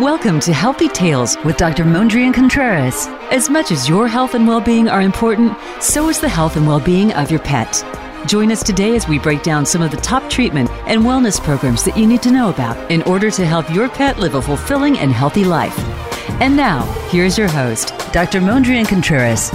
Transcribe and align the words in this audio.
Welcome 0.00 0.40
to 0.40 0.52
Healthy 0.52 0.88
Tales 0.88 1.38
with 1.42 1.56
Dr. 1.56 1.82
Mondrian 1.84 2.34
Contreras. 2.34 3.06
As 3.30 3.48
much 3.48 3.70
as 3.70 3.88
your 3.88 4.06
health 4.06 4.34
and 4.34 4.46
well 4.46 4.60
being 4.60 4.90
are 4.90 5.00
important, 5.00 5.56
so 5.80 6.10
is 6.10 6.20
the 6.20 6.28
health 6.28 6.58
and 6.58 6.66
well 6.66 6.80
being 6.80 7.14
of 7.14 7.30
your 7.30 7.40
pet. 7.40 7.82
Join 8.26 8.52
us 8.52 8.62
today 8.62 8.94
as 8.94 9.08
we 9.08 9.18
break 9.18 9.42
down 9.42 9.64
some 9.64 9.80
of 9.80 9.90
the 9.90 9.96
top 9.96 10.28
treatment 10.28 10.68
and 10.86 11.00
wellness 11.00 11.42
programs 11.42 11.82
that 11.84 11.96
you 11.96 12.06
need 12.06 12.20
to 12.24 12.30
know 12.30 12.50
about 12.50 12.90
in 12.90 13.00
order 13.04 13.30
to 13.30 13.46
help 13.46 13.72
your 13.72 13.88
pet 13.88 14.18
live 14.18 14.34
a 14.34 14.42
fulfilling 14.42 14.98
and 14.98 15.12
healthy 15.12 15.44
life. 15.44 15.78
And 16.42 16.54
now, 16.54 16.82
here's 17.08 17.38
your 17.38 17.48
host, 17.48 17.94
Dr. 18.12 18.42
Mondrian 18.42 18.86
Contreras. 18.86 19.50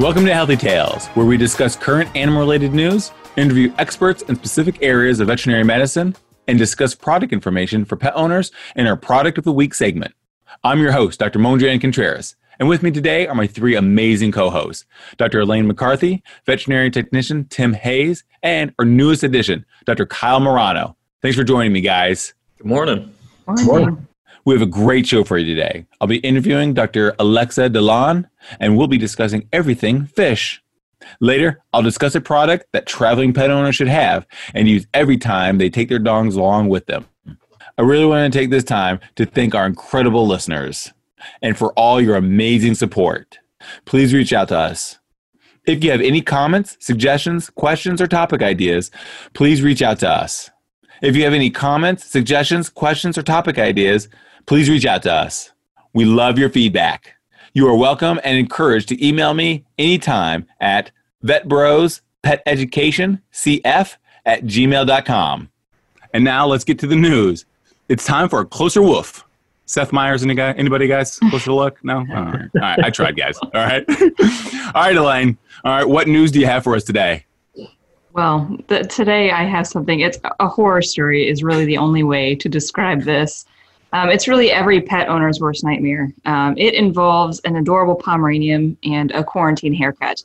Welcome 0.00 0.24
to 0.24 0.32
Healthy 0.32 0.56
Tales, 0.56 1.08
where 1.08 1.26
we 1.26 1.36
discuss 1.36 1.76
current 1.76 2.08
animal 2.16 2.40
related 2.40 2.72
news, 2.72 3.12
interview 3.36 3.74
experts 3.76 4.22
in 4.22 4.36
specific 4.36 4.78
areas 4.80 5.20
of 5.20 5.26
veterinary 5.26 5.64
medicine, 5.64 6.16
and 6.50 6.58
discuss 6.58 6.96
product 6.96 7.32
information 7.32 7.84
for 7.84 7.94
pet 7.94 8.12
owners 8.16 8.50
in 8.74 8.88
our 8.88 8.96
Product 8.96 9.38
of 9.38 9.44
the 9.44 9.52
Week 9.52 9.72
segment. 9.72 10.12
I'm 10.64 10.80
your 10.80 10.90
host, 10.90 11.20
Dr. 11.20 11.38
Mondrian 11.38 11.80
Contreras, 11.80 12.34
and 12.58 12.68
with 12.68 12.82
me 12.82 12.90
today 12.90 13.28
are 13.28 13.36
my 13.36 13.46
three 13.46 13.76
amazing 13.76 14.32
co 14.32 14.50
hosts 14.50 14.84
Dr. 15.16 15.38
Elaine 15.38 15.68
McCarthy, 15.68 16.24
veterinary 16.46 16.90
technician 16.90 17.44
Tim 17.50 17.72
Hayes, 17.72 18.24
and 18.42 18.74
our 18.80 18.84
newest 18.84 19.22
addition, 19.22 19.64
Dr. 19.84 20.06
Kyle 20.06 20.40
Marano. 20.40 20.96
Thanks 21.22 21.36
for 21.36 21.44
joining 21.44 21.72
me, 21.72 21.82
guys. 21.82 22.34
Good 22.58 22.66
morning. 22.66 23.14
Good 23.46 23.66
morning. 23.66 24.08
We 24.44 24.52
have 24.52 24.62
a 24.62 24.66
great 24.66 25.06
show 25.06 25.22
for 25.22 25.38
you 25.38 25.54
today. 25.54 25.86
I'll 26.00 26.08
be 26.08 26.18
interviewing 26.18 26.74
Dr. 26.74 27.14
Alexa 27.20 27.70
Delaune, 27.70 28.28
and 28.58 28.76
we'll 28.76 28.88
be 28.88 28.98
discussing 28.98 29.46
everything 29.52 30.06
fish. 30.06 30.60
Later, 31.20 31.62
I'll 31.72 31.82
discuss 31.82 32.14
a 32.14 32.20
product 32.20 32.66
that 32.72 32.86
traveling 32.86 33.32
pet 33.32 33.50
owners 33.50 33.76
should 33.76 33.88
have 33.88 34.26
and 34.54 34.68
use 34.68 34.86
every 34.94 35.16
time 35.16 35.58
they 35.58 35.70
take 35.70 35.88
their 35.88 35.98
dogs 35.98 36.36
along 36.36 36.68
with 36.68 36.86
them. 36.86 37.06
I 37.78 37.82
really 37.82 38.06
want 38.06 38.32
to 38.32 38.38
take 38.38 38.50
this 38.50 38.64
time 38.64 39.00
to 39.16 39.24
thank 39.24 39.54
our 39.54 39.66
incredible 39.66 40.26
listeners 40.26 40.92
and 41.42 41.56
for 41.56 41.72
all 41.72 42.00
your 42.00 42.16
amazing 42.16 42.74
support. 42.74 43.38
Please 43.84 44.12
reach 44.12 44.32
out 44.32 44.48
to 44.48 44.58
us. 44.58 44.98
If 45.66 45.84
you 45.84 45.90
have 45.90 46.00
any 46.00 46.22
comments, 46.22 46.76
suggestions, 46.80 47.50
questions, 47.50 48.00
or 48.00 48.06
topic 48.06 48.42
ideas, 48.42 48.90
please 49.34 49.62
reach 49.62 49.82
out 49.82 49.98
to 50.00 50.08
us. 50.08 50.50
If 51.02 51.16
you 51.16 51.24
have 51.24 51.32
any 51.32 51.50
comments, 51.50 52.04
suggestions, 52.06 52.68
questions, 52.68 53.16
or 53.16 53.22
topic 53.22 53.58
ideas, 53.58 54.08
please 54.46 54.68
reach 54.68 54.84
out 54.84 55.02
to 55.04 55.12
us. 55.12 55.52
We 55.94 56.04
love 56.04 56.38
your 56.38 56.50
feedback. 56.50 57.14
You 57.52 57.66
are 57.66 57.74
welcome 57.74 58.20
and 58.22 58.38
encouraged 58.38 58.90
to 58.90 59.06
email 59.06 59.34
me 59.34 59.64
anytime 59.76 60.46
at 60.60 60.92
vetbrospetEducationCF 61.24 63.96
at 64.24 64.44
gmail.com. 64.44 65.50
And 66.14 66.24
now 66.24 66.46
let's 66.46 66.62
get 66.62 66.78
to 66.78 66.86
the 66.86 66.94
news. 66.94 67.46
It's 67.88 68.04
time 68.04 68.28
for 68.28 68.38
a 68.38 68.46
closer 68.46 68.82
woof. 68.82 69.24
Seth 69.66 69.92
Meyers, 69.92 70.22
any 70.22 70.36
guy, 70.36 70.52
anybody 70.52 70.86
guys 70.86 71.18
closer 71.18 71.52
look? 71.52 71.84
No? 71.84 71.98
All 71.98 72.04
right. 72.04 72.14
All 72.14 72.48
right. 72.60 72.84
I 72.84 72.90
tried, 72.90 73.16
guys. 73.16 73.36
All 73.38 73.50
right. 73.52 73.84
All 74.74 74.82
right, 74.82 74.96
Elaine. 74.96 75.36
All 75.64 75.76
right. 75.76 75.88
What 75.88 76.06
news 76.06 76.30
do 76.30 76.38
you 76.38 76.46
have 76.46 76.62
for 76.62 76.76
us 76.76 76.84
today? 76.84 77.24
Well, 78.12 78.58
the, 78.68 78.84
today 78.84 79.32
I 79.32 79.42
have 79.42 79.66
something. 79.66 79.98
It's 79.98 80.20
a 80.38 80.46
horror 80.46 80.82
story, 80.82 81.28
is 81.28 81.42
really 81.42 81.64
the 81.64 81.78
only 81.78 82.04
way 82.04 82.36
to 82.36 82.48
describe 82.48 83.02
this. 83.02 83.44
Um, 83.92 84.08
it's 84.10 84.28
really 84.28 84.50
every 84.50 84.80
pet 84.80 85.08
owner's 85.08 85.40
worst 85.40 85.64
nightmare. 85.64 86.12
Um, 86.24 86.56
it 86.56 86.74
involves 86.74 87.40
an 87.40 87.56
adorable 87.56 87.96
Pomeranian 87.96 88.76
and 88.84 89.10
a 89.12 89.24
quarantine 89.24 89.74
haircut. 89.74 90.22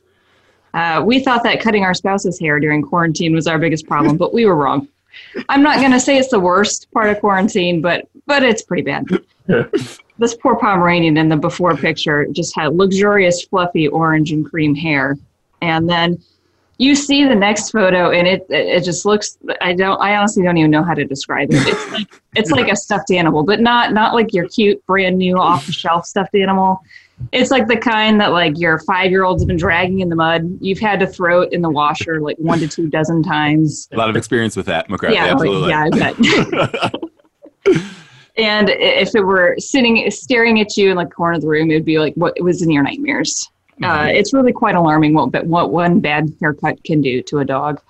Uh, 0.74 1.02
we 1.04 1.20
thought 1.20 1.42
that 1.42 1.60
cutting 1.60 1.84
our 1.84 1.94
spouse's 1.94 2.38
hair 2.38 2.60
during 2.60 2.82
quarantine 2.82 3.34
was 3.34 3.46
our 3.46 3.58
biggest 3.58 3.86
problem, 3.86 4.16
but 4.18 4.32
we 4.32 4.46
were 4.46 4.56
wrong. 4.56 4.88
I'm 5.48 5.62
not 5.62 5.78
going 5.78 5.92
to 5.92 6.00
say 6.00 6.18
it's 6.18 6.28
the 6.28 6.40
worst 6.40 6.90
part 6.92 7.08
of 7.08 7.20
quarantine, 7.20 7.80
but 7.80 8.08
but 8.26 8.42
it's 8.42 8.62
pretty 8.62 8.82
bad. 8.82 9.06
this 10.18 10.34
poor 10.34 10.56
Pomeranian 10.56 11.16
in 11.16 11.28
the 11.28 11.36
before 11.36 11.76
picture 11.76 12.26
just 12.32 12.54
had 12.54 12.74
luxurious, 12.74 13.44
fluffy 13.44 13.88
orange 13.88 14.32
and 14.32 14.44
cream 14.44 14.74
hair, 14.74 15.16
and 15.62 15.88
then 15.88 16.18
you 16.78 16.94
see 16.94 17.24
the 17.24 17.34
next 17.34 17.70
photo, 17.70 18.10
and 18.10 18.26
it 18.28 18.46
it 18.50 18.84
just 18.84 19.06
looks. 19.06 19.38
I 19.60 19.72
don't. 19.72 19.98
I 19.98 20.16
honestly 20.16 20.42
don't 20.42 20.56
even 20.58 20.70
know 20.70 20.82
how 20.82 20.94
to 20.94 21.04
describe 21.04 21.48
it. 21.50 21.66
It's 21.66 21.92
like 21.92 22.22
it's 22.34 22.50
like 22.50 22.70
a 22.70 22.76
stuffed 22.76 23.10
animal, 23.10 23.44
but 23.44 23.60
not 23.60 23.94
not 23.94 24.14
like 24.14 24.34
your 24.34 24.48
cute, 24.48 24.84
brand 24.86 25.16
new, 25.16 25.38
off 25.38 25.64
the 25.66 25.72
shelf 25.72 26.06
stuffed 26.06 26.34
animal. 26.34 26.80
It's 27.32 27.50
like 27.50 27.66
the 27.66 27.78
kind 27.78 28.20
that 28.20 28.32
like 28.32 28.58
your 28.58 28.78
five 28.80 29.10
year 29.10 29.24
old's 29.24 29.44
been 29.46 29.56
dragging 29.56 30.00
in 30.00 30.10
the 30.10 30.16
mud. 30.16 30.58
You've 30.60 30.78
had 30.78 31.00
to 31.00 31.06
throw 31.06 31.42
it 31.42 31.52
in 31.52 31.62
the 31.62 31.70
washer 31.70 32.20
like 32.20 32.36
one 32.36 32.58
to 32.58 32.68
two 32.68 32.88
dozen 32.88 33.22
times. 33.22 33.88
A 33.92 33.96
lot 33.96 34.10
of 34.10 34.16
experience 34.16 34.54
with 34.54 34.66
that, 34.66 34.90
McCarthy. 34.90 35.14
Yeah, 35.14 35.32
Absolutely. 35.32 35.70
Yeah, 35.70 35.84
I 35.84 35.90
bet. 35.90 36.14
and 38.36 38.68
if 38.68 39.14
it 39.14 39.22
were 39.22 39.56
sitting 39.58 40.10
staring 40.10 40.60
at 40.60 40.76
you 40.76 40.90
in 40.90 40.96
like 40.96 41.08
the 41.08 41.14
corner 41.14 41.36
of 41.36 41.40
the 41.40 41.48
room, 41.48 41.70
it 41.70 41.74
would 41.74 41.86
be 41.86 41.98
like 41.98 42.12
what 42.14 42.34
it 42.36 42.42
was 42.42 42.60
in 42.60 42.70
your 42.70 42.82
nightmares. 42.82 43.50
Uh, 43.82 44.08
it's 44.10 44.32
really 44.32 44.52
quite 44.52 44.74
alarming 44.74 45.12
what 45.12 45.44
what 45.44 45.70
one 45.70 46.00
bad 46.00 46.32
haircut 46.40 46.82
can 46.84 47.00
do 47.00 47.22
to 47.22 47.38
a 47.40 47.44
dog. 47.44 47.80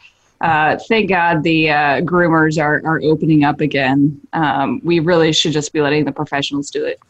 Uh, 0.40 0.76
thank 0.88 1.08
God 1.08 1.42
the 1.42 1.70
uh, 1.70 2.00
groomers 2.00 2.60
are 2.60 2.82
are 2.84 3.00
opening 3.02 3.44
up 3.44 3.60
again. 3.60 4.20
Um, 4.32 4.80
we 4.82 5.00
really 5.00 5.32
should 5.32 5.52
just 5.52 5.72
be 5.72 5.80
letting 5.80 6.04
the 6.04 6.12
professionals 6.12 6.70
do 6.70 6.84
it. 6.84 7.00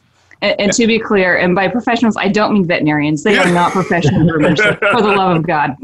And, 0.42 0.60
and 0.60 0.72
to 0.74 0.86
be 0.86 0.98
clear, 0.98 1.38
and 1.38 1.54
by 1.54 1.68
professionals, 1.68 2.16
I 2.18 2.28
don't 2.28 2.52
mean 2.52 2.66
veterinarians. 2.66 3.22
They 3.22 3.38
are 3.38 3.50
not 3.50 3.72
professional 3.72 4.28
groomers, 4.28 4.58
for 4.92 5.00
the 5.00 5.08
love 5.08 5.36
of 5.38 5.46
God. 5.46 5.76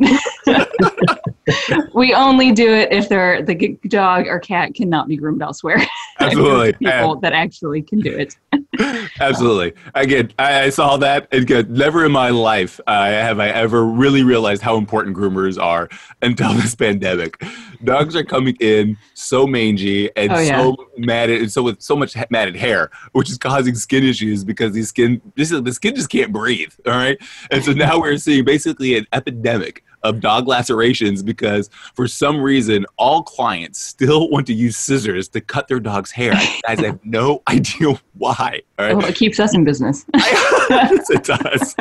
we 1.94 2.14
only 2.14 2.52
do 2.52 2.70
it 2.72 2.92
if 2.92 3.08
they're 3.08 3.42
the 3.42 3.76
dog 3.88 4.26
or 4.26 4.38
cat 4.38 4.74
cannot 4.74 5.08
be 5.08 5.16
groomed 5.16 5.42
elsewhere. 5.42 5.80
Absolutely. 6.20 6.72
people 6.74 7.16
that 7.16 7.32
actually 7.32 7.82
can 7.82 7.98
do 8.00 8.14
it. 8.16 8.36
Absolutely. 9.20 9.72
Again, 9.94 10.32
I, 10.38 10.64
I 10.64 10.68
saw 10.70 10.96
that. 10.98 11.26
And 11.32 11.46
good. 11.46 11.70
Never 11.70 12.04
in 12.04 12.12
my 12.12 12.30
life 12.30 12.78
uh, 12.86 13.06
have 13.06 13.40
I 13.40 13.48
ever 13.48 13.84
really 13.84 14.22
realized 14.22 14.62
how 14.62 14.76
important 14.76 15.16
groomers 15.16 15.60
are 15.60 15.88
until 16.20 16.52
this 16.54 16.74
pandemic. 16.74 17.42
Dogs 17.82 18.14
are 18.14 18.22
coming 18.24 18.56
in 18.60 18.96
so 19.14 19.46
mangy 19.46 20.14
and 20.16 20.30
Oh, 20.32 20.38
yeah. 20.38 20.62
so 20.62 20.76
matted, 20.96 21.40
and 21.42 21.50
so 21.52 21.62
with 21.64 21.82
so 21.82 21.96
much 21.96 22.14
ha- 22.14 22.26
matted 22.30 22.54
hair, 22.54 22.90
which 23.12 23.28
is 23.28 23.38
causing 23.38 23.74
skin 23.74 24.04
issues 24.04 24.44
because 24.44 24.72
these 24.72 24.88
skin, 24.88 25.20
this 25.34 25.50
is, 25.50 25.62
the 25.62 25.72
skin 25.72 25.94
just 25.96 26.08
can't 26.08 26.32
breathe. 26.32 26.72
All 26.86 26.92
right, 26.92 27.18
and 27.50 27.64
so 27.64 27.72
now 27.72 27.98
we're 27.98 28.16
seeing 28.18 28.44
basically 28.44 28.96
an 28.96 29.06
epidemic 29.12 29.82
of 30.04 30.20
dog 30.20 30.46
lacerations 30.46 31.22
because 31.22 31.70
for 31.94 32.08
some 32.08 32.40
reason 32.40 32.86
all 32.96 33.22
clients 33.22 33.80
still 33.80 34.28
want 34.30 34.46
to 34.46 34.54
use 34.54 34.76
scissors 34.76 35.28
to 35.28 35.40
cut 35.40 35.68
their 35.68 35.80
dog's 35.80 36.10
hair. 36.10 36.32
Guys, 36.66 36.80
I 36.80 36.86
have 36.86 37.04
no 37.04 37.42
idea 37.48 38.00
why. 38.14 38.62
Right. 38.82 38.96
Well, 38.96 39.06
it 39.06 39.14
keeps 39.14 39.38
us 39.38 39.54
in 39.54 39.64
business. 39.64 40.04
yes, 40.14 41.08
it 41.08 41.22
does. 41.22 41.74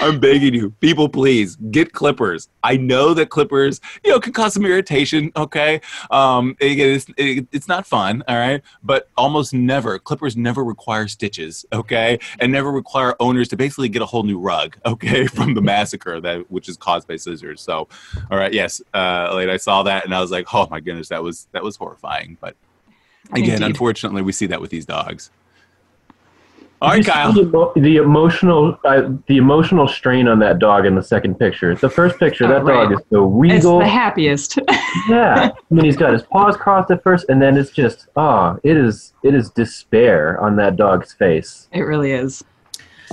I'm 0.00 0.20
begging 0.20 0.54
you, 0.54 0.70
people, 0.80 1.08
please 1.08 1.56
get 1.72 1.92
clippers. 1.92 2.48
I 2.62 2.76
know 2.76 3.14
that 3.14 3.30
clippers, 3.30 3.80
you 4.04 4.12
know, 4.12 4.20
can 4.20 4.32
cause 4.32 4.54
some 4.54 4.64
irritation. 4.64 5.32
Okay, 5.36 5.80
um, 6.10 6.56
again, 6.60 6.90
it's, 6.90 7.06
it, 7.16 7.48
it's 7.50 7.66
not 7.66 7.84
fun. 7.84 8.22
All 8.28 8.36
right, 8.36 8.62
but 8.84 9.08
almost 9.16 9.54
never 9.54 9.98
clippers 9.98 10.36
never 10.36 10.62
require 10.62 11.08
stitches. 11.08 11.66
Okay, 11.72 12.20
and 12.38 12.52
never 12.52 12.70
require 12.70 13.16
owners 13.18 13.48
to 13.48 13.56
basically 13.56 13.88
get 13.88 14.02
a 14.02 14.06
whole 14.06 14.22
new 14.22 14.38
rug. 14.38 14.76
Okay, 14.86 15.26
from 15.36 15.54
the 15.54 15.62
massacre 15.62 16.20
that 16.20 16.48
which 16.48 16.68
is 16.68 16.76
caused 16.76 17.08
by 17.08 17.16
scissors. 17.16 17.60
So, 17.60 17.88
all 18.30 18.38
right, 18.38 18.52
yes, 18.52 18.80
uh, 18.94 19.30
like 19.32 19.48
I 19.48 19.56
saw 19.56 19.82
that 19.82 20.04
and 20.04 20.14
I 20.14 20.20
was 20.20 20.30
like, 20.30 20.46
oh 20.54 20.68
my 20.70 20.78
goodness, 20.78 21.08
that 21.08 21.24
was 21.24 21.48
that 21.50 21.64
was 21.64 21.74
horrifying. 21.74 22.36
But 22.40 22.54
again, 23.32 23.54
Indeed. 23.54 23.66
unfortunately, 23.66 24.22
we 24.22 24.30
see 24.30 24.46
that 24.46 24.60
with 24.60 24.70
these 24.70 24.86
dogs. 24.86 25.30
All 26.82 26.90
right, 26.90 26.98
You 26.98 27.02
see 27.04 27.10
Kyle. 27.10 27.32
The, 27.32 27.40
emo- 27.42 27.72
the 27.76 27.96
emotional, 27.96 28.78
uh, 28.84 29.08
the 29.28 29.38
emotional 29.38 29.88
strain 29.88 30.28
on 30.28 30.38
that 30.40 30.58
dog 30.58 30.84
in 30.84 30.94
the 30.94 31.02
second 31.02 31.38
picture. 31.38 31.74
The 31.74 31.88
first 31.88 32.18
picture, 32.18 32.44
Oh, 32.44 32.48
that 32.48 32.58
dog 32.66 32.90
right. 32.90 32.92
is 32.92 32.98
so 33.10 33.42
it's 33.44 33.64
the 33.64 33.86
happiest. 33.88 34.58
yeah, 35.08 35.50
I 35.52 35.74
mean, 35.74 35.84
he's 35.86 35.96
got 35.96 36.12
his 36.12 36.22
paws 36.22 36.56
crossed 36.56 36.90
at 36.90 37.02
first, 37.02 37.26
and 37.30 37.40
then 37.40 37.56
it's 37.56 37.70
just, 37.70 38.08
ah, 38.16 38.56
it 38.62 38.76
is, 38.76 39.14
it 39.22 39.34
is 39.34 39.48
despair 39.50 40.38
on 40.40 40.56
that 40.56 40.76
dog's 40.76 41.12
face. 41.14 41.68
it 41.72 41.80
really 41.82 42.12
is. 42.12 42.44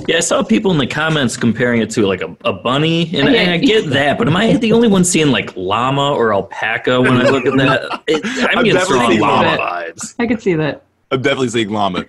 Yeah, 0.08 0.18
I 0.18 0.22
saw 0.22 0.44
people 0.44 0.72
in 0.72 0.80
the 0.80 0.88
comments 0.88 1.38
comparing 1.38 1.80
it 1.80 1.90
to 1.92 2.08
like 2.08 2.22
a, 2.22 2.36
a 2.46 2.52
bunny, 2.52 3.04
and, 3.16 3.30
Yeah. 3.34 3.42
and 3.42 3.52
I 3.52 3.58
get 3.58 3.90
that, 3.92 4.18
but 4.18 4.28
am 4.28 4.36
I 4.36 4.54
the 4.58 4.74
only 4.74 4.88
one 4.88 5.04
seeing 5.06 5.30
like 5.32 5.56
llama 5.56 6.14
or 6.14 6.34
alpaca 6.34 7.00
when 7.00 7.14
I 7.14 7.30
look 7.30 7.46
at 7.46 7.56
that? 7.58 8.02
It, 8.08 8.26
I'm, 8.26 8.58
I'm 8.58 8.64
getting 8.66 8.74
definitely 8.80 9.16
strong 9.18 9.20
llama 9.20 9.48
llama. 9.50 9.58
vibes. 9.58 10.16
I 10.20 10.26
could 10.28 10.42
see 10.42 10.56
that. 10.56 10.84
I'm 11.12 11.22
definitely 11.22 11.50
seeing 11.50 11.70
llama. 11.70 12.06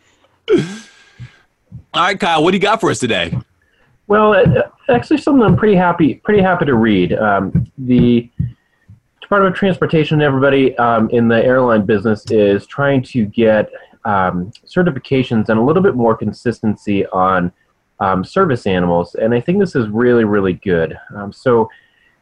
All 1.94 2.02
right, 2.02 2.19
Kyle, 2.19 2.43
what 2.43 2.50
do 2.50 2.56
you 2.56 2.61
got 2.61 2.81
for 2.81 2.91
us 2.91 2.99
today? 2.99 3.38
Well, 4.08 4.35
uh, 4.35 4.62
actually, 4.88 5.19
something 5.19 5.44
I'm 5.44 5.56
pretty 5.56 5.76
happy, 5.76 6.14
pretty 6.14 6.43
happy 6.43 6.64
to 6.64 6.75
read. 6.75 7.12
Um, 7.12 7.70
the 7.79 8.29
Department 9.20 9.55
of 9.55 9.56
Transportation, 9.56 10.20
everybody 10.20 10.76
um, 10.79 11.08
in 11.11 11.29
the 11.29 11.37
airline 11.37 11.87
business 11.87 12.29
is 12.32 12.67
trying 12.67 13.05
to 13.05 13.26
get 13.26 13.70
um, 14.05 14.50
certifications 14.67 15.50
and 15.50 15.61
a 15.61 15.62
little 15.62 15.85
bit 15.85 15.94
more 15.94 16.17
consistency 16.17 17.06
on 17.06 17.52
um, 18.00 18.25
service 18.25 18.67
animals, 18.67 19.14
and 19.14 19.32
I 19.32 19.41
think 19.41 19.61
this 19.61 19.76
is 19.76 19.87
really, 19.88 20.25
really 20.25 20.55
good. 20.55 20.99
Um, 21.14 21.32
so, 21.32 21.70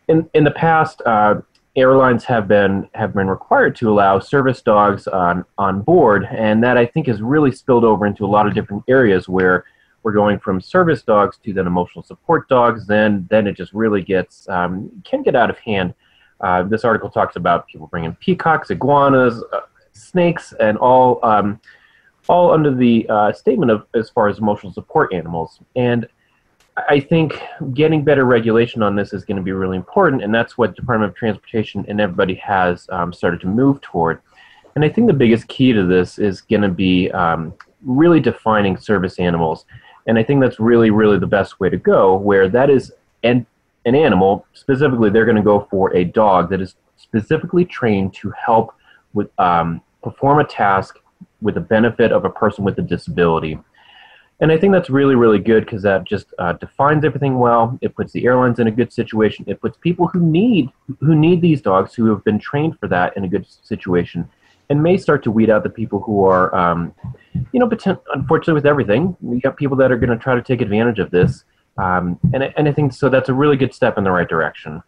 in 0.07 0.29
in 0.35 0.45
the 0.45 0.51
past, 0.51 1.01
uh, 1.07 1.37
airlines 1.77 2.25
have 2.25 2.47
been 2.47 2.89
have 2.95 3.15
been 3.15 3.29
required 3.29 3.75
to 3.77 3.91
allow 3.91 4.19
service 4.19 4.61
dogs 4.63 5.07
on 5.09 5.45
on 5.59 5.83
board, 5.83 6.27
and 6.31 6.63
that 6.63 6.77
I 6.77 6.87
think 6.87 7.07
has 7.07 7.23
really 7.23 7.53
spilled 7.53 7.85
over 7.85 8.07
into 8.07 8.25
a 8.25 8.29
lot 8.29 8.47
of 8.47 8.55
different 8.55 8.85
areas 8.89 9.29
where 9.29 9.65
we're 10.03 10.13
going 10.13 10.39
from 10.39 10.61
service 10.61 11.03
dogs 11.03 11.39
to 11.45 11.53
then 11.53 11.67
emotional 11.67 12.03
support 12.03 12.49
dogs. 12.49 12.87
Then 12.87 13.27
then 13.31 13.47
it 13.47 13.57
just 13.57 13.73
really 13.73 14.03
gets 14.03 14.49
um, 14.49 14.91
can 15.05 15.23
get 15.23 15.35
out 15.35 15.51
of 15.51 15.59
hand. 15.59 15.95
Uh, 16.41 16.65
this 16.65 16.85
article 16.85 17.09
talks 17.09 17.37
about 17.37 17.69
people 17.69 17.87
bringing 17.87 18.15
peacocks, 18.17 18.71
iguanas, 18.71 19.43
uh, 19.53 19.61
snakes, 19.93 20.53
and 20.61 20.77
all 20.79 21.21
um, 21.23 21.61
all 22.29 22.53
under 22.53 22.75
the 22.75 23.07
uh, 23.09 23.33
statement 23.33 23.71
of 23.71 23.87
as 23.95 24.11
far 24.11 24.29
as 24.29 24.39
emotional 24.39 24.73
support 24.73 25.13
animals. 25.15 25.61
And 25.77 26.07
I 26.77 27.01
think 27.01 27.39
getting 27.75 28.03
better 28.03 28.25
regulation 28.25 28.83
on 28.83 28.97
this 28.97 29.13
is 29.13 29.25
going 29.25 29.37
to 29.37 29.43
be 29.43 29.53
really 29.53 29.77
important, 29.77 30.23
and 30.23 30.35
that's 30.35 30.57
what 30.57 30.71
the 30.71 30.77
Department 30.77 31.11
of 31.11 31.17
Transportation 31.17 31.85
and 31.87 32.01
everybody 32.01 32.35
has 32.37 32.87
um, 32.91 33.13
started 33.13 33.41
to 33.43 33.47
move 33.47 33.81
toward. 33.83 34.21
And 34.75 34.85
I 34.85 34.89
think 34.89 35.07
the 35.07 35.13
biggest 35.13 35.49
key 35.49 35.73
to 35.75 35.85
this 35.85 36.19
is 36.19 36.41
going 36.41 36.63
to 36.63 36.71
be 36.71 37.11
um, 37.11 37.53
really 37.85 38.21
defining 38.21 38.79
service 38.79 39.19
animals. 39.19 39.67
And 40.07 40.19
I 40.19 40.23
think 40.23 40.41
that's 40.41 40.59
really, 40.59 40.91
really 40.91 41.19
the 41.19 41.27
best 41.27 41.61
way 41.61 41.69
to 41.69 41.77
go, 41.77 42.17
where 42.17 42.49
that 42.49 42.71
is 42.71 42.91
an, 43.23 43.47
an 43.85 43.95
animal, 43.95 44.47
specifically, 44.55 45.11
they're 45.11 45.27
going 45.27 45.37
to 45.37 45.43
go 45.43 45.69
for 45.71 45.95
a 45.95 46.05
dog 46.05 46.49
that 46.51 46.63
is 46.63 46.75
specifically 46.97 47.67
trained 47.67 48.15
to 48.15 48.31
help 48.31 48.75
with 49.13 49.29
um, 49.39 49.83
perform 50.03 50.39
a 50.39 50.45
task 50.45 50.99
with 51.43 51.55
the 51.55 51.61
benefit 51.61 52.13
of 52.13 52.25
a 52.25 52.31
person 52.31 52.65
with 52.65 52.79
a 52.79 52.83
disability. 52.83 53.59
And 54.43 54.51
I 54.51 54.59
think 54.59 54.73
that's 54.73 54.91
really, 54.91 55.15
really 55.15 55.39
good 55.39 55.65
because 55.65 55.83
that 55.85 56.03
just 56.03 56.27
uh, 56.41 56.55
defines 56.55 57.05
everything 57.05 57.39
well. 57.39 57.79
It 57.81 57.95
puts 57.95 58.13
the 58.13 58.27
airlines 58.27 58.59
in 58.59 58.67
a 58.67 58.73
good 58.73 58.93
situation. 58.93 59.45
It 59.47 59.61
puts 59.61 59.79
people 59.79 60.09
who 60.09 60.19
need 60.19 60.69
who 60.99 61.15
need 61.15 61.41
these 61.41 61.63
dogs 61.63 61.95
who 61.95 62.07
have 62.07 62.25
been 62.25 62.41
trained 62.41 62.77
for 62.81 62.89
that 62.89 63.17
in 63.17 63.23
a 63.23 63.29
good 63.29 63.47
situation, 63.63 64.29
and 64.69 64.83
may 64.83 64.97
start 64.97 65.23
to 65.23 65.31
weed 65.31 65.49
out 65.49 65.63
the 65.63 65.71
people 65.71 66.01
who 66.01 66.25
are, 66.25 66.53
um, 66.57 66.93
you 67.53 67.61
know, 67.61 67.71
unfortunately 68.15 68.55
with 68.55 68.67
everything, 68.67 69.17
we 69.21 69.41
got 69.41 69.57
people 69.57 69.77
that 69.77 69.93
are 69.93 69.97
going 69.97 70.11
to 70.11 70.19
try 70.19 70.35
to 70.35 70.43
take 70.43 70.61
advantage 70.61 70.99
of 70.99 71.13
this. 71.13 71.45
Um, 71.79 72.19
and, 72.35 72.43
and 72.43 72.69
I 72.69 72.73
think 72.73 72.93
so. 72.93 73.09
That's 73.09 73.29
a 73.29 73.35
really 73.35 73.57
good 73.57 73.73
step 73.73 73.97
in 73.97 74.03
the 74.03 74.11
right 74.11 74.29
direction 74.29 74.83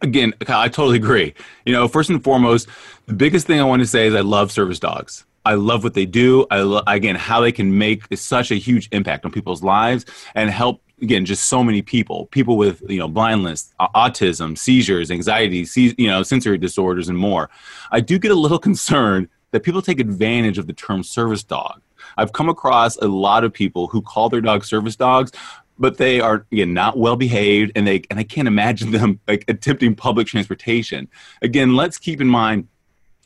again, 0.00 0.34
I 0.46 0.68
totally 0.68 0.96
agree. 0.96 1.32
You 1.64 1.72
know, 1.72 1.88
first 1.88 2.10
and 2.10 2.22
foremost, 2.22 2.68
the 3.06 3.14
biggest 3.14 3.46
thing 3.46 3.58
I 3.58 3.64
want 3.64 3.80
to 3.80 3.86
say 3.86 4.06
is 4.06 4.14
I 4.14 4.20
love 4.20 4.52
service 4.52 4.78
dogs. 4.78 5.24
I 5.44 5.54
love 5.54 5.84
what 5.84 5.94
they 5.94 6.06
do. 6.06 6.46
I 6.50 6.60
lo- 6.60 6.82
again 6.86 7.16
how 7.16 7.40
they 7.40 7.52
can 7.52 7.76
make 7.76 8.02
such 8.16 8.50
a 8.50 8.54
huge 8.54 8.88
impact 8.92 9.24
on 9.24 9.30
people's 9.30 9.62
lives 9.62 10.04
and 10.34 10.50
help 10.50 10.82
again 11.02 11.24
just 11.24 11.44
so 11.44 11.62
many 11.62 11.82
people 11.82 12.26
people 12.26 12.56
with 12.56 12.82
you 12.88 12.98
know 12.98 13.08
blindness 13.08 13.74
autism 13.80 14.56
seizures 14.56 15.10
anxiety 15.10 15.66
you 15.98 16.08
know 16.08 16.22
sensory 16.22 16.58
disorders 16.58 17.08
and 17.08 17.18
more. 17.18 17.50
I 17.90 18.00
do 18.00 18.18
get 18.18 18.30
a 18.30 18.34
little 18.34 18.58
concerned 18.70 19.28
that 19.50 19.62
people 19.62 19.82
take 19.82 20.00
advantage 20.00 20.58
of 20.58 20.66
the 20.66 20.72
term 20.72 21.02
service 21.02 21.44
dog. 21.44 21.80
I've 22.16 22.32
come 22.32 22.48
across 22.48 22.96
a 22.96 23.08
lot 23.08 23.44
of 23.44 23.52
people 23.52 23.86
who 23.88 24.02
call 24.02 24.28
their 24.28 24.40
dogs 24.40 24.68
service 24.68 24.96
dogs 24.96 25.32
but 25.76 25.96
they 25.96 26.20
are 26.20 26.46
again 26.52 26.72
not 26.72 26.96
well 26.96 27.16
behaved 27.16 27.72
and 27.74 27.86
they 27.86 28.02
and 28.08 28.18
i 28.18 28.22
can't 28.22 28.46
imagine 28.46 28.92
them 28.92 29.20
like 29.26 29.44
attempting 29.48 29.94
public 29.94 30.26
transportation. 30.26 31.08
Again 31.42 31.74
let's 31.74 31.98
keep 31.98 32.20
in 32.20 32.28
mind 32.28 32.68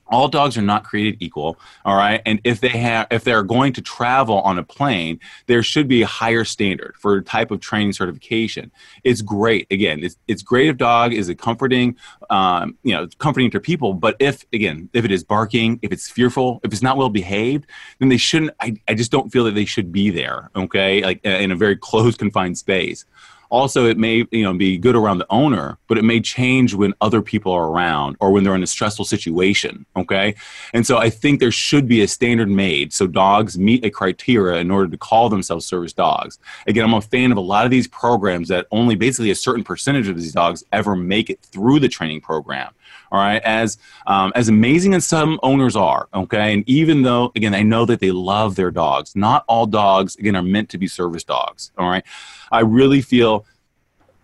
all 0.09 0.29
dogs 0.29 0.57
are 0.57 0.63
not 0.63 0.85
created 0.85 1.17
equal 1.21 1.59
all 1.85 1.97
right? 1.97 2.23
And 2.27 2.41
if 2.45 2.61
they 2.61 2.69
have 2.69 3.07
if 3.11 3.25
they're 3.25 3.43
going 3.43 3.73
to 3.75 3.83
travel 3.83 4.41
on 4.41 4.59
a 4.59 4.65
plane 4.65 5.21
there 5.47 5.63
should 5.63 5.89
be 5.89 6.03
a 6.03 6.07
higher 6.07 6.45
standard 6.45 6.95
for 6.99 7.17
a 7.17 7.23
type 7.23 7.51
of 7.51 7.61
training 7.61 7.93
certification. 7.93 8.71
It's 9.05 9.23
great. 9.23 9.67
Again 9.71 10.03
it's, 10.03 10.17
it's 10.27 10.43
great 10.43 10.69
if 10.69 10.77
dog 10.77 11.13
is 11.13 11.29
a 11.29 11.35
comforting 11.35 11.97
um, 12.31 12.77
you 12.83 12.95
know 12.95 13.09
comforting 13.19 13.51
to 13.51 13.61
people 13.61 13.95
but 13.95 14.17
if 14.19 14.45
again 14.53 14.89
if 14.93 15.05
it 15.05 15.11
is 15.11 15.25
barking 15.25 15.79
if 15.83 15.93
it's 15.93 16.09
fearful 16.09 16.61
if 16.63 16.73
it's 16.73 16.83
not 16.83 16.97
well 16.97 17.09
behaved 17.09 17.67
then 17.99 18.09
they 18.09 18.17
shouldn't 18.17 18.51
i, 18.61 18.75
I 18.87 18.95
just 18.95 19.11
don't 19.11 19.31
feel 19.31 19.45
that 19.45 19.55
they 19.55 19.65
should 19.65 19.93
be 19.93 20.11
there 20.11 20.51
okay? 20.57 21.03
Like 21.03 21.25
in 21.25 21.51
a 21.51 21.57
very 21.57 21.77
closed 21.89 22.19
confined 22.19 22.59
space 22.59 23.05
also 23.51 23.87
it 23.87 23.99
may 23.99 24.25
you 24.31 24.43
know 24.43 24.55
be 24.55 24.79
good 24.79 24.97
around 24.97 25.19
the 25.19 25.27
owner 25.31 25.79
but 25.87 25.99
it 25.99 26.05
may 26.05 26.21
change 26.21 26.75
when 26.75 26.93
other 27.01 27.23
people 27.23 27.53
are 27.53 27.69
around 27.69 28.17
or 28.21 28.31
when 28.31 28.45
they're 28.45 28.55
in 28.55 28.63
a 28.63 28.67
stressful 28.67 29.05
situation 29.05 29.85
okay? 29.97 30.35
And 30.73 30.87
so 30.87 30.99
i 30.99 31.11
think 31.11 31.41
there 31.41 31.53
should 31.53 31.89
be 31.89 32.03
a 32.03 32.09
standard 32.09 32.49
made. 32.49 32.93
So 32.93 33.07
dogs 33.07 33.59
meet 33.59 33.85
a 33.85 33.91
criteria 33.91 34.61
in 34.61 34.71
order 34.71 34.89
to 34.89 34.97
call 34.97 35.29
themselves 35.29 35.67
service 35.67 35.93
dogs. 35.93 36.39
Again 36.67 36.85
i'm 36.85 36.95
a 36.95 37.01
fan 37.01 37.33
of 37.33 37.39
a 37.39 37.43
lot 37.43 37.65
of 37.65 37.71
these 37.71 37.89
programs 37.89 38.49
that 38.49 38.67
only 38.71 38.95
basically 38.95 39.31
a 39.31 39.35
certain 39.35 39.65
percentage 39.65 40.09
of 40.09 40.17
these 40.17 40.33
dogs 40.33 40.65
ever 40.73 40.97
make 40.97 41.31
it 41.31 41.41
through 41.41 41.81
the 41.81 41.89
training 41.89 42.21
program 42.21 42.73
all 43.11 43.19
right? 43.19 43.43
As 43.43 43.79
um, 44.07 44.33
as 44.35 44.49
amazing 44.49 44.95
as 44.95 45.07
some 45.07 45.39
owners 45.43 45.77
are 45.77 46.09
okay? 46.15 46.53
And 46.55 46.69
even 46.69 47.03
though 47.03 47.33
again 47.37 47.55
i 47.55 47.63
know 47.63 47.85
that 47.85 48.01
they 48.01 48.11
love 48.11 48.57
their 48.57 48.71
dogs 48.71 49.15
not 49.17 49.45
all 49.49 49.67
dogs 49.67 50.17
again 50.17 50.37
are 50.37 50.43
meant 50.43 50.69
to 50.71 50.79
be 50.79 50.87
service 50.87 51.25
dogs 51.25 51.73
all 51.79 51.89
right 51.89 52.05
i 52.51 52.61
really 52.61 53.01
feel 53.01 53.45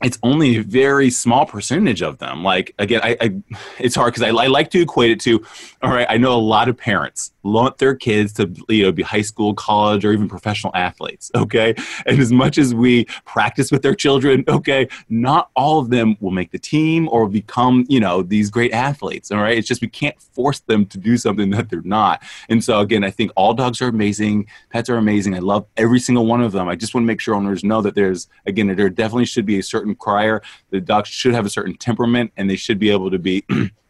it's 0.03 0.19
only 0.23 0.57
a 0.57 0.63
very 0.63 1.11
small 1.11 1.47
percentage 1.47 2.03
of 2.03 2.19
them. 2.19 2.43
Like 2.43 2.75
again, 2.79 3.01
I, 3.03 3.17
I 3.21 3.43
it's 3.79 3.95
hard 3.95 4.13
because 4.13 4.23
I, 4.23 4.29
I, 4.29 4.49
like 4.49 4.71
to 4.73 4.81
equate 4.83 5.11
it 5.13 5.21
to. 5.21 5.45
All 5.83 5.91
right, 5.91 6.07
I 6.09 6.19
know 6.19 6.35
a 6.35 6.37
lot 6.37 6.69
of 6.69 6.77
parents 6.77 7.33
want 7.45 7.79
their 7.79 7.95
kids 7.95 8.33
to 8.33 8.51
you 8.69 8.85
know 8.85 8.93
be 8.93 9.03
high 9.03 9.23
school, 9.23 9.55
college, 9.55 10.05
or 10.05 10.13
even 10.13 10.29
professional 10.29 10.75
athletes. 10.75 11.31
Okay, 11.35 11.75
and 12.07 12.19
as 12.19 12.33
much 12.33 12.59
as 12.59 12.75
we 12.75 13.05
practice 13.25 13.71
with 13.71 13.83
their 13.83 13.95
children, 13.95 14.45
okay, 14.49 14.89
not 15.09 15.51
all 15.55 15.79
of 15.79 15.91
them 15.91 16.17
will 16.21 16.31
make 16.31 16.51
the 16.51 16.59
team 16.59 17.09
or 17.11 17.29
become 17.29 17.85
you 17.89 18.01
know 18.01 18.23
these 18.23 18.51
great 18.51 18.73
athletes. 18.73 19.31
All 19.31 19.41
right, 19.41 19.57
it's 19.57 19.69
just 19.69 19.83
we 19.83 19.89
can't 19.89 20.21
force 20.21 20.61
them 20.61 20.87
to 20.87 20.99
do 20.99 21.17
something 21.17 21.51
that 21.51 21.71
they're 21.71 21.83
not. 21.83 22.23
And 22.49 22.65
so 22.65 22.81
again, 22.81 23.05
I 23.05 23.11
think 23.11 23.31
all 23.37 23.55
dogs 23.55 23.81
are 23.83 23.89
amazing. 23.89 24.47
Pets 24.71 24.89
are 24.89 24.97
amazing. 24.97 25.35
I 25.35 25.41
love 25.41 25.67
every 25.77 26.01
single 26.01 26.27
one 26.27 26.41
of 26.41 26.53
them. 26.53 26.69
I 26.69 26.75
just 26.75 26.95
want 26.95 27.05
to 27.05 27.07
make 27.07 27.21
sure 27.21 27.35
owners 27.35 27.63
know 27.63 27.83
that 27.83 27.95
there's 27.95 28.29
again 28.47 28.75
there 28.75 28.89
definitely 28.89 29.27
should 29.27 29.47
be 29.47 29.59
a 29.59 29.63
certain 29.63 29.95
crier. 29.95 30.43
The 30.71 30.81
dogs 30.81 31.09
should 31.09 31.35
have 31.35 31.47
a 31.47 31.51
certain 31.51 31.77
temperament, 31.77 32.33
and 32.37 32.49
they 32.49 32.57
should 32.57 32.79
be 32.79 32.91
able 32.91 33.11
to 33.11 33.19
be 33.19 33.45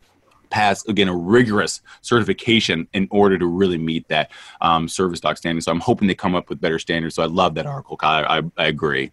pass 0.55 0.87
again 0.87 1.09
a 1.09 1.17
rigorous 1.17 1.81
certification 2.01 2.87
in 2.93 3.09
order 3.11 3.37
to 3.37 3.47
really 3.47 3.77
meet 3.77 4.07
that 4.07 4.31
um, 4.61 4.87
service 4.87 5.19
dog 5.19 5.37
standard. 5.37 5.65
So 5.65 5.73
I'm 5.73 5.81
hoping 5.81 6.07
they 6.07 6.15
come 6.15 6.37
up 6.37 6.49
with 6.49 6.61
better 6.61 6.79
standards. 6.79 7.17
So 7.17 7.25
I 7.25 7.27
love 7.27 7.57
that 7.57 7.67
article, 7.67 7.97
Kyle. 7.97 8.25
I, 8.25 8.63
I 8.63 8.67
agree. 8.67 9.11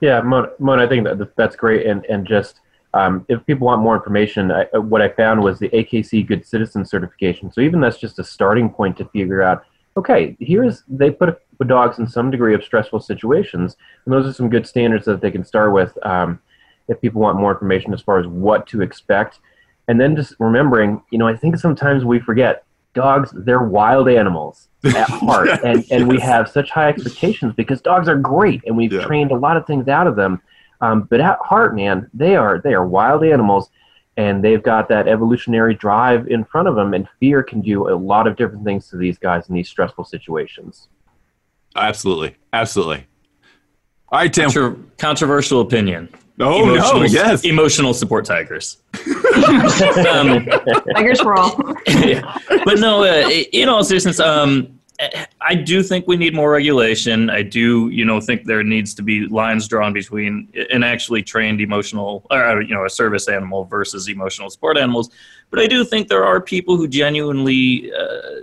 Yeah, 0.00 0.20
Mon, 0.20 0.48
Mon, 0.60 0.78
I 0.78 0.86
think 0.86 1.04
that 1.04 1.36
that's 1.36 1.56
great, 1.56 1.86
and 1.86 2.04
and 2.06 2.26
just. 2.26 2.60
Um, 2.94 3.24
if 3.30 3.46
people 3.46 3.68
want 3.68 3.80
more 3.80 3.96
information, 3.96 4.52
I, 4.52 4.66
what 4.76 5.00
I 5.00 5.08
found 5.08 5.40
was 5.40 5.58
the 5.58 5.70
AKC 5.70 6.26
Good 6.26 6.44
Citizen 6.44 6.84
certification. 6.84 7.50
So 7.50 7.62
even 7.62 7.80
that's 7.80 7.96
just 7.96 8.18
a 8.18 8.24
starting 8.24 8.68
point 8.68 8.98
to 8.98 9.06
figure 9.06 9.40
out. 9.40 9.64
Okay, 9.96 10.36
here's 10.40 10.82
they 10.88 11.10
put 11.10 11.38
dogs 11.64 11.98
in 11.98 12.06
some 12.06 12.30
degree 12.30 12.54
of 12.54 12.62
stressful 12.62 13.00
situations. 13.00 13.76
And 14.04 14.12
those 14.12 14.26
are 14.26 14.32
some 14.32 14.50
good 14.50 14.66
standards 14.66 15.06
that 15.06 15.22
they 15.22 15.30
can 15.30 15.42
start 15.42 15.72
with 15.72 15.96
um, 16.04 16.38
if 16.88 17.00
people 17.00 17.22
want 17.22 17.38
more 17.38 17.52
information 17.52 17.94
as 17.94 18.02
far 18.02 18.18
as 18.18 18.26
what 18.26 18.66
to 18.66 18.82
expect. 18.82 19.38
And 19.88 20.00
then 20.00 20.16
just 20.16 20.34
remembering, 20.38 21.02
you 21.10 21.18
know, 21.18 21.26
I 21.26 21.36
think 21.36 21.56
sometimes 21.56 22.04
we 22.04 22.20
forget 22.20 22.64
dogs, 22.94 23.30
they're 23.34 23.62
wild 23.62 24.08
animals 24.08 24.68
at 24.84 25.08
heart. 25.08 25.48
and, 25.64 25.84
and 25.90 26.08
we 26.08 26.20
have 26.20 26.48
such 26.48 26.70
high 26.70 26.88
expectations 26.88 27.52
because 27.56 27.80
dogs 27.80 28.08
are 28.08 28.16
great 28.16 28.62
and 28.66 28.76
we've 28.76 28.92
yeah. 28.92 29.04
trained 29.04 29.30
a 29.30 29.36
lot 29.36 29.56
of 29.56 29.66
things 29.66 29.88
out 29.88 30.06
of 30.06 30.16
them. 30.16 30.40
Um, 30.80 31.02
but 31.02 31.20
at 31.20 31.38
heart, 31.38 31.76
man, 31.76 32.10
they 32.12 32.36
are 32.36 32.60
they 32.62 32.74
are 32.74 32.86
wild 32.86 33.24
animals 33.24 33.70
and 34.16 34.44
they've 34.44 34.62
got 34.62 34.88
that 34.88 35.08
evolutionary 35.08 35.74
drive 35.74 36.28
in 36.28 36.44
front 36.44 36.68
of 36.68 36.74
them 36.74 36.92
and 36.92 37.08
fear 37.20 37.42
can 37.42 37.60
do 37.60 37.88
a 37.88 37.94
lot 37.94 38.26
of 38.26 38.36
different 38.36 38.64
things 38.64 38.88
to 38.88 38.96
these 38.96 39.16
guys 39.16 39.48
in 39.48 39.54
these 39.54 39.68
stressful 39.68 40.04
situations 40.04 40.88
Absolutely. 41.76 42.36
Absolutely. 42.52 43.06
All 44.08 44.18
right, 44.18 44.32
Tim. 44.32 44.44
Contro- 44.44 44.84
controversial 44.98 45.60
opinion. 45.60 46.08
Oh, 46.42 46.62
emotional, 46.62 47.00
no, 47.00 47.06
yes. 47.06 47.44
Emotional 47.44 47.94
support 47.94 48.24
tigers. 48.24 48.78
um, 50.10 50.46
tigers 50.94 51.20
for 51.20 51.34
all. 51.34 51.56
yeah. 51.86 52.38
But 52.64 52.78
no, 52.78 53.04
uh, 53.04 53.28
in 53.28 53.68
all 53.68 53.84
seriousness, 53.84 54.20
um, 54.20 54.78
I 55.40 55.54
do 55.54 55.82
think 55.82 56.06
we 56.06 56.16
need 56.16 56.34
more 56.34 56.50
regulation. 56.50 57.30
I 57.30 57.42
do, 57.42 57.88
you 57.88 58.04
know, 58.04 58.20
think 58.20 58.44
there 58.44 58.62
needs 58.62 58.94
to 58.94 59.02
be 59.02 59.26
lines 59.26 59.66
drawn 59.66 59.92
between 59.92 60.48
an 60.70 60.82
actually 60.82 61.22
trained 61.22 61.60
emotional, 61.60 62.26
or 62.30 62.62
you 62.62 62.74
know, 62.74 62.84
a 62.84 62.90
service 62.90 63.28
animal 63.28 63.64
versus 63.64 64.08
emotional 64.08 64.50
support 64.50 64.76
animals. 64.76 65.10
But 65.50 65.60
I 65.60 65.66
do 65.66 65.84
think 65.84 66.08
there 66.08 66.24
are 66.24 66.40
people 66.40 66.76
who 66.76 66.86
genuinely 66.86 67.92
uh, 67.92 68.42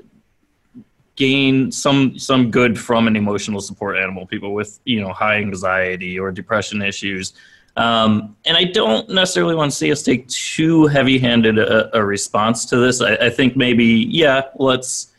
gain 1.16 1.72
some 1.72 2.18
some 2.18 2.50
good 2.50 2.80
from 2.80 3.08
an 3.08 3.16
emotional 3.16 3.62
support 3.62 3.98
animal 3.98 4.26
people 4.26 4.54
with 4.54 4.80
you 4.86 5.02
know 5.02 5.12
high 5.12 5.36
anxiety 5.36 6.18
or 6.18 6.32
depression 6.32 6.82
issues 6.82 7.34
um, 7.78 8.36
and 8.46 8.58
i 8.58 8.64
don't 8.64 9.10
necessarily 9.10 9.56
want 9.56 9.72
to 9.72 9.78
see 9.78 9.92
us 9.92 10.02
take 10.04 10.28
too 10.28 10.88
heavy-handed 10.88 11.58
a, 11.58 11.96
a 11.98 12.04
response 12.04 12.66
to 12.66 12.78
this. 12.78 13.02
I, 13.02 13.16
I, 13.16 13.30
think 13.30 13.56
maybe 13.56 13.86
yeah 13.86 14.44
let's 14.56 15.14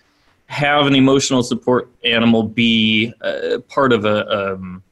have 0.46 0.86
an 0.86 0.94
emotional 0.94 1.42
support 1.42 1.90
animal 2.04 2.42
be 2.42 3.12
uh, 3.20 3.58
part 3.68 3.92
of 3.92 4.04
a 4.04 4.52
um, 4.52 4.82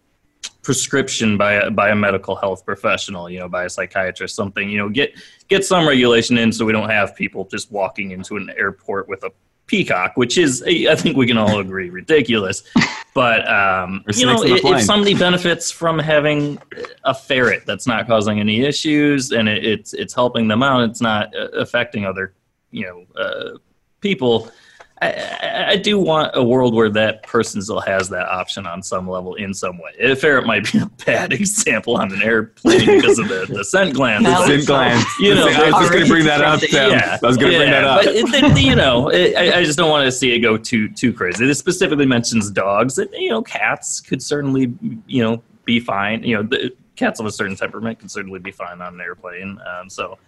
prescription 0.68 1.38
by 1.38 1.54
a, 1.54 1.70
by 1.70 1.88
a 1.88 1.96
medical 1.96 2.36
health 2.36 2.62
professional, 2.64 3.30
you 3.30 3.38
know, 3.38 3.48
by 3.48 3.64
a 3.64 3.70
psychiatrist, 3.70 4.36
something, 4.36 4.68
you 4.68 4.76
know, 4.76 4.90
get 4.90 5.14
get 5.48 5.64
some 5.64 5.88
regulation 5.88 6.36
in 6.36 6.52
so 6.52 6.64
we 6.64 6.72
don't 6.72 6.90
have 6.90 7.16
people 7.16 7.46
just 7.46 7.72
walking 7.72 8.10
into 8.10 8.36
an 8.36 8.50
airport 8.56 9.08
with 9.08 9.24
a 9.24 9.30
peacock, 9.68 10.16
which 10.16 10.36
is, 10.36 10.62
I 10.66 10.96
think 10.96 11.16
we 11.16 11.26
can 11.26 11.38
all 11.38 11.60
agree, 11.60 11.90
ridiculous. 11.90 12.64
But 13.14 13.48
um, 13.50 14.04
you 14.14 14.26
know, 14.26 14.44
if, 14.44 14.64
if, 14.64 14.82
somebody 14.82 15.12
benefits 15.12 15.72
from 15.72 15.98
having 15.98 16.56
a 17.02 17.12
ferret 17.12 17.64
that's 17.66 17.84
not 17.84 18.06
causing 18.06 18.38
any 18.38 18.60
issues 18.60 19.32
and 19.32 19.48
it, 19.48 19.64
it's 19.64 19.92
it's 19.92 20.14
helping 20.14 20.46
them 20.46 20.62
out, 20.62 20.88
it's 20.88 21.00
not 21.00 21.34
uh, 21.34 21.48
affecting 21.48 22.06
other, 22.06 22.34
you 22.70 22.84
know, 22.84 23.20
uh, 23.20 23.58
people 24.00 24.52
I, 25.00 25.66
I, 25.70 25.76
do 25.76 25.98
want 25.98 26.32
a 26.34 26.42
world 26.42 26.74
where 26.74 26.90
that 26.90 27.22
person 27.22 27.62
still 27.62 27.80
has 27.80 28.08
that 28.08 28.26
option 28.28 28.66
on 28.66 28.82
some 28.82 29.08
level 29.08 29.34
in 29.34 29.54
some 29.54 29.78
way. 29.78 29.92
A 30.00 30.16
ferret 30.16 30.44
might 30.44 30.70
be 30.72 30.78
a 30.78 30.86
bad 31.06 31.32
example 31.40 31.96
on 31.96 32.12
an 32.12 32.22
airplane 32.22 32.84
because 32.84 33.18
of 33.18 33.28
the, 33.28 33.46
the 33.48 33.64
scent 33.64 33.94
glands. 33.94 34.26
The 34.26 34.46
scent 34.46 34.66
glands. 34.66 35.04
You 35.20 35.34
know, 35.34 35.46
I 35.46 35.70
was 35.70 35.80
just 35.80 35.92
going 35.92 36.04
to 36.04 36.10
bring 36.10 36.24
that 36.24 36.40
up. 36.40 36.60
Tim. 36.60 36.90
Yeah, 36.90 37.18
I 37.22 37.26
was 37.26 37.36
going 37.36 37.52
to 37.52 37.58
yeah, 37.58 37.64
bring 37.64 37.70
that 37.70 37.84
up. 37.84 38.04
But 38.04 38.14
it, 38.14 38.62
you 38.62 38.74
know, 38.74 39.08
it, 39.08 39.36
I, 39.36 39.60
I, 39.60 39.64
just 39.64 39.78
don't 39.78 39.90
want 39.90 40.04
to 40.04 40.12
see 40.12 40.32
it 40.32 40.40
go 40.40 40.56
too 40.56 40.88
too 40.88 41.12
crazy. 41.12 41.46
This 41.46 41.58
specifically 41.58 42.06
mentions 42.06 42.50
dogs. 42.50 42.98
And, 42.98 43.10
you 43.12 43.30
know, 43.30 43.42
cats 43.42 44.00
could 44.00 44.22
certainly 44.22 44.74
you 45.06 45.22
know 45.22 45.42
be 45.64 45.78
fine. 45.78 46.24
You 46.24 46.38
know, 46.38 46.42
the, 46.42 46.74
cats 46.96 47.20
of 47.20 47.26
a 47.26 47.30
certain 47.30 47.54
temperament 47.54 48.00
could 48.00 48.10
certainly 48.10 48.40
be 48.40 48.50
fine 48.50 48.80
on 48.80 48.94
an 48.94 49.00
airplane. 49.00 49.60
Um, 49.66 49.88
so. 49.88 50.18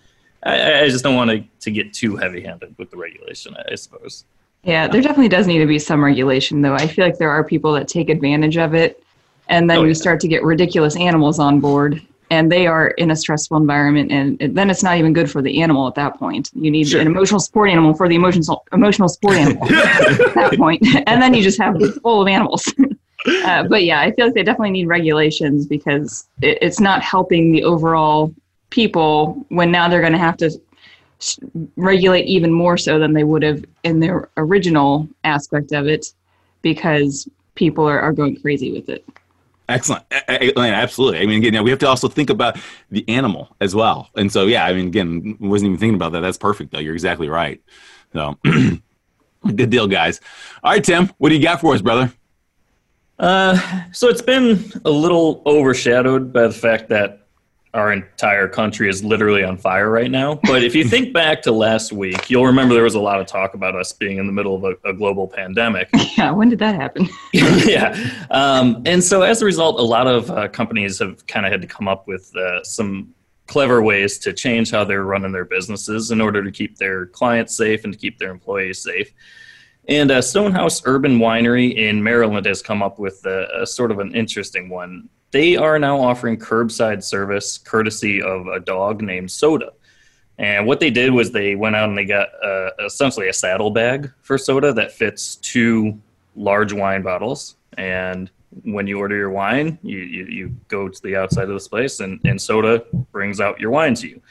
I, 0.43 0.85
I 0.85 0.89
just 0.89 1.05
don't 1.05 1.17
want 1.17 1.31
to, 1.31 1.45
to 1.61 1.71
get 1.71 1.93
too 1.93 2.17
heavy 2.17 2.41
handed 2.41 2.75
with 2.79 2.91
the 2.91 2.97
regulation, 2.97 3.55
I 3.71 3.75
suppose. 3.75 4.25
Yeah, 4.63 4.89
there 4.89 5.01
definitely 5.01 5.29
does 5.29 5.47
need 5.47 5.59
to 5.59 5.67
be 5.67 5.79
some 5.79 6.05
regulation, 6.05 6.61
though. 6.61 6.75
I 6.75 6.87
feel 6.87 7.05
like 7.05 7.19
there 7.19 7.31
are 7.31 7.43
people 7.43 7.73
that 7.73 7.89
take 7.89 8.11
advantage 8.11 8.59
of 8.59 8.75
it, 8.75 9.03
and 9.49 9.71
then 9.71 9.79
oh, 9.79 9.85
yeah. 9.85 9.93
start 9.95 10.21
to 10.21 10.29
get 10.29 10.45
ridiculous 10.45 10.97
animals 10.97 11.39
on 11.39 11.61
board, 11.61 12.03
and 12.31 12.53
they 12.53 12.67
are 12.67 12.89
in 12.89 13.11
a 13.11 13.17
stressful 13.17 13.57
environment, 13.57 14.13
and 14.13 14.39
then 14.55 14.69
it's 14.69 14.83
not 14.83 14.99
even 14.99 15.15
good 15.15 15.31
for 15.31 15.41
the 15.41 15.63
animal 15.63 15.89
at 15.89 15.95
that 15.95 16.19
point. 16.19 16.51
You 16.55 16.71
need 16.71 16.89
sure. 16.89 17.01
an 17.01 17.07
emotional 17.07 17.41
support 17.41 17.71
animal 17.71 17.95
for 17.95 18.09
the 18.09 18.15
emotional 18.15 18.65
emotional 18.73 19.09
support 19.09 19.37
animal 19.37 19.65
at 19.73 20.35
that 20.35 20.55
point, 20.59 20.87
and 21.07 21.23
then 21.23 21.33
you 21.33 21.43
just 21.43 21.59
have 21.59 21.81
a 21.81 21.93
full 21.93 22.23
of 22.23 22.29
animals. 22.29 22.73
Uh, 23.45 23.63
but 23.65 23.85
yeah, 23.85 24.01
I 24.01 24.13
feel 24.13 24.25
like 24.25 24.35
they 24.35 24.43
definitely 24.43 24.71
need 24.71 24.87
regulations 24.87 25.67
because 25.67 26.27
it, 26.41 26.57
it's 26.63 26.81
not 26.81 27.03
helping 27.03 27.53
the 27.53 27.63
overall 27.65 28.35
people 28.71 29.45
when 29.51 29.71
now 29.71 29.89
they're 29.89 30.01
going 30.01 30.15
to 30.15 30.19
have 30.19 30.39
to 30.39 30.51
regulate 31.77 32.27
even 32.27 32.53
more 32.53 32.77
so 32.77 32.99
than 32.99 33.13
they 33.13 33.25
would 33.25 33.43
have 33.43 33.65
in 33.85 34.01
their 34.01 34.29
original 34.37 35.09
aspect 35.25 35.73
of 35.73 35.87
it 35.87 36.13
because 36.63 37.29
people 37.55 37.87
are, 37.87 38.01
are 38.01 38.13
going 38.13 38.41
crazy 38.41 38.73
with 38.73 38.89
it. 38.89 39.05
Excellent. 39.69 40.05
Absolutely. 40.29 41.21
I 41.21 41.27
mean, 41.27 41.45
again, 41.45 41.63
we 41.63 41.71
have 41.71 41.79
to 41.81 41.89
also 41.89 42.09
think 42.09 42.29
about 42.29 42.59
the 42.91 43.09
animal 43.09 43.55
as 43.61 43.75
well. 43.75 44.11
And 44.17 44.31
so, 44.31 44.47
yeah, 44.47 44.65
I 44.65 44.73
mean, 44.73 44.89
again, 44.89 45.37
wasn't 45.39 45.69
even 45.69 45.79
thinking 45.79 45.95
about 45.95 46.13
that. 46.13 46.21
That's 46.21 46.39
perfect, 46.39 46.73
though. 46.73 46.81
You're 46.81 46.95
exactly 46.95 47.29
right. 47.29 47.63
So, 48.13 48.37
good 48.43 49.71
deal, 49.71 49.87
guys. 49.87 50.21
All 50.65 50.73
right, 50.73 50.83
Tim, 50.83 51.13
what 51.19 51.29
do 51.29 51.37
you 51.37 51.43
got 51.43 51.61
for 51.61 51.73
us, 51.73 51.83
brother? 51.83 52.13
Uh, 53.21 53.61
so 53.93 54.09
it's 54.09 54.23
been 54.23 54.73
a 54.85 54.91
little 54.91 55.43
overshadowed 55.47 56.33
by 56.33 56.49
the 56.49 56.53
fact 56.53 56.89
that 56.89 57.20
our 57.73 57.93
entire 57.93 58.49
country 58.49 58.89
is 58.89 59.05
literally 59.05 59.45
on 59.45 59.57
fire 59.57 59.91
right 59.91 60.11
now. 60.11 60.41
But 60.43 60.65
if 60.65 60.75
you 60.75 60.85
think 60.85 61.13
back 61.15 61.43
to 61.43 61.53
last 61.53 61.93
week, 61.93 62.29
you'll 62.29 62.47
remember 62.47 62.75
there 62.75 62.85
was 62.85 62.97
a 62.97 63.01
lot 63.01 63.21
of 63.21 63.27
talk 63.27 63.55
about 63.55 63.77
us 63.77 63.93
being 63.93 64.19
in 64.19 64.27
the 64.27 64.33
middle 64.33 64.57
of 64.57 64.65
a, 64.65 64.89
a 64.89 64.93
global 64.93 65.29
pandemic. 65.29 65.89
Yeah, 66.17 66.33
when 66.33 66.51
did 66.51 66.59
that 66.59 66.75
happen? 66.75 67.09
yeah. 67.33 67.97
Um, 68.31 68.83
and 68.85 69.03
so 69.03 69.23
as 69.23 69.41
a 69.41 69.45
result, 69.45 69.79
a 69.79 69.83
lot 69.83 70.07
of 70.07 70.31
uh, 70.31 70.49
companies 70.49 70.99
have 70.99 71.27
kind 71.29 71.47
of 71.47 71.53
had 71.53 71.63
to 71.63 71.69
come 71.69 71.89
up 71.89 72.07
with 72.09 72.35
uh, 72.37 72.63
some 72.65 73.15
clever 73.47 73.81
ways 73.81 74.19
to 74.19 74.33
change 74.33 74.71
how 74.71 74.85
they're 74.85 75.05
running 75.05 75.33
their 75.33 75.45
businesses 75.45 76.11
in 76.11 76.21
order 76.21 76.43
to 76.43 76.51
keep 76.51 76.77
their 76.77 77.07
clients 77.07 77.57
safe 77.57 77.85
and 77.85 77.93
to 77.93 77.99
keep 77.99 78.19
their 78.19 78.31
employees 78.31 78.83
safe. 78.83 79.13
And 79.89 80.11
uh, 80.11 80.21
Stonehouse 80.21 80.83
Urban 80.85 81.19
Winery 81.19 81.75
in 81.75 82.03
Maryland 82.03 82.45
has 82.47 82.61
come 82.61 82.83
up 82.83 82.99
with 82.99 83.25
a, 83.25 83.63
a 83.63 83.67
sort 83.67 83.91
of 83.91 83.99
an 83.99 84.15
interesting 84.15 84.69
one 84.69 85.09
they 85.33 85.57
are 85.57 85.79
now 85.79 86.01
offering 86.01 86.39
curbside 86.39 87.03
service 87.03 87.59
courtesy 87.59 88.21
of 88.23 88.47
a 88.47 88.61
dog 88.61 89.03
named 89.03 89.31
Soda. 89.31 89.73
And 90.39 90.67
what 90.67 90.81
they 90.81 90.91
did 90.91 91.13
was 91.13 91.31
they 91.31 91.55
went 91.55 91.77
out 91.77 91.91
and 91.91 91.99
they 91.99 92.07
got 92.07 92.29
uh, 92.43 92.71
essentially 92.85 93.29
a 93.29 93.33
saddle 93.33 93.71
bag 93.71 94.11
for 94.23 94.39
soda 94.39 94.73
that 94.73 94.91
fits 94.91 95.37
two 95.37 96.01
large 96.35 96.73
wine 96.73 97.03
bottles. 97.03 97.57
And 97.77 98.31
when 98.65 98.87
you 98.87 98.99
order 98.99 99.17
your 99.17 99.29
wine, 99.31 99.79
you, 99.83 99.99
you, 99.99 100.25
you 100.25 100.57
go 100.69 100.89
to 100.89 101.03
the 101.03 101.15
outside 101.15 101.45
of 101.45 101.51
this 101.51 101.69
place 101.69 102.01
and, 102.01 102.19
and 102.25 102.41
soda 102.41 102.83
brings 103.13 103.39
out 103.39 103.61
your 103.61 103.71
wine 103.71 103.95
to 103.97 104.09
you. 104.09 104.23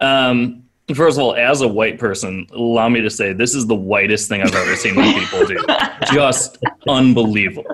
Um, 0.00 0.64
First 0.94 1.18
of 1.18 1.24
all, 1.24 1.34
as 1.34 1.60
a 1.60 1.68
white 1.68 1.98
person, 1.98 2.46
allow 2.52 2.88
me 2.88 3.00
to 3.02 3.10
say 3.10 3.32
this 3.32 3.54
is 3.54 3.66
the 3.66 3.74
whitest 3.74 4.28
thing 4.28 4.40
I've 4.40 4.54
ever 4.54 4.74
seen 4.74 4.94
people 4.94 5.46
do. 5.46 5.62
Just 6.12 6.58
unbelievable. 6.88 7.66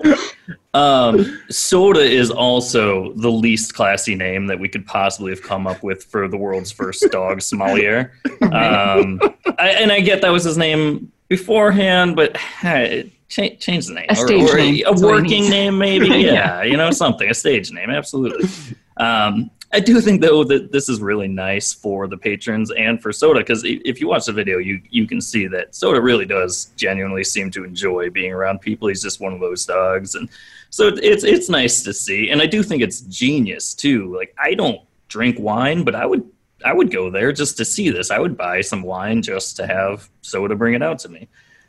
Um, 0.75 1.40
Soda 1.49 2.00
is 2.00 2.33
also 2.33 3.12
the 3.12 3.30
least 3.30 3.75
classy 3.75 4.16
name 4.16 4.47
that 4.49 4.59
we 4.59 4.68
could 4.68 4.85
possibly 4.87 5.30
have 5.30 5.42
come 5.42 5.66
up 5.68 5.83
with 5.85 6.04
for 6.04 6.26
the 6.26 6.37
world's 6.37 6.73
first 6.73 7.06
dog 7.12 7.40
sommelier. 7.40 8.12
Um, 8.42 9.21
I, 9.59 9.76
and 9.78 9.92
I 9.92 10.00
get 10.00 10.21
that 10.23 10.30
was 10.30 10.42
his 10.42 10.59
name 10.59 11.12
beforehand, 11.28 12.16
but 12.16 12.37
hey, 12.37 13.12
change, 13.28 13.61
change 13.61 13.87
the 13.87 13.94
name. 13.94 14.06
A 14.09 14.16
stage 14.16 14.50
or, 14.50 14.54
or 14.54 14.59
name. 14.59 14.83
A 14.87 14.92
working 14.92 15.49
name, 15.49 15.78
maybe. 15.78 16.09
yeah, 16.09 16.16
yeah, 16.18 16.62
you 16.62 16.76
know, 16.76 16.90
something. 16.90 17.30
A 17.30 17.35
stage 17.35 17.71
name, 17.71 17.90
absolutely. 17.90 18.49
Um, 18.97 19.50
I 19.74 19.80
do 19.80 20.00
think 20.00 20.22
though 20.22 20.44
that 20.44 20.70
this 20.70 20.88
is 20.88 21.00
really 21.00 21.26
nice 21.26 21.72
for 21.72 22.06
the 22.06 22.16
patrons 22.16 22.70
and 22.70 23.02
for 23.02 23.12
Soda 23.12 23.40
because 23.40 23.64
if 23.64 24.00
you 24.00 24.06
watch 24.06 24.26
the 24.26 24.32
video, 24.32 24.58
you 24.58 24.80
you 24.88 25.04
can 25.04 25.20
see 25.20 25.48
that 25.48 25.74
Soda 25.74 26.00
really 26.00 26.24
does 26.24 26.66
genuinely 26.76 27.24
seem 27.24 27.50
to 27.50 27.64
enjoy 27.64 28.08
being 28.08 28.32
around 28.32 28.60
people. 28.60 28.86
He's 28.86 29.02
just 29.02 29.20
one 29.20 29.32
of 29.32 29.40
those 29.40 29.66
dogs, 29.66 30.14
and 30.14 30.28
so 30.70 30.92
it's 31.02 31.24
it's 31.24 31.48
nice 31.48 31.82
to 31.82 31.92
see. 31.92 32.30
And 32.30 32.40
I 32.40 32.46
do 32.46 32.62
think 32.62 32.82
it's 32.82 33.00
genius 33.00 33.74
too. 33.74 34.14
Like 34.16 34.32
I 34.38 34.54
don't 34.54 34.80
drink 35.08 35.40
wine, 35.40 35.82
but 35.82 35.96
I 35.96 36.06
would 36.06 36.24
I 36.64 36.72
would 36.72 36.92
go 36.92 37.10
there 37.10 37.32
just 37.32 37.56
to 37.56 37.64
see 37.64 37.90
this. 37.90 38.12
I 38.12 38.20
would 38.20 38.36
buy 38.36 38.60
some 38.60 38.82
wine 38.82 39.22
just 39.22 39.56
to 39.56 39.66
have 39.66 40.08
Soda 40.22 40.54
bring 40.54 40.74
it 40.74 40.84
out 40.84 41.00
to 41.00 41.08
me. 41.08 41.26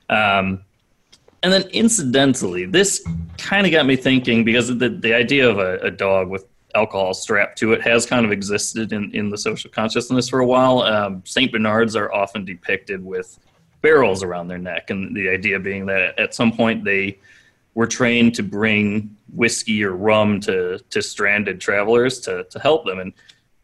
Um, 0.10 0.64
and 1.42 1.52
then 1.52 1.64
incidentally, 1.72 2.66
this 2.66 3.04
kind 3.40 3.66
of 3.66 3.72
got 3.72 3.88
me 3.88 3.96
thinking 3.96 4.44
because 4.44 4.68
the 4.78 4.90
the 4.90 5.16
idea 5.16 5.50
of 5.50 5.58
a, 5.58 5.80
a 5.80 5.90
dog 5.90 6.30
with 6.30 6.46
alcohol 6.76 7.14
strapped 7.14 7.58
to 7.60 7.74
it 7.74 7.82
has 7.82 8.06
kind 8.06 8.26
of 8.26 8.32
existed 8.32 8.94
in, 8.94 9.12
in 9.14 9.30
the 9.30 9.38
social 9.38 9.72
consciousness 9.72 10.30
for 10.30 10.40
a 10.40 10.46
while. 10.46 10.82
Um, 10.82 11.24
St. 11.26 11.52
Bernards 11.52 11.96
are 11.96 12.14
often 12.14 12.46
depicted 12.46 13.04
with 13.04 13.40
barrels 13.82 14.24
around 14.24 14.48
their 14.48 14.58
neck, 14.58 14.90
and 14.90 15.16
the 15.16 15.30
idea 15.30 15.60
being 15.60 15.86
that 15.86 16.18
at 16.20 16.34
some 16.36 16.52
point 16.52 16.84
they 16.84 17.20
were 17.76 17.88
trained 17.88 18.34
to 18.36 18.44
bring 18.44 19.16
whiskey 19.34 19.84
or 19.84 19.96
rum 19.96 20.40
to, 20.40 20.80
to 20.90 21.02
stranded 21.02 21.60
travelers 21.60 22.20
to, 22.22 22.46
to 22.46 22.60
help 22.60 22.86
them. 22.86 23.00
And 23.00 23.14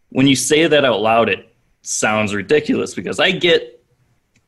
when 0.10 0.28
you 0.28 0.36
say 0.36 0.68
that 0.68 0.86
out 0.86 1.02
loud, 1.02 1.30
it 1.30 1.54
sounds 1.82 2.36
ridiculous 2.36 2.94
because 2.94 3.20
I 3.20 3.32
get 3.32 3.81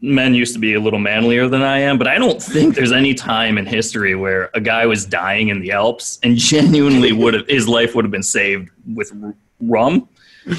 men 0.04 0.36
used 0.36 0.54
to 0.54 0.60
be 0.60 0.74
a 0.74 0.80
little 0.82 1.00
manlier 1.00 1.48
than 1.48 1.62
I 1.62 1.80
am, 1.80 1.98
but 1.98 2.08
I 2.08 2.18
don't 2.18 2.42
think 2.42 2.76
there's 2.76 2.92
any 2.92 3.14
time 3.14 3.58
in 3.58 3.66
history 3.66 4.16
where 4.16 4.52
a 4.54 4.60
guy 4.60 4.86
was 4.86 5.06
dying 5.06 5.48
in 5.48 5.62
the 5.62 5.72
Alps 5.72 6.20
and 6.24 6.36
genuinely 6.36 7.14
would 7.14 7.34
have 7.34 7.48
his 7.48 7.70
life 7.70 7.96
would 7.96 8.04
have 8.04 8.12
been 8.12 8.22
saved 8.22 8.70
with 8.94 9.14
rum. 9.62 10.10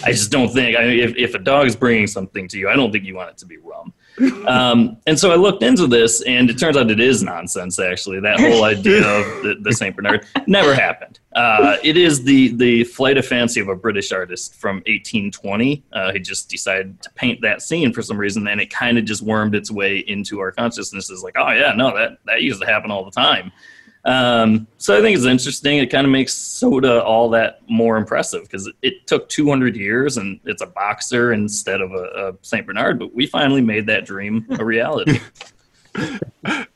I 0.02 0.12
just 0.12 0.30
don't 0.30 0.48
think. 0.48 0.78
I 0.78 0.84
mean, 0.84 0.98
if 0.98 1.14
if 1.16 1.34
a 1.34 1.38
dog 1.38 1.66
is 1.66 1.76
bringing 1.76 2.06
something 2.06 2.48
to 2.48 2.58
you, 2.58 2.70
I 2.70 2.74
don't 2.74 2.90
think 2.90 3.04
you 3.04 3.14
want 3.14 3.30
it 3.30 3.38
to 3.38 3.46
be 3.46 3.58
rum. 3.58 3.92
Um, 4.46 4.96
and 5.06 5.18
so 5.18 5.32
I 5.32 5.36
looked 5.36 5.62
into 5.62 5.86
this, 5.86 6.22
and 6.22 6.48
it 6.48 6.58
turns 6.58 6.76
out 6.76 6.90
it 6.90 7.00
is 7.00 7.22
nonsense. 7.22 7.78
Actually, 7.78 8.20
that 8.20 8.38
whole 8.38 8.64
idea 8.64 8.98
of 8.98 9.42
the, 9.42 9.56
the 9.60 9.72
Saint 9.72 9.96
Bernard 9.96 10.26
never 10.46 10.74
happened. 10.74 11.18
Uh, 11.34 11.76
it 11.82 11.96
is 11.96 12.22
the 12.22 12.54
the 12.54 12.84
flight 12.84 13.18
of 13.18 13.26
fancy 13.26 13.60
of 13.60 13.68
a 13.68 13.74
British 13.74 14.12
artist 14.12 14.54
from 14.54 14.76
1820. 14.86 15.82
Uh, 15.92 16.12
he 16.12 16.20
just 16.20 16.48
decided 16.48 17.00
to 17.02 17.10
paint 17.10 17.40
that 17.40 17.60
scene 17.62 17.92
for 17.92 18.02
some 18.02 18.16
reason, 18.16 18.46
and 18.46 18.60
it 18.60 18.70
kind 18.70 18.98
of 18.98 19.04
just 19.04 19.22
wormed 19.22 19.54
its 19.54 19.70
way 19.70 19.98
into 19.98 20.38
our 20.38 20.52
consciousnesses. 20.52 21.22
Like, 21.24 21.34
oh 21.36 21.50
yeah, 21.50 21.72
no, 21.72 21.94
that 21.96 22.18
that 22.26 22.42
used 22.42 22.60
to 22.60 22.66
happen 22.66 22.90
all 22.90 23.04
the 23.04 23.10
time. 23.10 23.50
Um, 24.04 24.66
so 24.76 24.96
I 24.96 25.00
think 25.00 25.16
it's 25.16 25.26
interesting. 25.26 25.78
It 25.78 25.90
kind 25.90 26.06
of 26.06 26.10
makes 26.10 26.34
soda 26.34 27.02
all 27.02 27.30
that 27.30 27.60
more 27.68 27.96
impressive 27.96 28.42
because 28.42 28.70
it 28.82 29.06
took 29.06 29.28
200 29.28 29.76
years 29.76 30.18
and 30.18 30.40
it's 30.44 30.62
a 30.62 30.66
boxer 30.66 31.32
instead 31.32 31.80
of 31.80 31.92
a, 31.92 32.04
a 32.28 32.32
Saint 32.42 32.66
Bernard. 32.66 32.98
But 32.98 33.14
we 33.14 33.26
finally 33.26 33.62
made 33.62 33.86
that 33.86 34.04
dream 34.04 34.46
a 34.58 34.64
reality. 34.64 35.20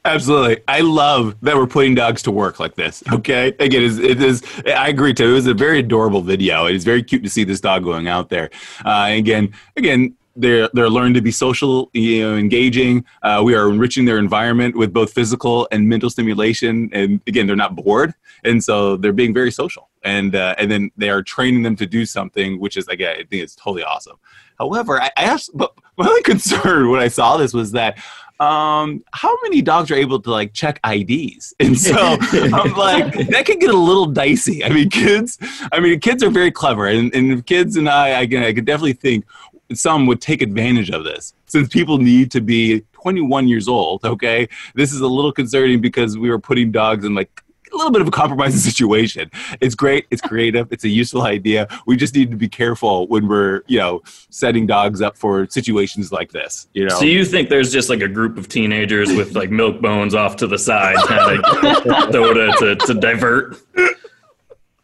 Absolutely. 0.04 0.62
I 0.68 0.80
love 0.80 1.37
that 1.42 1.56
we're 1.56 1.66
putting 1.66 1.94
dogs 1.94 2.23
to 2.23 2.30
work 2.30 2.61
like 2.61 2.76
this. 2.76 3.02
Okay. 3.12 3.49
Again, 3.58 3.82
it 3.82 3.82
is, 3.82 3.99
it 3.99 4.23
is 4.23 4.42
I 4.66 4.88
agree 4.88 5.12
too. 5.12 5.30
It 5.30 5.35
was 5.35 5.47
a 5.47 5.54
very 5.54 5.80
adorable 5.80 6.23
video. 6.23 6.66
It 6.66 6.76
is 6.76 6.85
very 6.85 7.02
cute 7.02 7.23
to 7.25 7.30
see 7.30 7.44
this 7.44 7.61
dog 7.61 7.85
going 7.85 8.08
out 8.08 8.30
there. 8.30 8.49
Uh, 8.85 9.08
again, 9.11 9.52
again, 9.76 10.14
they're 10.38 10.68
they're 10.73 10.88
learning 10.88 11.14
to 11.14 11.21
be 11.21 11.30
social, 11.30 11.90
you 11.92 12.23
know, 12.23 12.37
engaging. 12.37 13.04
Uh, 13.23 13.42
we 13.45 13.54
are 13.54 13.68
enriching 13.68 14.04
their 14.04 14.18
environment 14.18 14.76
with 14.76 14.92
both 14.92 15.12
physical 15.12 15.68
and 15.73 15.88
mental 15.88 16.09
stimulation, 16.09 16.88
and 16.92 17.21
again, 17.26 17.47
they're 17.47 17.57
not 17.57 17.75
bored, 17.76 18.14
and 18.45 18.62
so 18.62 18.97
they're 18.97 19.12
being 19.12 19.35
very 19.35 19.50
social. 19.50 19.88
And 20.04 20.35
uh, 20.35 20.54
and 20.59 20.71
then 20.71 20.90
they 20.97 21.11
are 21.11 21.23
training 21.23 21.62
them 21.62 21.76
to 21.76 21.87
do 21.87 22.07
something, 22.07 22.61
which 22.61 22.76
is 22.76 22.87
again, 22.88 23.16
I 23.16 23.25
think 23.25 23.42
it's 23.42 23.57
totally 23.57 23.83
awesome. 23.83 24.16
However, 24.59 25.00
I, 25.00 25.11
I 25.16 25.25
asked, 25.25 25.50
but 25.54 25.73
my 25.97 26.07
only 26.07 26.23
concern 26.33 26.90
when 26.90 27.00
I 27.00 27.09
saw 27.09 27.37
this 27.37 27.52
was 27.52 27.73
that 27.73 27.99
um, 28.40 29.02
how 29.12 29.37
many 29.42 29.62
dogs 29.62 29.90
are 29.90 29.97
able 29.97 30.21
to 30.21 30.30
like 30.30 30.52
check 30.52 30.80
IDs? 30.88 31.54
And 31.61 31.78
so 31.78 31.97
I'm 31.97 32.73
like, 32.75 33.12
that 33.28 33.45
could 33.47 33.61
get 33.61 33.71
a 33.71 33.76
little 33.76 34.07
dicey. 34.07 34.64
I 34.64 34.68
mean, 34.68 34.88
kids, 34.90 35.38
I 35.73 35.80
mean, 35.80 35.99
kids 36.00 36.23
are 36.23 36.30
very 36.30 36.50
clever, 36.50 36.87
and, 36.87 37.12
and 37.14 37.45
kids 37.45 37.76
and 37.76 37.88
I, 37.88 38.21
I, 38.21 38.21
I 38.21 38.52
could 38.52 38.64
definitely 38.64 38.95
think 38.95 39.26
some 39.72 40.06
would 40.06 40.20
take 40.20 40.42
advantage 40.42 40.90
of 40.90 41.04
this 41.04 41.34
since 41.46 41.68
people 41.68 41.98
need 41.98 42.30
to 42.30 42.40
be 42.40 42.82
21 42.92 43.48
years 43.48 43.68
old. 43.68 44.04
Okay, 44.04 44.48
this 44.75 44.92
is 44.92 45.00
a 45.00 45.06
little 45.06 45.32
concerning 45.32 45.80
because 45.80 46.16
we 46.16 46.30
were 46.30 46.38
putting 46.38 46.70
dogs 46.70 47.04
in 47.04 47.14
like 47.14 47.42
a 47.72 47.76
little 47.76 47.92
bit 47.92 48.00
of 48.00 48.08
a 48.08 48.10
compromising 48.10 48.58
situation. 48.72 49.30
It's 49.60 49.75
great. 49.75 50.06
It's 50.10 50.22
creative. 50.22 50.72
It's 50.72 50.84
a 50.84 50.88
useful 50.88 51.22
idea. 51.22 51.68
We 51.87 51.96
just 51.96 52.14
need 52.14 52.30
to 52.30 52.37
be 52.37 52.48
careful 52.48 53.06
when 53.08 53.28
we're, 53.28 53.62
you 53.66 53.78
know, 53.78 54.02
setting 54.30 54.66
dogs 54.66 55.02
up 55.02 55.16
for 55.16 55.46
situations 55.50 56.12
like 56.12 56.32
this. 56.32 56.68
You 56.72 56.87
know. 56.87 56.98
So 56.98 57.04
you 57.04 57.25
think 57.25 57.48
there's 57.48 57.72
just 57.72 57.88
like 57.88 58.00
a 58.00 58.08
group 58.08 58.38
of 58.38 58.48
teenagers 58.48 59.12
with 59.12 59.34
like 59.34 59.50
milk 59.50 59.80
bones 59.80 60.14
off 60.14 60.37
to 60.37 60.46
the 60.46 60.58
side, 60.58 60.96
kind 61.06 61.44
of 61.44 62.10
to, 62.12 62.52
to, 62.58 62.76
to 62.76 62.94
divert? 62.94 63.60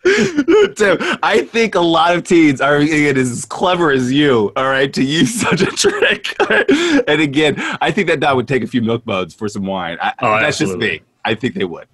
Tim, 0.76 0.98
I 1.22 1.48
think 1.50 1.74
a 1.74 1.80
lot 1.80 2.14
of 2.14 2.24
teens 2.24 2.60
are 2.60 2.76
again, 2.76 3.16
as 3.16 3.46
clever 3.46 3.90
as 3.90 4.12
you, 4.12 4.52
all 4.54 4.68
right, 4.68 4.92
to 4.92 5.02
use 5.02 5.34
such 5.40 5.62
a 5.62 5.66
trick. 5.66 6.36
and 7.08 7.20
again, 7.20 7.54
I 7.80 7.90
think 7.90 8.08
that 8.08 8.20
dog 8.20 8.36
would 8.36 8.48
take 8.48 8.62
a 8.62 8.66
few 8.66 8.82
milk 8.82 9.04
bones 9.04 9.34
for 9.34 9.48
some 9.48 9.64
wine. 9.64 9.96
I, 10.02 10.12
oh, 10.20 10.32
that's 10.32 10.60
absolutely. 10.60 10.88
just 10.88 11.00
me. 11.00 11.06
I 11.24 11.34
think 11.34 11.54
they 11.54 11.64
would. 11.64 11.88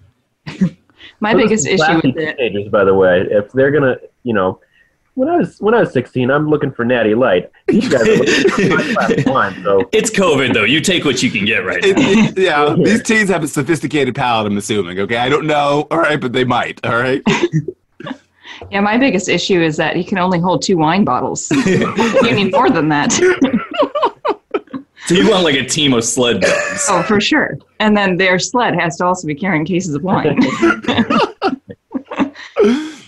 My 1.21 1.33
biggest 1.33 1.65
issue 1.67 1.95
with 1.95 2.17
it, 2.17 2.37
teenagers, 2.37 2.69
by 2.69 2.83
the 2.83 2.93
way, 2.93 3.27
if 3.29 3.51
they're 3.53 3.71
gonna, 3.71 3.95
you 4.23 4.33
know, 4.33 4.59
when 5.13 5.29
I 5.29 5.37
was 5.37 5.59
when 5.59 5.73
I 5.73 5.79
was 5.81 5.93
16, 5.93 6.29
I'm 6.29 6.49
looking 6.49 6.71
for 6.71 6.83
Natty 6.83 7.15
Light. 7.15 7.49
These 7.67 7.87
guys 7.87 8.07
are 8.07 8.15
looking 8.17 9.23
for 9.23 9.31
wine, 9.31 9.61
so. 9.63 9.89
It's 9.93 10.09
COVID 10.09 10.53
though. 10.53 10.63
You 10.63 10.81
take 10.81 11.05
what 11.05 11.23
you 11.23 11.31
can 11.31 11.45
get 11.45 11.59
right 11.59 11.81
now. 11.81 11.89
It, 11.89 11.97
it, 11.97 12.37
yeah, 12.37 12.75
these 12.77 13.03
teens 13.03 13.29
have 13.29 13.43
a 13.43 13.47
sophisticated 13.47 14.15
palate. 14.15 14.47
I'm 14.51 14.57
assuming. 14.57 14.99
Okay, 14.99 15.17
I 15.17 15.29
don't 15.29 15.47
know. 15.47 15.87
All 15.91 15.99
right, 15.99 16.19
but 16.19 16.33
they 16.33 16.43
might. 16.43 16.85
All 16.85 16.97
right. 16.97 17.21
Yeah, 18.69 18.81
my 18.81 18.97
biggest 18.97 19.27
issue 19.27 19.61
is 19.61 19.77
that 19.77 19.95
he 19.95 20.03
can 20.03 20.17
only 20.17 20.39
hold 20.39 20.61
two 20.61 20.77
wine 20.77 21.03
bottles. 21.03 21.49
you 21.65 22.33
need 22.33 22.51
more 22.51 22.69
than 22.69 22.89
that. 22.89 23.11
so 25.07 25.15
you 25.15 25.29
want 25.29 25.43
like 25.43 25.55
a 25.55 25.65
team 25.65 25.93
of 25.93 26.03
sled 26.03 26.41
dogs? 26.41 26.85
Oh, 26.89 27.01
for 27.03 27.19
sure. 27.19 27.57
And 27.79 27.97
then 27.97 28.17
their 28.17 28.37
sled 28.39 28.75
has 28.79 28.97
to 28.97 29.05
also 29.05 29.27
be 29.27 29.35
carrying 29.35 29.65
cases 29.65 29.95
of 29.95 30.03
wine. 30.03 30.37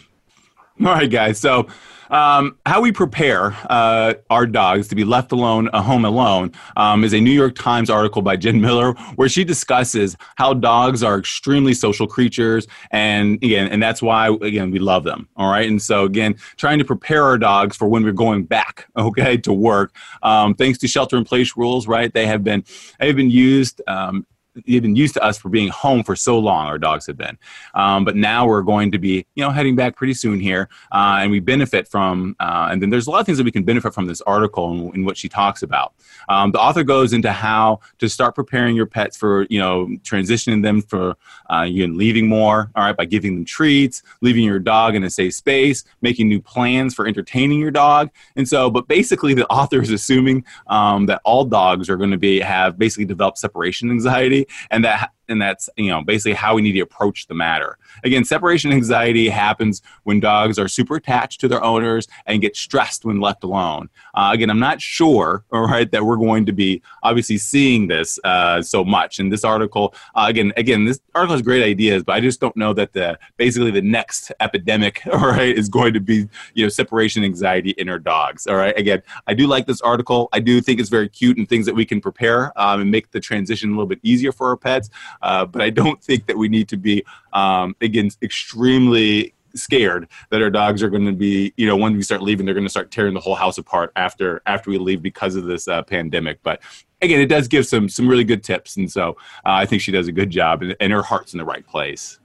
All 0.80 0.96
right, 0.96 1.10
guys. 1.10 1.40
So 1.40 1.68
um, 2.14 2.56
how 2.68 2.80
we 2.80 2.92
prepare 2.92 3.58
uh, 3.70 4.14
our 4.30 4.46
dogs 4.46 4.88
to 4.90 4.96
be 4.96 5.04
left 5.04 5.32
alone, 5.32 5.68
a 5.74 5.82
home 5.82 6.06
alone, 6.06 6.52
um, 6.78 7.04
is 7.04 7.12
a 7.12 7.20
New 7.20 7.32
York 7.32 7.56
Times 7.56 7.90
article 7.90 8.22
by 8.22 8.36
Jen 8.36 8.62
Miller 8.62 8.94
where 9.16 9.28
she 9.28 9.44
discusses 9.44 10.16
how 10.36 10.54
dogs 10.54 11.02
are 11.02 11.18
extremely 11.18 11.74
social 11.74 12.06
creatures, 12.06 12.68
and 12.92 13.44
again, 13.44 13.68
and 13.68 13.82
that's 13.82 14.02
why 14.02 14.30
again 14.42 14.70
we 14.70 14.78
love 14.78 15.04
them. 15.04 15.28
All 15.36 15.50
right, 15.50 15.68
and 15.68 15.82
so 15.82 16.06
again, 16.06 16.36
trying 16.56 16.78
to 16.78 16.86
prepare 16.86 17.24
our 17.24 17.38
dogs 17.40 17.76
for 17.76 17.88
when 17.88 18.04
we're 18.04 18.14
going 18.14 18.44
back, 18.44 18.88
okay, 18.96 19.36
to 19.38 19.52
work. 19.52 19.96
Um, 20.22 20.54
thanks 20.54 20.78
to 20.80 20.88
shelter-in-place 20.88 21.58
rules, 21.58 21.88
right? 21.88 22.14
They 22.14 22.28
have 22.28 22.44
been 22.44 22.64
they 23.00 23.08
have 23.08 23.16
been 23.16 23.32
used 23.32 23.82
um, 23.88 24.28
they've 24.68 24.82
been 24.82 24.96
used 24.96 25.14
to 25.16 25.24
us 25.24 25.38
for 25.38 25.50
being 25.50 25.70
home 25.70 26.04
for 26.04 26.16
so 26.16 26.38
long. 26.38 26.68
Our 26.68 26.78
dogs 26.78 27.08
have 27.08 27.18
been, 27.18 27.38
um, 27.74 28.06
but 28.06 28.16
now 28.16 28.46
we're 28.48 28.62
going 28.62 28.92
to 28.92 29.00
be, 29.00 29.26
you 29.36 29.44
know, 29.44 29.52
heading 29.52 29.76
back 29.76 29.96
pretty 29.96 30.14
soon 30.14 30.40
here, 30.40 30.70
uh, 30.92 31.20
and 31.22 31.32
we 31.32 31.40
benefit 31.40 31.88
from. 31.88 32.36
Uh, 32.40 32.70
and 32.72 32.82
then 32.82 32.90
there's 32.90 33.08
a 33.08 33.12
lot 33.12 33.20
of 33.20 33.26
things 33.26 33.38
that 33.38 33.44
we 33.44 33.52
can 33.52 33.64
benefit 33.64 33.94
from 33.94 34.06
this 34.06 34.22
article 34.22 34.92
in 34.94 35.06
what 35.06 35.18
she 35.18 35.30
talks 35.30 35.64
about. 35.64 35.94
Um, 36.30 36.52
the 36.52 36.60
author 36.60 36.84
goes 36.84 37.14
into 37.14 37.32
how 37.32 37.80
to 38.00 38.08
start 38.08 38.36
preparing 38.36 38.76
your 38.76 38.86
pets 38.86 39.18
for, 39.18 39.46
you 39.50 39.60
know, 39.60 39.88
transitioning 40.04 40.64
them 40.64 40.82
for 40.82 41.16
uh, 41.50 41.64
you 41.64 41.88
know, 41.88 41.94
leaving 41.94 42.28
more. 42.28 42.72
All 42.76 42.84
right, 42.84 42.96
by 42.96 43.06
giving 43.06 43.36
them 43.36 43.46
treats, 43.46 44.04
leaving 44.22 44.44
your 44.44 44.60
dog 44.60 44.96
in 44.96 45.04
a 45.04 45.10
safe 45.10 45.34
space, 45.34 45.84
making 46.02 46.28
new 46.28 46.42
plans 46.42 46.94
for 46.94 47.08
entertaining 47.08 47.60
your 47.60 47.72
dog, 47.72 48.10
and 48.36 48.48
so. 48.48 48.70
But 48.70 48.88
basically, 48.88 49.34
the 49.34 49.48
author 49.54 49.82
is 49.82 49.92
assuming 49.92 50.46
um, 50.68 51.06
that 51.08 51.22
all 51.24 51.46
dogs 51.46 51.90
are 51.90 51.98
going 51.98 52.12
to 52.12 52.18
be 52.18 52.40
have 52.40 52.78
basically 52.78 53.06
developed 53.06 53.38
separation 53.38 53.90
anxiety 53.92 54.43
and 54.72 54.84
that 54.86 55.12
and 55.28 55.42
that's 55.42 55.70
you 55.78 55.90
know 55.90 56.04
basically 56.04 56.34
how 56.34 56.56
we 56.56 56.62
need 56.62 56.74
to 56.74 56.82
approach 56.82 57.28
the 57.28 57.34
matter 57.34 57.78
again 58.04 58.24
separation 58.24 58.72
anxiety 58.72 59.30
happens 59.30 59.82
when 60.04 60.20
dogs 60.20 60.60
are 60.60 60.68
super 60.68 60.96
attached 60.96 61.40
to 61.42 61.48
their 61.48 61.64
owners 61.64 62.08
and 62.26 62.42
get 62.42 62.56
stressed 62.56 63.06
when 63.06 63.20
left 63.20 63.44
alone. 63.44 63.90
Uh, 64.14 64.32
again 64.34 64.50
i'm 64.50 64.60
not 64.60 64.82
sure 64.82 65.44
all 65.52 65.68
right 65.68 65.92
that 65.92 66.04
we're 66.04 66.18
going 66.18 66.46
to 66.46 66.52
be 66.52 66.82
obviously 67.04 67.38
seeing 67.38 67.88
this 67.88 68.20
uh, 68.24 68.62
so 68.62 68.84
much 68.84 69.20
in 69.20 69.30
this 69.30 69.44
article. 69.44 69.94
Uh, 70.16 70.26
again 70.30 70.54
again 70.58 70.86
this 70.86 71.00
article 71.16 71.34
has 71.36 71.42
great 71.42 71.64
ideas 71.64 72.04
but 72.04 72.14
i 72.14 72.20
just 72.20 72.40
don't 72.40 72.56
know 72.56 72.74
that 72.74 72.94
the 72.94 73.18
basically 73.38 73.72
the 73.72 73.82
next 73.82 74.32
epidemic 74.40 75.02
all 75.14 75.28
right 75.28 75.58
is 75.58 75.70
going 75.70 75.94
to 75.94 76.00
be 76.00 76.28
you 76.54 76.64
know 76.64 76.70
separation 76.70 77.24
anxiety 77.24 77.72
in 77.72 77.90
our 77.90 78.00
dogs 78.00 78.48
all 78.48 78.56
right? 78.56 78.78
Again 78.78 79.02
i 79.28 79.34
do 79.34 79.48
like 79.48 79.66
this 79.66 79.82
article. 79.82 80.30
I 80.34 80.40
do 80.40 80.62
think 80.62 80.80
it's 80.80 80.90
very 80.90 81.10
cute 81.10 81.38
and 81.38 81.48
things 81.48 81.66
that 81.66 81.76
we 81.76 81.86
can 81.86 82.02
prepare 82.02 82.58
um, 82.60 82.82
and 82.82 82.92
make 82.92 83.12
the 83.12 83.20
transition 83.20 83.70
a 83.70 83.74
little 83.74 83.88
bit 83.88 84.00
easier 84.04 84.32
for 84.32 84.50
our 84.50 84.58
pets 84.58 84.90
uh, 85.22 85.46
but 85.46 85.62
I 85.62 85.70
don't 85.70 86.02
think 86.04 86.28
that 86.28 86.38
we 86.38 86.50
need 86.50 86.68
to 86.70 86.78
be, 86.78 87.04
um, 87.32 87.76
extremely 88.22 89.34
scared 89.56 90.08
that 90.32 90.42
our 90.42 90.50
dogs 90.50 90.82
are 90.82 90.90
going 90.90 91.06
to 91.06 91.14
be 91.14 91.54
you 91.58 91.68
know 91.68 91.78
when 91.78 91.96
we 91.96 92.02
start 92.02 92.24
leaving 92.24 92.46
they're 92.46 92.56
going 92.56 92.66
to 92.66 92.72
start 92.72 92.90
tearing 92.90 93.14
the 93.14 93.20
whole 93.20 93.36
house 93.36 93.58
apart 93.58 93.92
after 93.96 94.42
after 94.48 94.72
we 94.72 94.78
leave 94.80 95.02
because 95.02 95.36
of 95.36 95.46
this 95.46 95.68
uh, 95.68 95.84
pandemic 95.84 96.40
but 96.42 96.60
again 97.04 97.20
it 97.20 97.28
does 97.28 97.48
give 97.48 97.66
some 97.66 97.88
some 97.88 98.08
really 98.08 98.24
good 98.24 98.44
tips 98.44 98.78
and 98.78 98.92
so 98.92 99.12
uh, 99.46 99.54
i 99.54 99.66
think 99.66 99.82
she 99.82 99.92
does 99.92 100.08
a 100.08 100.12
good 100.12 100.32
job 100.32 100.64
and, 100.64 100.76
and 100.80 100.92
her 100.92 101.04
heart's 101.04 101.34
in 101.34 101.38
the 101.38 101.46
right 101.46 101.68
place 101.68 102.20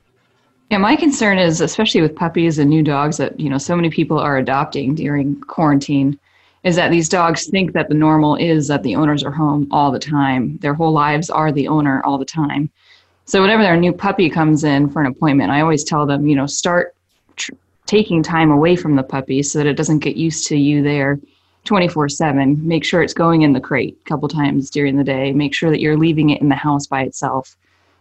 yeah 0.70 0.78
my 0.78 0.96
concern 0.96 1.36
is 1.36 1.60
especially 1.60 2.00
with 2.00 2.16
puppies 2.16 2.58
and 2.58 2.70
new 2.70 2.82
dogs 2.82 3.18
that 3.18 3.38
you 3.38 3.50
know 3.50 3.58
so 3.58 3.76
many 3.76 3.90
people 3.90 4.18
are 4.18 4.38
adopting 4.38 4.94
during 4.94 5.38
quarantine 5.42 6.18
is 6.64 6.76
that 6.76 6.90
these 6.90 7.08
dogs 7.08 7.46
think 7.46 7.72
that 7.72 7.88
the 7.88 7.94
normal 7.94 8.36
is 8.36 8.68
that 8.68 8.82
the 8.82 8.96
owners 8.96 9.22
are 9.22 9.30
home 9.30 9.68
all 9.70 9.90
the 9.90 9.98
time. 9.98 10.58
Their 10.58 10.74
whole 10.74 10.92
lives 10.92 11.30
are 11.30 11.52
the 11.52 11.68
owner 11.68 12.02
all 12.04 12.18
the 12.18 12.24
time. 12.24 12.70
So 13.28 13.42
whenever 13.42 13.62
their 13.62 13.76
new 13.76 13.92
puppy 13.92 14.30
comes 14.30 14.64
in 14.64 14.88
for 14.88 15.02
an 15.02 15.06
appointment, 15.06 15.50
I 15.50 15.60
always 15.60 15.84
tell 15.84 16.06
them, 16.06 16.26
you 16.26 16.34
know, 16.34 16.46
start 16.46 16.94
tr- 17.36 17.52
taking 17.84 18.22
time 18.22 18.50
away 18.50 18.74
from 18.74 18.96
the 18.96 19.02
puppy 19.02 19.42
so 19.42 19.58
that 19.58 19.66
it 19.66 19.76
doesn't 19.76 19.98
get 19.98 20.16
used 20.16 20.46
to 20.46 20.56
you 20.56 20.82
there 20.82 21.20
24/7. 21.66 22.64
Make 22.64 22.84
sure 22.84 23.02
it's 23.02 23.12
going 23.12 23.42
in 23.42 23.52
the 23.52 23.60
crate 23.60 23.98
a 24.00 24.08
couple 24.08 24.28
times 24.28 24.70
during 24.70 24.96
the 24.96 25.04
day. 25.04 25.32
Make 25.32 25.54
sure 25.54 25.68
that 25.68 25.80
you're 25.80 25.98
leaving 25.98 26.30
it 26.30 26.40
in 26.40 26.48
the 26.48 26.54
house 26.54 26.86
by 26.86 27.02
itself. 27.02 27.54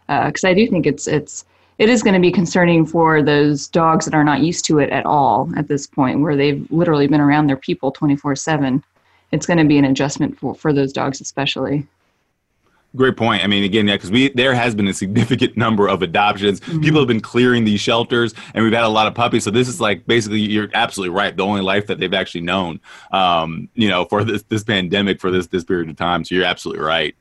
Because 0.08 0.46
uh, 0.46 0.48
I 0.48 0.54
do 0.54 0.66
think 0.66 0.88
it's 0.88 1.08
it's 1.08 1.44
it 1.78 1.90
is 1.90 2.04
going 2.04 2.14
to 2.14 2.22
be 2.22 2.32
concerning 2.32 2.86
for 2.86 3.22
those 3.22 3.68
dogs 3.68 4.06
that 4.06 4.16
are 4.16 4.24
not 4.24 4.40
used 4.40 4.64
to 4.68 4.80
it 4.80 4.92
at 4.92 5.06
all 5.06 5.50
at 5.58 5.68
this 5.68 5.86
point, 5.86 6.22
where 6.22 6.38
they've 6.38 6.66
literally 6.72 7.08
been 7.08 7.20
around 7.20 7.48
their 7.48 7.58
people 7.58 7.92
24 7.92 8.38
7. 8.38 8.82
It's 9.34 9.46
going 9.46 9.60
to 9.60 9.66
be 9.66 9.78
an 9.78 9.84
adjustment 9.84 10.40
for, 10.40 10.56
for 10.56 10.72
those 10.72 10.94
dogs, 10.94 11.20
especially. 11.20 11.86
Great 12.96 13.18
point. 13.18 13.44
I 13.44 13.48
mean, 13.48 13.64
again, 13.64 13.88
yeah, 13.88 13.96
because 13.96 14.10
we 14.10 14.30
there 14.30 14.56
has 14.56 14.74
been 14.74 14.88
a 14.88 14.94
significant 14.94 15.58
number 15.58 15.88
of 15.88 16.02
adoptions. 16.02 16.62
Mm-hmm. 16.62 16.82
People 16.82 17.00
have 17.00 17.08
been 17.08 17.22
clearing 17.22 17.66
these 17.66 17.82
shelters, 17.82 18.34
and 18.54 18.64
we've 18.64 18.74
had 18.74 18.86
a 18.86 18.90
lot 18.90 19.08
of 19.08 19.14
puppies. 19.14 19.44
So 19.44 19.52
this 19.52 19.68
is 19.68 19.82
like 19.82 20.08
basically, 20.08 20.40
you're 20.40 20.70
absolutely 20.74 21.16
right. 21.16 21.36
The 21.36 21.44
only 21.44 21.62
life 21.62 21.88
that 21.88 22.00
they've 22.00 22.14
actually 22.14 22.42
known, 22.42 22.80
um, 23.12 23.70
you 23.76 23.90
know, 23.90 24.06
for 24.06 24.24
this 24.24 24.44
this 24.44 24.64
pandemic 24.64 25.20
for 25.20 25.32
this 25.32 25.48
this 25.48 25.64
period 25.64 25.90
of 25.90 25.98
time. 25.98 26.24
So 26.24 26.34
you're 26.34 26.46
absolutely 26.46 26.84
right. 26.84 27.16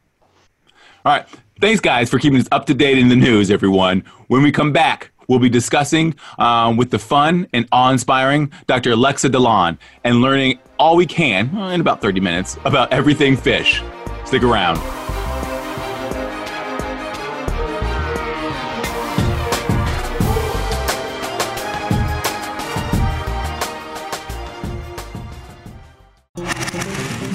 All 1.04 1.12
right. 1.12 1.26
Thanks, 1.60 1.80
guys, 1.80 2.10
for 2.10 2.18
keeping 2.18 2.38
us 2.38 2.48
up 2.52 2.66
to 2.66 2.74
date 2.74 2.98
in 2.98 3.08
the 3.08 3.16
news, 3.16 3.50
everyone. 3.50 4.04
When 4.28 4.42
we 4.42 4.52
come 4.52 4.72
back, 4.72 5.10
we'll 5.28 5.38
be 5.38 5.48
discussing 5.48 6.14
um, 6.38 6.76
with 6.76 6.90
the 6.90 6.98
fun 6.98 7.46
and 7.52 7.66
awe 7.72 7.90
inspiring 7.90 8.52
Dr. 8.66 8.92
Alexa 8.92 9.30
Delaune 9.30 9.78
and 10.04 10.20
learning 10.20 10.58
all 10.78 10.96
we 10.96 11.06
can 11.06 11.56
in 11.72 11.80
about 11.80 12.00
30 12.00 12.20
minutes 12.20 12.58
about 12.64 12.92
everything 12.92 13.36
fish. 13.36 13.82
Stick 14.24 14.42
around. 14.42 14.76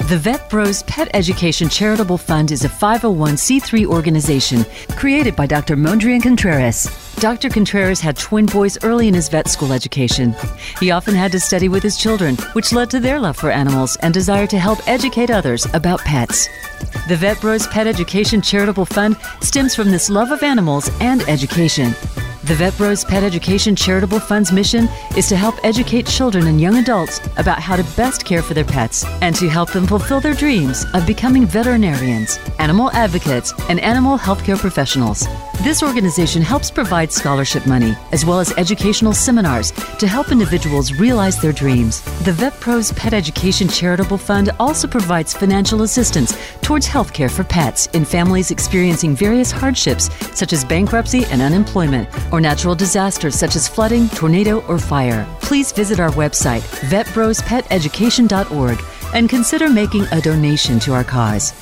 The 0.00 0.18
Vet 0.18 0.48
Bros 0.50 0.84
Pet 0.84 1.08
Education 1.14 1.68
Charitable 1.68 2.18
Fund 2.18 2.52
is 2.52 2.64
a 2.64 2.68
501c3 2.68 3.86
organization 3.86 4.64
created 4.90 5.34
by 5.34 5.46
Dr. 5.46 5.74
Mondrian 5.74 6.22
Contreras. 6.22 6.86
Dr. 7.16 7.48
Contreras 7.48 7.98
had 7.98 8.16
twin 8.16 8.46
boys 8.46 8.78
early 8.84 9.08
in 9.08 9.14
his 9.14 9.28
vet 9.28 9.48
school 9.48 9.72
education. 9.72 10.36
He 10.78 10.92
often 10.92 11.14
had 11.14 11.32
to 11.32 11.40
study 11.40 11.68
with 11.68 11.82
his 11.82 11.96
children, 11.96 12.36
which 12.52 12.72
led 12.72 12.88
to 12.90 13.00
their 13.00 13.18
love 13.18 13.36
for 13.36 13.50
animals 13.50 13.96
and 14.02 14.14
desire 14.14 14.46
to 14.46 14.58
help 14.58 14.86
educate 14.86 15.30
others 15.30 15.66
about 15.74 16.00
pets. 16.00 16.46
The 17.08 17.16
Vet 17.16 17.40
Bros 17.40 17.66
Pet 17.66 17.88
Education 17.88 18.42
Charitable 18.42 18.86
Fund 18.86 19.16
stems 19.40 19.74
from 19.74 19.90
this 19.90 20.08
love 20.08 20.30
of 20.30 20.42
animals 20.42 20.88
and 21.00 21.22
education. 21.22 21.94
The 22.46 22.54
Vet 22.54 22.76
Bros 22.76 23.04
Pet 23.04 23.24
Education 23.24 23.74
Charitable 23.74 24.20
Fund's 24.20 24.52
mission 24.52 24.88
is 25.16 25.26
to 25.30 25.36
help 25.36 25.56
educate 25.64 26.06
children 26.06 26.46
and 26.46 26.60
young 26.60 26.76
adults 26.76 27.18
about 27.38 27.58
how 27.58 27.74
to 27.74 27.82
best 27.96 28.24
care 28.24 28.40
for 28.40 28.54
their 28.54 28.64
pets 28.64 29.04
and 29.20 29.34
to 29.34 29.48
help 29.48 29.72
them 29.72 29.84
fulfill 29.84 30.20
their 30.20 30.32
dreams 30.32 30.86
of 30.94 31.08
becoming 31.08 31.44
veterinarians, 31.44 32.38
animal 32.60 32.92
advocates, 32.92 33.52
and 33.68 33.80
animal 33.80 34.16
healthcare 34.16 34.56
professionals. 34.56 35.26
This 35.62 35.82
organization 35.82 36.42
helps 36.42 36.70
provide 36.70 37.10
scholarship 37.10 37.66
money 37.66 37.96
as 38.12 38.24
well 38.26 38.38
as 38.38 38.52
educational 38.52 39.12
seminars 39.12 39.72
to 39.98 40.06
help 40.06 40.30
individuals 40.30 40.92
realize 40.92 41.40
their 41.40 41.52
dreams. 41.52 42.02
The 42.24 42.32
Vet 42.32 42.60
Bros 42.60 42.92
Pet 42.92 43.14
Education 43.14 43.66
Charitable 43.66 44.18
Fund 44.18 44.50
also 44.60 44.86
provides 44.86 45.32
financial 45.34 45.82
assistance 45.82 46.36
towards 46.60 46.86
healthcare 46.86 47.30
for 47.30 47.42
pets 47.42 47.86
in 47.94 48.04
families 48.04 48.50
experiencing 48.50 49.16
various 49.16 49.50
hardships 49.50 50.10
such 50.38 50.52
as 50.52 50.64
bankruptcy 50.64 51.24
and 51.26 51.40
unemployment 51.40 52.08
or 52.32 52.40
natural 52.40 52.74
disasters 52.74 53.34
such 53.34 53.56
as 53.56 53.66
flooding, 53.66 54.08
tornado, 54.10 54.60
or 54.66 54.78
fire. 54.78 55.26
Please 55.40 55.72
visit 55.72 55.98
our 55.98 56.10
website, 56.10 56.60
vetbrospeteducation.org, 56.90 58.78
and 59.14 59.28
consider 59.28 59.70
making 59.70 60.04
a 60.12 60.20
donation 60.20 60.78
to 60.80 60.92
our 60.92 61.04
cause. 61.04 61.54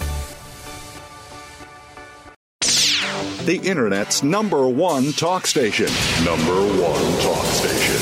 The 3.45 3.61
Internet's 3.63 4.23
number 4.23 4.67
one 4.67 5.13
talk 5.13 5.47
station. 5.47 5.89
Number 6.25 6.55
one 6.81 7.21
talk 7.21 7.45
station. 7.45 7.97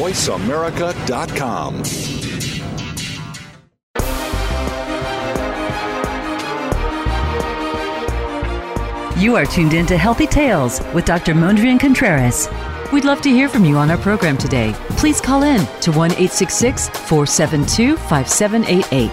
VoiceAmerica.com. 0.00 1.82
You 9.22 9.36
are 9.36 9.44
tuned 9.44 9.74
in 9.74 9.84
to 9.84 9.98
Healthy 9.98 10.28
Tales 10.28 10.80
with 10.94 11.04
Dr. 11.04 11.34
Mondrian 11.34 11.78
Contreras. 11.78 12.48
We'd 12.92 13.04
love 13.04 13.20
to 13.22 13.30
hear 13.30 13.48
from 13.48 13.64
you 13.64 13.76
on 13.76 13.90
our 13.90 13.98
program 13.98 14.38
today. 14.38 14.72
Please 14.90 15.20
call 15.20 15.42
in 15.42 15.66
to 15.80 15.90
1 15.90 16.12
866 16.12 16.88
472 16.88 17.96
5788. 17.96 19.08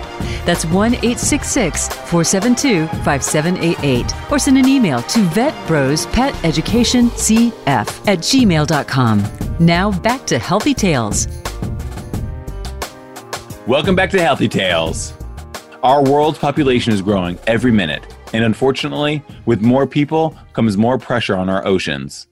That's 0.46 0.64
1 0.66 0.94
866 0.94 1.88
472 1.88 2.86
5788. 3.04 4.32
Or 4.32 4.38
send 4.38 4.60
an 4.60 4.68
email 4.68 5.02
to 5.02 5.20
vetbrospeteducationcf 5.20 8.08
at 8.08 8.20
gmail.com. 8.20 9.24
Now 9.60 9.92
back 9.92 10.28
to 10.28 10.38
Healthy 10.38 10.76
Tales. 10.76 11.28
Welcome 13.66 13.96
back 13.96 14.12
to 14.12 14.22
Healthy 14.22 14.50
Tales. 14.50 15.14
Our 15.82 16.04
world's 16.04 16.38
population 16.38 16.94
is 16.94 17.02
growing 17.02 17.40
every 17.48 17.72
minute, 17.72 18.16
and 18.34 18.44
unfortunately, 18.44 19.24
with 19.46 19.62
more 19.62 19.88
people 19.88 20.38
comes 20.54 20.78
more 20.78 21.00
pressure 21.00 21.36
on 21.36 21.50
our 21.50 21.66
oceans. 21.66 22.28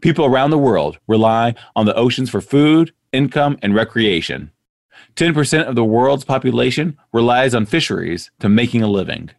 People 0.00 0.24
around 0.24 0.50
the 0.50 0.58
world 0.58 0.98
rely 1.06 1.54
on 1.74 1.86
the 1.86 1.94
oceans 1.94 2.30
for 2.30 2.40
food, 2.40 2.92
income, 3.12 3.58
and 3.62 3.74
recreation. 3.74 4.50
10% 5.16 5.64
of 5.64 5.74
the 5.74 5.84
world's 5.84 6.24
population 6.24 6.96
relies 7.12 7.54
on 7.54 7.66
fisheries 7.66 8.30
to 8.40 8.48
making 8.48 8.82
a 8.82 8.88
living. 8.88 9.30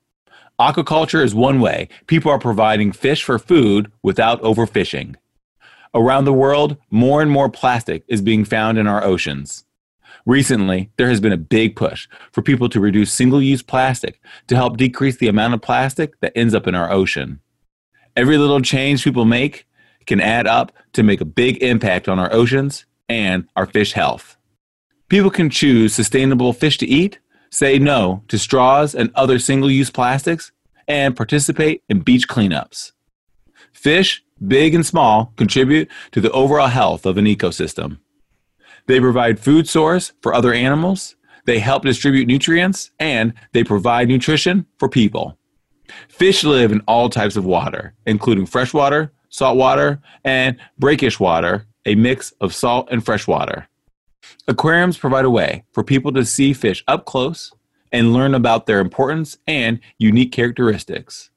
Aquaculture 0.60 1.24
is 1.24 1.36
one 1.36 1.60
way 1.62 1.88
people 2.08 2.32
are 2.32 2.40
providing 2.40 2.92
fish 2.92 3.24
for 3.24 3.38
food 3.38 3.92
without 4.02 4.42
overfishing. 4.42 5.16
Around 5.94 6.26
the 6.26 6.34
world, 6.34 6.78
more 6.90 7.22
and 7.22 7.30
more 7.30 7.50
plastic 7.50 8.04
is 8.08 8.22
being 8.22 8.44
found 8.44 8.78
in 8.78 8.88
our 8.88 9.04
oceans. 9.04 9.66
Recently, 10.26 10.90
there 10.98 11.10
has 11.10 11.22
been 11.22 11.32
a 11.32 11.38
big 11.38 11.76
push 11.76 12.08
for 12.32 12.42
people 12.42 12.70
to 12.70 12.80
reduce 12.80 13.14
single 13.14 13.42
use 13.42 13.62
plastic 13.62 14.20
to 14.48 14.56
help 14.56 14.78
decrease 14.78 15.18
the 15.18 15.28
amount 15.28 15.54
of 15.54 15.62
plastic 15.62 16.20
that 16.20 16.34
ends 16.36 16.54
up 16.54 16.68
in 16.68 16.76
our 16.76 16.92
ocean. 16.92 17.40
Every 18.16 18.38
little 18.38 18.62
change 18.62 19.04
people 19.04 19.26
make 19.26 19.68
can 20.08 20.20
add 20.20 20.48
up 20.48 20.72
to 20.94 21.04
make 21.04 21.22
a 21.22 21.26
big 21.26 21.62
impact 21.62 22.10
on 22.10 22.18
our 22.18 22.34
oceans 22.34 22.86
and 23.08 23.48
our 23.56 23.66
fish 23.66 23.94
health. 23.94 24.38
People 25.10 25.30
can 25.30 25.50
choose 25.50 25.94
sustainable 25.94 26.54
fish 26.54 26.78
to 26.80 26.88
eat, 26.88 27.20
say 27.50 27.78
no 27.78 28.24
to 28.28 28.38
straws 28.38 28.96
and 28.96 29.12
other 29.16 29.40
single 29.40 29.70
use 29.70 29.90
plastics, 29.90 30.52
and 30.88 31.16
participate 31.16 31.84
in 31.90 32.00
beach 32.00 32.28
cleanups. 32.28 32.94
Fish, 33.72 34.24
big 34.46 34.74
and 34.74 34.86
small, 34.86 35.34
contribute 35.36 35.90
to 36.12 36.22
the 36.22 36.32
overall 36.32 36.68
health 36.68 37.06
of 37.06 37.18
an 37.18 37.26
ecosystem. 37.26 38.00
They 38.88 39.00
provide 39.00 39.40
food 39.40 39.68
source 39.68 40.14
for 40.22 40.34
other 40.34 40.54
animals, 40.54 41.16
they 41.46 41.60
help 41.60 41.84
distribute 41.84 42.28
nutrients, 42.28 42.92
and 43.00 43.34
they 43.54 43.64
provide 43.64 44.10
nutrition 44.10 44.66
for 44.78 44.90
people. 44.90 45.38
Fish 46.10 46.44
live 46.44 46.74
in 46.74 46.82
all 46.82 47.10
types 47.10 47.38
of 47.38 47.46
water, 47.46 47.94
including 48.06 48.46
freshwater, 48.46 49.14
saltwater, 49.38 50.02
and 50.24 50.58
brackish 50.80 51.20
water, 51.20 51.66
a 51.86 51.96
mix 51.96 52.32
of 52.42 52.54
salt 52.54 52.88
and 52.92 53.06
fresh 53.06 53.28
water. 53.28 53.68
Aquariums 54.48 54.98
provide 54.98 55.26
a 55.26 55.30
way 55.30 55.64
for 55.72 55.84
people 55.84 56.12
to 56.14 56.26
see 56.26 56.54
fish 56.54 56.84
up 56.88 57.06
close 57.06 57.54
and 57.92 58.14
learn 58.14 58.34
about 58.34 58.66
their 58.66 58.80
importance 58.80 59.38
and 59.48 59.80
unique 59.98 60.32
characteristics. 60.32 61.30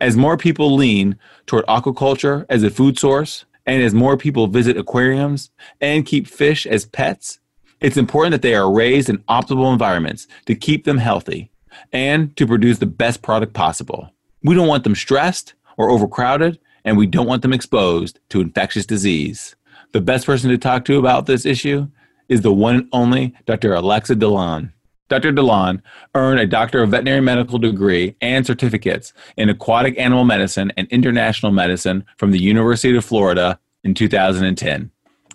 As 0.00 0.16
more 0.16 0.36
people 0.36 0.74
lean 0.74 1.16
toward 1.46 1.66
aquaculture 1.66 2.46
as 2.48 2.62
a 2.62 2.70
food 2.70 2.98
source, 2.98 3.44
and 3.66 3.82
as 3.82 3.94
more 3.94 4.16
people 4.16 4.46
visit 4.46 4.76
aquariums 4.76 5.50
and 5.80 6.06
keep 6.06 6.26
fish 6.26 6.66
as 6.66 6.84
pets, 6.84 7.40
it's 7.80 7.96
important 7.96 8.32
that 8.32 8.42
they 8.42 8.54
are 8.54 8.72
raised 8.72 9.08
in 9.08 9.18
optimal 9.20 9.72
environments 9.72 10.28
to 10.44 10.54
keep 10.54 10.84
them 10.84 10.98
healthy 10.98 11.50
and 11.92 12.36
to 12.36 12.46
produce 12.46 12.78
the 12.78 12.86
best 12.86 13.22
product 13.22 13.54
possible. 13.54 14.10
We 14.42 14.54
don't 14.54 14.68
want 14.68 14.84
them 14.84 14.94
stressed 14.94 15.54
or 15.76 15.90
overcrowded, 15.90 16.58
and 16.84 16.96
we 16.96 17.06
don't 17.06 17.26
want 17.26 17.42
them 17.42 17.52
exposed 17.52 18.20
to 18.30 18.40
infectious 18.40 18.86
disease. 18.86 19.56
The 19.92 20.00
best 20.00 20.26
person 20.26 20.50
to 20.50 20.58
talk 20.58 20.84
to 20.86 20.98
about 20.98 21.26
this 21.26 21.46
issue 21.46 21.88
is 22.28 22.40
the 22.40 22.52
one 22.52 22.74
and 22.76 22.88
only 22.92 23.34
Dr. 23.46 23.74
Alexa 23.74 24.16
Delaune. 24.16 24.72
Dr. 25.08 25.32
Delaune 25.32 25.82
earned 26.14 26.40
a 26.40 26.46
Doctor 26.46 26.82
of 26.82 26.90
Veterinary 26.90 27.20
Medical 27.20 27.58
degree 27.58 28.16
and 28.20 28.46
certificates 28.46 29.12
in 29.36 29.48
aquatic 29.50 29.98
animal 29.98 30.24
medicine 30.24 30.72
and 30.76 30.88
international 30.88 31.52
medicine 31.52 32.04
from 32.16 32.30
the 32.30 32.40
University 32.40 32.96
of 32.96 33.04
Florida 33.04 33.60
in 33.84 33.94
2010. 33.94 34.90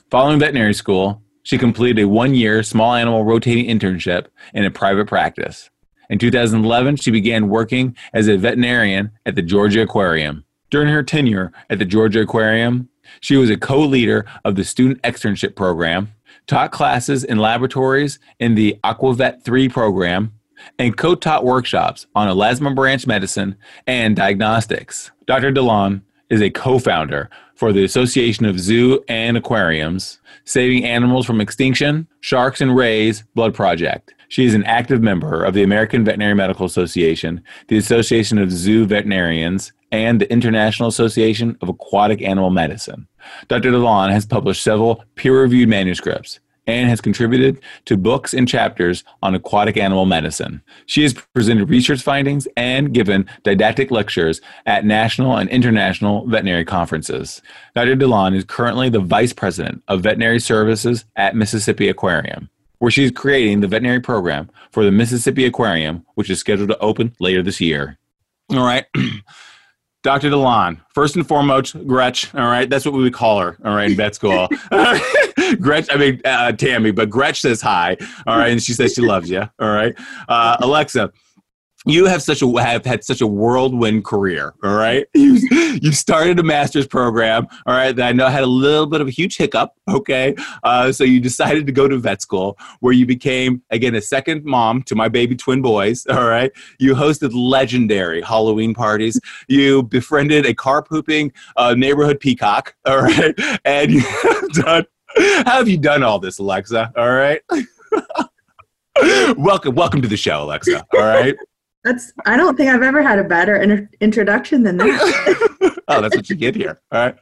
Following 0.09 0.39
veterinary 0.39 0.73
school, 0.73 1.21
she 1.43 1.57
completed 1.57 2.01
a 2.01 2.07
one 2.07 2.33
year 2.33 2.63
small 2.63 2.95
animal 2.95 3.23
rotating 3.23 3.65
internship 3.65 4.27
in 4.53 4.65
a 4.65 4.71
private 4.71 5.07
practice. 5.07 5.69
In 6.09 6.17
2011, 6.17 6.95
she 6.95 7.11
began 7.11 7.49
working 7.49 7.95
as 8.13 8.27
a 8.27 8.37
veterinarian 8.37 9.11
at 9.25 9.35
the 9.35 9.43
Georgia 9.43 9.83
Aquarium. 9.83 10.43
During 10.69 10.89
her 10.89 11.03
tenure 11.03 11.51
at 11.69 11.79
the 11.79 11.85
Georgia 11.85 12.21
Aquarium, 12.21 12.89
she 13.21 13.37
was 13.37 13.49
a 13.49 13.57
co 13.57 13.79
leader 13.79 14.25
of 14.45 14.55
the 14.55 14.63
student 14.63 15.01
externship 15.01 15.55
program 15.55 16.13
taught 16.49 16.71
classes 16.71 17.23
in 17.23 17.37
laboratories 17.37 18.17
in 18.39 18.55
the 18.55 18.79
AquaVet 18.83 19.43
3 19.43 19.69
program, 19.69 20.33
and 20.77 20.97
co 20.97 21.15
taught 21.15 21.45
workshops 21.45 22.07
on 22.15 22.27
elasmobranch 22.27 23.07
medicine 23.07 23.55
and 23.87 24.15
diagnostics. 24.15 25.11
Dr. 25.27 25.51
Delaune 25.51 26.01
is 26.29 26.41
a 26.41 26.49
co 26.49 26.79
founder 26.79 27.29
for 27.55 27.71
the 27.71 27.83
Association 27.83 28.45
of 28.45 28.59
Zoo 28.59 29.03
and 29.07 29.37
Aquariums, 29.37 30.19
Saving 30.45 30.85
Animals 30.85 31.25
from 31.25 31.41
Extinction, 31.41 32.07
Sharks 32.21 32.61
and 32.61 32.75
Rays 32.75 33.23
Blood 33.35 33.53
Project. 33.53 34.13
She 34.29 34.45
is 34.45 34.53
an 34.53 34.63
active 34.63 35.01
member 35.01 35.43
of 35.43 35.53
the 35.53 35.63
American 35.63 36.05
Veterinary 36.05 36.35
Medical 36.35 36.65
Association, 36.65 37.43
the 37.67 37.77
Association 37.77 38.37
of 38.37 38.51
Zoo 38.51 38.85
Veterinarians, 38.85 39.71
and 39.91 40.21
the 40.21 40.31
International 40.31 40.89
Association 40.89 41.57
of 41.61 41.69
Aquatic 41.69 42.21
Animal 42.21 42.49
Medicine. 42.49 43.07
Dr. 43.47 43.71
Delaune 43.71 44.11
has 44.11 44.25
published 44.25 44.63
several 44.63 45.03
peer 45.15 45.41
reviewed 45.41 45.69
manuscripts 45.69 46.39
and 46.67 46.87
has 46.87 47.01
contributed 47.01 47.59
to 47.85 47.97
books 47.97 48.33
and 48.33 48.47
chapters 48.47 49.03
on 49.23 49.33
aquatic 49.33 49.75
animal 49.75 50.05
medicine. 50.05 50.61
She 50.85 51.01
has 51.01 51.13
presented 51.33 51.67
research 51.67 52.03
findings 52.03 52.47
and 52.55 52.93
given 52.93 53.27
didactic 53.43 53.89
lectures 53.89 54.39
at 54.67 54.85
national 54.85 55.37
and 55.37 55.49
international 55.49 56.27
veterinary 56.27 56.65
conferences. 56.65 57.41
Dr. 57.73 57.95
Delaune 57.95 58.35
is 58.35 58.43
currently 58.43 58.89
the 58.89 58.99
Vice 58.99 59.33
President 59.33 59.81
of 59.87 60.01
Veterinary 60.01 60.39
Services 60.39 61.05
at 61.15 61.35
Mississippi 61.35 61.89
Aquarium 61.89 62.49
where 62.79 62.91
she's 62.91 63.11
creating 63.11 63.59
the 63.59 63.67
veterinary 63.67 63.99
program 63.99 64.49
for 64.71 64.83
the 64.83 64.91
Mississippi 64.91 65.45
Aquarium, 65.45 66.05
which 66.15 66.29
is 66.29 66.39
scheduled 66.39 66.69
to 66.69 66.79
open 66.79 67.13
later 67.19 67.43
this 67.43 67.61
year. 67.61 67.97
All 68.51 68.65
right. 68.65 68.85
Dr. 70.01 70.29
Delaune, 70.29 70.79
first 70.93 71.17
and 71.17 71.27
foremost, 71.27 71.75
Gretch, 71.85 72.33
all 72.33 72.45
right, 72.45 72.69
that's 72.69 72.85
what 72.85 72.93
we 72.93 73.01
would 73.03 73.13
call 73.13 73.39
her, 73.39 73.57
all 73.65 73.75
right, 73.75 73.91
in 73.91 73.97
vet 73.97 74.15
school. 74.15 74.47
Gretch, 75.59 75.87
I 75.91 75.97
mean 75.97 76.21
uh, 76.23 76.53
Tammy, 76.53 76.91
but 76.91 77.09
Gretch 77.09 77.41
says 77.41 77.61
hi. 77.61 77.97
All 78.25 78.37
right, 78.37 78.49
and 78.51 78.63
she 78.63 78.73
says 78.73 78.93
she 78.93 79.01
loves 79.01 79.29
you. 79.29 79.41
All 79.59 79.69
right, 79.69 79.93
uh, 80.29 80.57
Alexa, 80.61 81.11
you 81.85 82.05
have 82.05 82.21
such 82.21 82.41
a 82.41 82.61
have 82.61 82.85
had 82.85 83.03
such 83.03 83.21
a 83.21 83.27
whirlwind 83.27 84.03
career 84.03 84.53
all 84.63 84.75
right? 84.75 85.07
You 85.19 85.39
you 85.81 85.91
started 85.91 86.39
a 86.39 86.43
master's 86.43 86.87
program 86.87 87.47
all 87.65 87.73
right 87.73 87.95
that 87.95 88.07
i 88.07 88.11
know 88.11 88.27
had 88.27 88.43
a 88.43 88.47
little 88.47 88.87
bit 88.87 89.01
of 89.01 89.07
a 89.07 89.11
huge 89.11 89.37
hiccup 89.37 89.73
okay? 89.89 90.35
Uh, 90.63 90.91
so 90.91 91.03
you 91.03 91.19
decided 91.19 91.65
to 91.65 91.71
go 91.71 91.87
to 91.87 91.97
vet 91.97 92.21
school 92.21 92.57
where 92.79 92.93
you 92.93 93.05
became 93.05 93.61
again 93.69 93.95
a 93.95 94.01
second 94.01 94.43
mom 94.43 94.81
to 94.83 94.95
my 94.95 95.07
baby 95.07 95.35
twin 95.35 95.61
boys 95.61 96.05
all 96.07 96.27
right? 96.27 96.51
You 96.79 96.95
hosted 96.95 97.31
legendary 97.33 98.21
halloween 98.21 98.73
parties. 98.73 99.19
You 99.47 99.83
befriended 99.83 100.45
a 100.45 100.53
car 100.53 100.81
pooping 100.81 101.31
uh, 101.55 101.75
neighborhood 101.75 102.19
peacock 102.19 102.75
all 102.85 103.01
right? 103.01 103.35
And 103.65 103.91
you 103.91 103.99
have 104.01 104.49
done 104.49 104.85
how 105.17 105.57
have 105.57 105.67
you 105.67 105.77
done 105.77 106.03
all 106.03 106.19
this 106.19 106.39
alexa 106.39 106.91
all 106.95 107.11
right? 107.11 107.41
Welcome 109.37 109.75
welcome 109.75 110.01
to 110.01 110.07
the 110.07 110.17
show 110.17 110.43
alexa 110.43 110.85
all 110.93 111.05
right 111.05 111.35
That's. 111.83 112.11
I 112.25 112.35
don't 112.35 112.57
think 112.57 112.69
I've 112.69 112.81
ever 112.81 113.01
had 113.01 113.19
a 113.19 113.23
better 113.23 113.55
inter- 113.55 113.89
introduction 114.01 114.63
than 114.63 114.77
that. 114.77 115.79
oh, 115.87 116.01
that's 116.01 116.15
what 116.15 116.29
you 116.29 116.35
get 116.35 116.55
here. 116.55 116.81
All 116.91 116.99
right. 116.99 117.15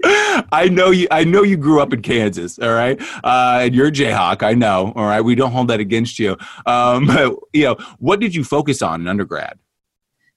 I 0.52 0.68
know 0.72 0.90
you. 0.90 1.08
I 1.12 1.24
know 1.24 1.44
you 1.44 1.58
grew 1.58 1.80
up 1.80 1.94
in 1.94 2.02
Kansas. 2.02 2.58
All 2.58 2.74
right. 2.74 3.00
Uh, 3.24 3.60
and 3.62 3.76
you're 3.76 3.88
a 3.88 3.92
Jayhawk. 3.92 4.42
I 4.42 4.54
know. 4.54 4.94
All 4.96 5.06
right. 5.06 5.22
We 5.22 5.36
don't 5.36 5.52
hold 5.52 5.68
that 5.68 5.80
against 5.80 6.18
you. 6.18 6.38
Um, 6.66 7.06
but 7.08 7.36
you 7.54 7.66
know, 7.66 7.78
what 8.00 8.20
did 8.20 8.34
you 8.34 8.44
focus 8.44 8.82
on 8.82 9.02
in 9.02 9.08
undergrad? 9.08 9.60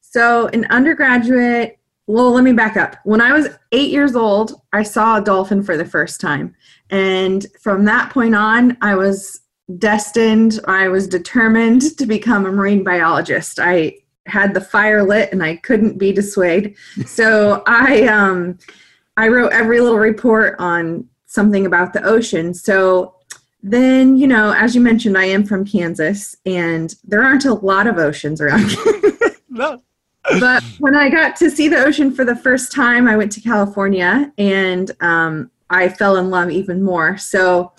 so, 0.03 0.49
in 0.49 0.67
undergraduate, 0.67 1.79
well, 2.07 2.33
let 2.33 2.45
me 2.45 2.53
back 2.53 2.77
up. 2.77 2.97
When 3.05 3.21
I 3.21 3.33
was 3.33 3.49
eight 3.73 3.91
years 3.91 4.17
old, 4.17 4.61
I 4.73 4.83
saw 4.83 5.17
a 5.17 5.25
dolphin 5.25 5.63
for 5.63 5.77
the 5.77 5.85
first 5.85 6.21
time, 6.21 6.55
and 6.91 7.47
from 7.61 7.85
that 7.87 8.11
point 8.11 8.35
on, 8.35 8.77
I 8.83 8.97
was 8.97 9.41
destined. 9.79 10.61
I 10.67 10.89
was 10.89 11.07
determined 11.07 11.97
to 11.97 12.07
become 12.07 12.47
a 12.47 12.53
marine 12.53 12.83
biologist. 12.83 13.61
I 13.61 13.95
had 14.27 14.55
the 14.55 14.61
fire 14.61 15.03
lit 15.03 15.33
and 15.33 15.43
I 15.43 15.57
couldn't 15.57 15.99
be 15.99 16.13
dissuaded. 16.13 16.77
So 17.07 17.63
I 17.67 18.05
um 18.05 18.59
I 19.17 19.29
wrote 19.29 19.53
every 19.53 19.81
little 19.81 19.99
report 19.99 20.57
on 20.59 21.07
something 21.27 21.67
about 21.67 21.93
the 21.93 22.03
ocean. 22.03 22.55
So 22.55 23.15
then, 23.63 24.17
you 24.17 24.27
know, 24.27 24.53
as 24.53 24.75
you 24.75 24.81
mentioned, 24.81 25.19
I 25.19 25.27
am 25.27 25.45
from 25.45 25.65
Kansas 25.65 26.37
and 26.47 26.95
there 27.05 27.23
aren't 27.23 27.45
a 27.45 27.55
lot 27.55 27.87
of 27.87 27.99
oceans 27.99 28.41
around. 28.41 28.71
No. 29.53 29.83
but 30.39 30.63
when 30.79 30.95
I 30.95 31.11
got 31.11 31.35
to 31.37 31.51
see 31.51 31.67
the 31.67 31.85
ocean 31.85 32.15
for 32.15 32.25
the 32.25 32.37
first 32.37 32.71
time, 32.71 33.09
I 33.09 33.17
went 33.17 33.33
to 33.33 33.41
California 33.41 34.33
and 34.39 34.91
um, 35.01 35.51
I 35.71 35.89
fell 35.89 36.17
in 36.17 36.31
love 36.31 36.51
even 36.51 36.85
more. 36.85 37.19
So 37.19 37.73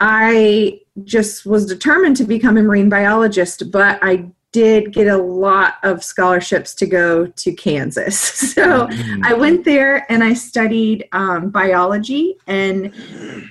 I 0.00 0.80
just 1.04 1.46
was 1.46 1.66
determined 1.66 2.16
to 2.16 2.24
become 2.24 2.56
a 2.56 2.62
marine 2.62 2.88
biologist, 2.88 3.70
but 3.70 4.00
I 4.02 4.30
did 4.52 4.92
get 4.92 5.06
a 5.06 5.16
lot 5.16 5.74
of 5.82 6.02
scholarships 6.02 6.74
to 6.74 6.86
go 6.86 7.26
to 7.26 7.52
Kansas. 7.52 8.36
So 8.58 8.88
I 9.22 9.34
went 9.34 9.64
there 9.64 10.10
and 10.10 10.24
I 10.24 10.32
studied 10.32 11.06
um, 11.12 11.50
biology. 11.50 12.36
And 12.48 12.90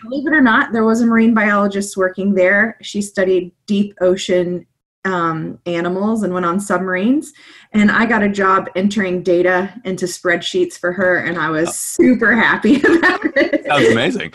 believe 0.01 0.27
it 0.27 0.33
or 0.33 0.41
not, 0.41 0.73
there 0.73 0.83
was 0.83 0.99
a 0.99 1.05
marine 1.05 1.33
biologist 1.33 1.95
working 1.95 2.33
there. 2.33 2.77
She 2.81 3.01
studied 3.01 3.53
deep 3.67 3.95
ocean 4.01 4.65
um, 5.07 5.60
animals 5.65 6.23
and 6.23 6.33
went 6.33 6.45
on 6.45 6.60
submarines. 6.60 7.31
And 7.71 7.89
I 7.89 8.05
got 8.05 8.21
a 8.21 8.29
job 8.29 8.69
entering 8.75 9.23
data 9.23 9.73
into 9.86 10.05
spreadsheets 10.05 10.77
for 10.77 10.91
her, 10.91 11.19
and 11.19 11.38
I 11.38 11.49
was 11.49 11.77
super 11.77 12.33
happy 12.33 12.77
about 12.81 13.21
it. 13.38 13.63
That 13.63 13.79
was 13.79 13.89
amazing. 13.89 14.33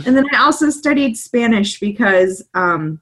and 0.06 0.16
then 0.16 0.24
I 0.34 0.38
also 0.42 0.68
studied 0.70 1.16
Spanish 1.16 1.80
because 1.80 2.42
um, 2.54 3.00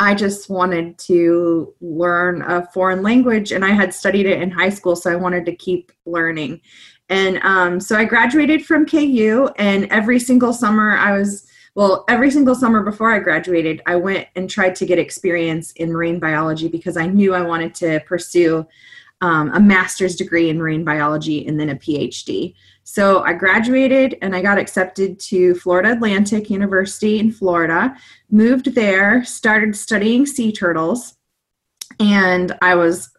I 0.00 0.14
just 0.14 0.48
wanted 0.48 0.96
to 0.98 1.74
learn 1.82 2.40
a 2.42 2.66
foreign 2.72 3.02
language, 3.02 3.52
and 3.52 3.62
I 3.64 3.70
had 3.70 3.92
studied 3.92 4.24
it 4.24 4.40
in 4.40 4.50
high 4.50 4.70
school, 4.70 4.96
so 4.96 5.12
I 5.12 5.16
wanted 5.16 5.44
to 5.44 5.54
keep 5.54 5.92
learning. 6.06 6.62
And 7.10 7.38
um, 7.42 7.80
so 7.80 7.96
I 7.96 8.06
graduated 8.06 8.64
from 8.64 8.86
KU, 8.86 9.50
and 9.58 9.84
every 9.92 10.18
single 10.18 10.54
summer 10.54 10.96
I 10.96 11.16
was 11.16 11.46
well, 11.76 12.04
every 12.08 12.32
single 12.32 12.56
summer 12.56 12.82
before 12.82 13.12
I 13.12 13.20
graduated, 13.20 13.80
I 13.86 13.94
went 13.94 14.26
and 14.34 14.50
tried 14.50 14.74
to 14.76 14.86
get 14.86 14.98
experience 14.98 15.70
in 15.72 15.92
marine 15.92 16.18
biology 16.18 16.66
because 16.66 16.96
I 16.96 17.06
knew 17.06 17.32
I 17.32 17.42
wanted 17.42 17.76
to 17.76 18.00
pursue 18.00 18.66
um, 19.20 19.52
a 19.54 19.60
master's 19.60 20.16
degree 20.16 20.50
in 20.50 20.58
marine 20.58 20.84
biology 20.84 21.46
and 21.46 21.60
then 21.60 21.68
a 21.68 21.76
PhD. 21.76 22.54
So 22.84 23.22
I 23.22 23.34
graduated 23.34 24.16
and 24.22 24.34
I 24.34 24.42
got 24.42 24.58
accepted 24.58 25.20
to 25.20 25.54
Florida 25.54 25.92
Atlantic 25.92 26.50
University 26.50 27.18
in 27.18 27.30
Florida, 27.30 27.94
moved 28.30 28.74
there, 28.74 29.24
started 29.24 29.76
studying 29.76 30.26
sea 30.26 30.52
turtles, 30.52 31.16
and 32.00 32.56
I 32.62 32.74
was 32.74 33.10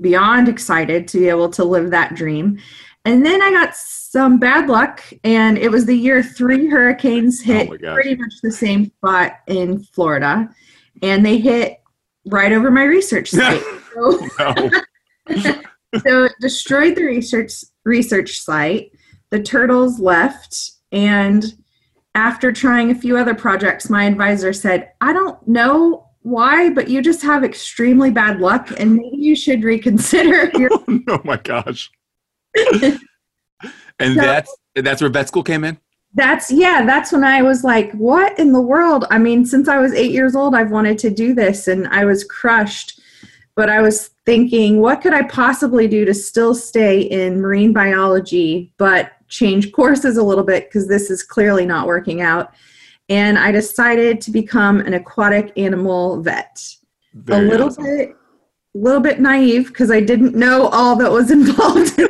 beyond 0.00 0.48
excited 0.48 1.08
to 1.08 1.18
be 1.18 1.28
able 1.28 1.50
to 1.50 1.64
live 1.64 1.90
that 1.90 2.14
dream. 2.14 2.58
And 3.04 3.24
then 3.24 3.40
I 3.42 3.50
got 3.50 3.74
some 3.74 4.38
bad 4.38 4.68
luck, 4.68 5.02
and 5.24 5.56
it 5.56 5.70
was 5.70 5.86
the 5.86 5.96
year 5.96 6.22
three 6.22 6.68
hurricanes 6.68 7.40
oh 7.42 7.52
hit 7.52 7.70
my 7.70 7.76
gosh. 7.76 7.94
pretty 7.94 8.14
much 8.14 8.34
the 8.42 8.52
same 8.52 8.86
spot 8.86 9.38
in 9.46 9.80
Florida, 9.84 10.48
and 11.02 11.24
they 11.24 11.38
hit 11.38 11.80
right 12.26 12.52
over 12.52 12.70
my 12.70 12.84
research 12.84 13.30
site. 13.30 13.62
so, 13.94 14.28
so 15.98 16.24
it 16.24 16.32
destroyed 16.40 16.94
the 16.94 17.04
research 17.04 17.52
research 17.84 18.38
site. 18.38 18.92
The 19.30 19.42
turtles 19.42 20.00
left, 20.00 20.72
and 20.92 21.54
after 22.14 22.50
trying 22.52 22.90
a 22.90 22.94
few 22.94 23.16
other 23.16 23.34
projects, 23.34 23.88
my 23.88 24.04
advisor 24.04 24.52
said, 24.52 24.90
"I 25.00 25.12
don't 25.12 25.46
know 25.46 26.08
why, 26.22 26.70
but 26.70 26.88
you 26.88 27.00
just 27.00 27.22
have 27.22 27.44
extremely 27.44 28.10
bad 28.10 28.40
luck, 28.40 28.70
and 28.78 28.94
maybe 28.96 29.16
you 29.16 29.36
should 29.36 29.62
reconsider 29.62 30.50
your." 30.58 30.70
oh 31.08 31.20
my 31.24 31.36
gosh. 31.36 31.90
and 32.82 32.98
So- 34.00 34.14
that's 34.14 34.56
that's 34.76 35.00
where 35.00 35.10
vet 35.10 35.28
school 35.28 35.42
came 35.44 35.64
in. 35.64 35.78
That's 36.14 36.50
yeah, 36.50 36.84
that's 36.84 37.12
when 37.12 37.22
I 37.22 37.42
was 37.42 37.62
like, 37.62 37.92
what 37.92 38.36
in 38.36 38.52
the 38.52 38.60
world? 38.60 39.04
I 39.12 39.18
mean, 39.18 39.46
since 39.46 39.68
I 39.68 39.78
was 39.78 39.92
8 39.92 40.10
years 40.10 40.34
old, 40.34 40.56
I've 40.56 40.72
wanted 40.72 40.98
to 40.98 41.10
do 41.10 41.34
this 41.34 41.68
and 41.68 41.86
I 41.86 42.04
was 42.04 42.24
crushed. 42.24 43.00
But 43.54 43.68
I 43.70 43.80
was 43.80 44.10
thinking, 44.26 44.80
what 44.80 45.02
could 45.02 45.14
I 45.14 45.22
possibly 45.28 45.86
do 45.86 46.04
to 46.04 46.12
still 46.14 46.52
stay 46.54 47.00
in 47.02 47.40
marine 47.40 47.72
biology 47.72 48.72
but 48.76 49.12
change 49.30 49.72
courses 49.72 50.18
a 50.18 50.22
little 50.22 50.44
bit 50.44 50.66
because 50.66 50.86
this 50.86 51.10
is 51.10 51.22
clearly 51.22 51.64
not 51.64 51.86
working 51.86 52.20
out. 52.20 52.52
And 53.08 53.38
I 53.38 53.50
decided 53.50 54.20
to 54.22 54.30
become 54.30 54.80
an 54.80 54.94
aquatic 54.94 55.52
animal 55.56 56.22
vet. 56.22 56.76
Very 57.14 57.46
a 57.46 57.48
little 57.48 57.68
awesome. 57.68 57.84
bit 57.84 58.10
a 58.74 58.78
little 58.78 59.00
bit 59.00 59.20
naive 59.20 59.68
because 59.68 59.90
I 59.90 60.00
didn't 60.00 60.34
know 60.34 60.68
all 60.68 60.94
that 60.96 61.10
was 61.10 61.30
involved 61.38 61.98
in. 61.98 62.09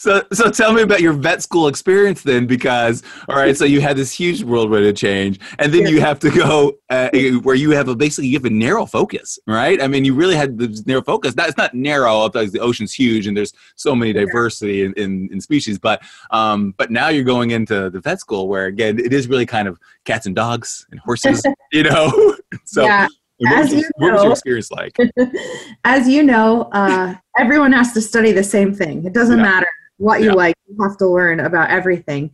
So, 0.00 0.22
so 0.32 0.48
tell 0.50 0.72
me 0.72 0.80
about 0.80 1.02
your 1.02 1.12
vet 1.12 1.42
school 1.42 1.68
experience 1.68 2.22
then, 2.22 2.46
because 2.46 3.02
all 3.28 3.36
right, 3.36 3.54
so 3.54 3.66
you 3.66 3.82
had 3.82 3.98
this 3.98 4.10
huge 4.10 4.42
whirlwind 4.42 4.86
of 4.86 4.96
change, 4.96 5.38
and 5.58 5.74
then 5.74 5.86
you 5.86 6.00
have 6.00 6.18
to 6.20 6.30
go 6.30 6.78
uh, 6.88 7.10
where 7.42 7.54
you 7.54 7.72
have 7.72 7.86
a 7.88 7.94
basically 7.94 8.28
you 8.28 8.38
have 8.38 8.46
a 8.46 8.50
narrow 8.50 8.86
focus, 8.86 9.38
right? 9.46 9.82
I 9.82 9.88
mean, 9.88 10.06
you 10.06 10.14
really 10.14 10.36
had 10.36 10.56
this 10.56 10.86
narrow 10.86 11.02
focus. 11.02 11.34
That 11.34 11.50
it's 11.50 11.58
not 11.58 11.74
narrow 11.74 12.26
because 12.30 12.50
the 12.50 12.60
ocean's 12.60 12.94
huge 12.94 13.26
and 13.26 13.36
there's 13.36 13.52
so 13.76 13.94
many 13.94 14.14
diversity 14.14 14.84
in, 14.84 14.94
in, 14.94 15.28
in 15.32 15.38
species, 15.38 15.78
but 15.78 16.00
um, 16.30 16.72
but 16.78 16.90
now 16.90 17.08
you're 17.08 17.22
going 17.22 17.50
into 17.50 17.90
the 17.90 18.00
vet 18.00 18.20
school 18.20 18.48
where 18.48 18.64
again 18.64 18.98
it 18.98 19.12
is 19.12 19.28
really 19.28 19.44
kind 19.44 19.68
of 19.68 19.78
cats 20.06 20.24
and 20.24 20.34
dogs 20.34 20.86
and 20.90 20.98
horses, 21.00 21.44
you 21.72 21.82
know. 21.82 22.36
so, 22.64 22.84
Yeah, 22.84 23.06
what, 23.36 23.58
was 23.58 23.66
as 23.66 23.72
your, 23.72 23.80
you 23.82 23.90
what 23.96 24.12
was 24.12 24.22
your 24.22 24.28
know. 24.28 24.32
experience 24.32 24.70
like? 24.70 24.96
as 25.84 26.08
you 26.08 26.22
know, 26.22 26.70
uh, 26.72 27.16
everyone 27.38 27.72
has 27.72 27.92
to 27.92 28.00
study 28.00 28.32
the 28.32 28.42
same 28.44 28.74
thing. 28.74 29.04
It 29.04 29.12
doesn't 29.12 29.36
Yeah. 29.36 29.44
matter 29.44 29.66
what 30.00 30.20
you 30.20 30.28
Yeah. 30.28 30.32
like, 30.32 30.56
you 30.66 30.76
have 30.82 30.96
to 30.96 31.06
learn 31.06 31.40
about 31.40 31.68
everything. 31.70 32.30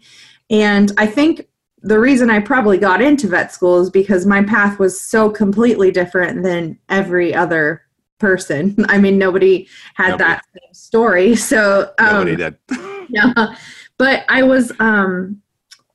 And 0.50 0.92
I 0.96 1.06
think 1.06 1.48
the 1.82 1.98
reason 1.98 2.30
I 2.30 2.38
probably 2.38 2.78
got 2.78 3.02
into 3.02 3.26
vet 3.26 3.52
school 3.52 3.80
is 3.80 3.90
because 3.90 4.24
my 4.24 4.42
path 4.42 4.78
was 4.78 5.00
so 5.00 5.28
completely 5.28 5.90
different 5.90 6.44
than 6.44 6.78
every 6.88 7.34
other 7.34 7.82
person. 8.18 8.76
I 8.88 8.98
mean, 8.98 9.18
nobody 9.18 9.66
had 9.94 10.10
Nobody. 10.12 10.24
that 10.30 10.44
same 10.54 10.74
story. 10.74 11.34
So, 11.52 11.92
um, 11.98 12.06
Nobody 12.26 12.36
did. 12.36 12.56
yeah. 13.08 13.54
But 13.98 14.24
I 14.28 14.42
was 14.44 14.72
um 14.78 15.42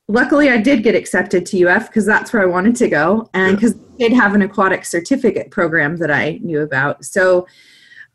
luckily 0.08 0.50
I 0.50 0.58
did 0.58 0.82
get 0.82 0.94
accepted 0.94 1.46
to 1.46 1.66
UF 1.66 1.86
because 1.88 2.04
that's 2.04 2.32
where 2.34 2.42
I 2.42 2.46
wanted 2.46 2.76
to 2.76 2.88
go 2.88 3.30
and 3.32 3.52
Yeah. 3.52 3.54
because 3.54 3.74
they 3.74 4.08
did 4.08 4.12
have 4.12 4.34
an 4.34 4.42
aquatic 4.42 4.84
certificate 4.84 5.50
program 5.50 5.96
that 5.98 6.10
I 6.10 6.38
knew 6.42 6.60
about. 6.60 7.04
So 7.06 7.46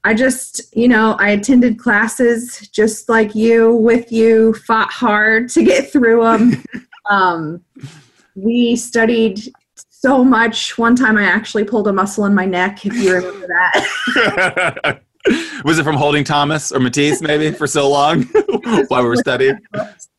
I 0.04 0.14
just, 0.14 0.76
you 0.76 0.88
know, 0.88 1.18
I 1.20 1.30
attended 1.30 1.80
classes 1.80 2.68
just 2.70 3.10
like 3.10 3.36
you 3.36 3.76
with 3.76 4.12
you, 4.12 4.54
fought 4.54 4.92
hard 4.92 5.50
to 5.50 5.64
get 5.64 5.92
through 5.92 6.24
them. 6.24 6.64
um, 7.10 7.64
we 8.36 8.76
studied 8.76 9.40
so 9.90 10.24
much. 10.24 10.78
One 10.78 10.96
time 10.96 11.18
I 11.18 11.24
actually 11.24 11.64
pulled 11.64 11.88
a 11.88 11.94
muscle 11.94 12.26
in 12.26 12.34
my 12.34 12.46
neck, 12.46 12.86
if 12.86 12.94
you 12.96 13.16
remember 13.16 13.48
that. 13.48 15.02
was 15.66 15.80
it 15.80 15.84
from 15.84 15.96
holding 15.96 16.24
Thomas 16.24 16.72
or 16.72 16.80
Matisse 16.80 17.22
maybe 17.22 17.52
for 17.52 17.68
so 17.68 17.90
long 17.90 18.24
while 18.88 19.04
we 19.04 19.10
were 19.10 19.16
studying? 19.18 19.58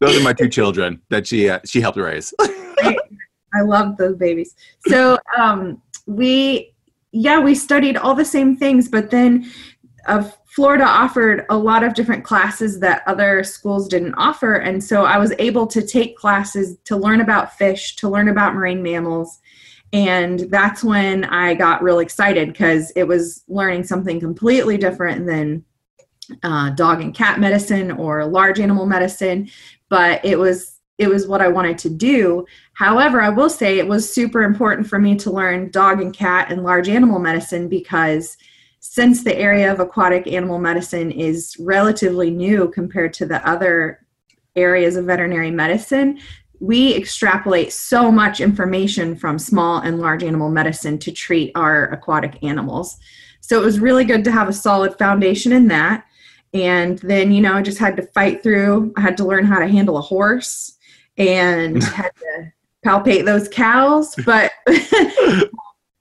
those 0.01 0.19
are 0.19 0.23
my 0.23 0.33
two 0.33 0.49
children 0.49 1.01
that 1.09 1.27
she 1.27 1.49
uh, 1.49 1.61
she 1.65 1.81
helped 1.81 1.99
raise. 1.99 2.35
I 3.55 3.63
love 3.63 3.97
those 3.97 4.17
babies. 4.17 4.55
So 4.87 5.19
um, 5.37 5.81
we, 6.07 6.75
yeah, 7.13 7.41
we 7.41 7.55
studied 7.55 7.97
all 7.97 8.15
the 8.15 8.25
same 8.25 8.57
things, 8.57 8.89
but 8.89 9.11
then 9.11 9.51
uh, 10.07 10.29
Florida 10.47 10.85
offered 10.85 11.47
a 11.51 11.57
lot 11.57 11.85
of 11.85 11.95
different 11.95 12.25
classes 12.25 12.81
that 12.81 13.03
other 13.07 13.45
schools 13.45 13.89
didn't 13.89 14.15
offer, 14.15 14.55
and 14.55 14.83
so 14.83 15.05
I 15.05 15.19
was 15.19 15.33
able 15.39 15.67
to 15.69 15.87
take 15.87 16.17
classes 16.17 16.77
to 16.85 16.97
learn 16.97 17.21
about 17.21 17.57
fish, 17.57 17.97
to 17.97 18.09
learn 18.09 18.29
about 18.29 18.55
marine 18.55 18.83
mammals, 18.83 19.41
and 19.93 20.41
that's 20.51 20.85
when 20.85 21.25
I 21.25 21.55
got 21.55 21.83
real 21.83 22.01
excited 22.01 22.49
because 22.49 22.91
it 22.97 23.05
was 23.05 23.45
learning 23.49 23.85
something 23.85 24.21
completely 24.21 24.77
different 24.77 25.27
than 25.27 25.65
uh, 26.43 26.71
dog 26.71 27.01
and 27.01 27.15
cat 27.15 27.41
medicine 27.41 27.91
or 27.93 28.27
large 28.27 28.61
animal 28.61 28.85
medicine, 28.85 29.49
but 29.89 30.23
it 30.25 30.39
was 30.39 30.78
it 30.99 31.09
was 31.09 31.29
what 31.29 31.41
I 31.41 31.49
wanted 31.49 31.79
to 31.79 31.91
do. 31.91 32.45
However, 32.75 33.23
I 33.23 33.29
will 33.29 33.49
say 33.49 33.79
it 33.79 33.87
was 33.87 34.13
super 34.13 34.43
important 34.43 34.89
for 34.89 34.99
me 34.99 35.17
to 35.17 35.31
learn 35.31 35.71
dog 35.71 36.03
and 36.03 36.13
cat 36.13 36.51
and 36.51 36.65
large 36.65 36.89
animal 36.89 37.21
medicine 37.21 37.69
because 37.69 38.37
since 38.81 39.23
the 39.23 39.37
area 39.37 39.73
of 39.73 39.81
aquatic 39.81 40.27
animal 40.27 40.59
medicine 40.59 41.11
is 41.13 41.57
relatively 41.61 42.31
new 42.31 42.69
compared 42.69 43.13
to 43.15 43.27
the 43.27 43.47
other 43.49 44.05
areas 44.57 44.97
of 44.97 45.05
veterinary 45.05 45.53
medicine, 45.53 46.19
we 46.61 46.95
extrapolate 46.97 47.73
so 47.73 48.11
much 48.11 48.41
information 48.41 49.15
from 49.15 49.39
small 49.39 49.79
and 49.81 50.01
large 50.01 50.25
animal 50.25 50.51
medicine 50.51 50.99
to 50.99 51.13
treat 51.13 51.53
our 51.55 51.85
aquatic 51.91 52.43
animals. 52.43 52.99
So 53.41 53.61
it 53.61 53.65
was 53.65 53.79
really 53.79 54.05
good 54.05 54.25
to 54.25 54.33
have 54.33 54.49
a 54.49 54.53
solid 54.53 54.99
foundation 54.99 55.53
in 55.53 55.69
that. 55.69 56.05
And 56.53 56.99
then, 56.99 57.31
you 57.31 57.41
know, 57.41 57.55
I 57.55 57.63
just 57.63 57.79
had 57.79 57.97
to 57.97 58.03
fight 58.03 58.43
through, 58.43 58.93
I 58.97 59.01
had 59.01 59.17
to 59.19 59.25
learn 59.25 59.45
how 59.45 59.61
to 59.61 59.69
handle 59.69 59.99
a 59.99 60.03
horse 60.03 60.78
and 61.19 61.83
had 61.95 62.11
to 62.17 62.53
palpate 62.85 63.25
those 63.25 63.49
cows. 63.49 64.15
But 64.25 64.53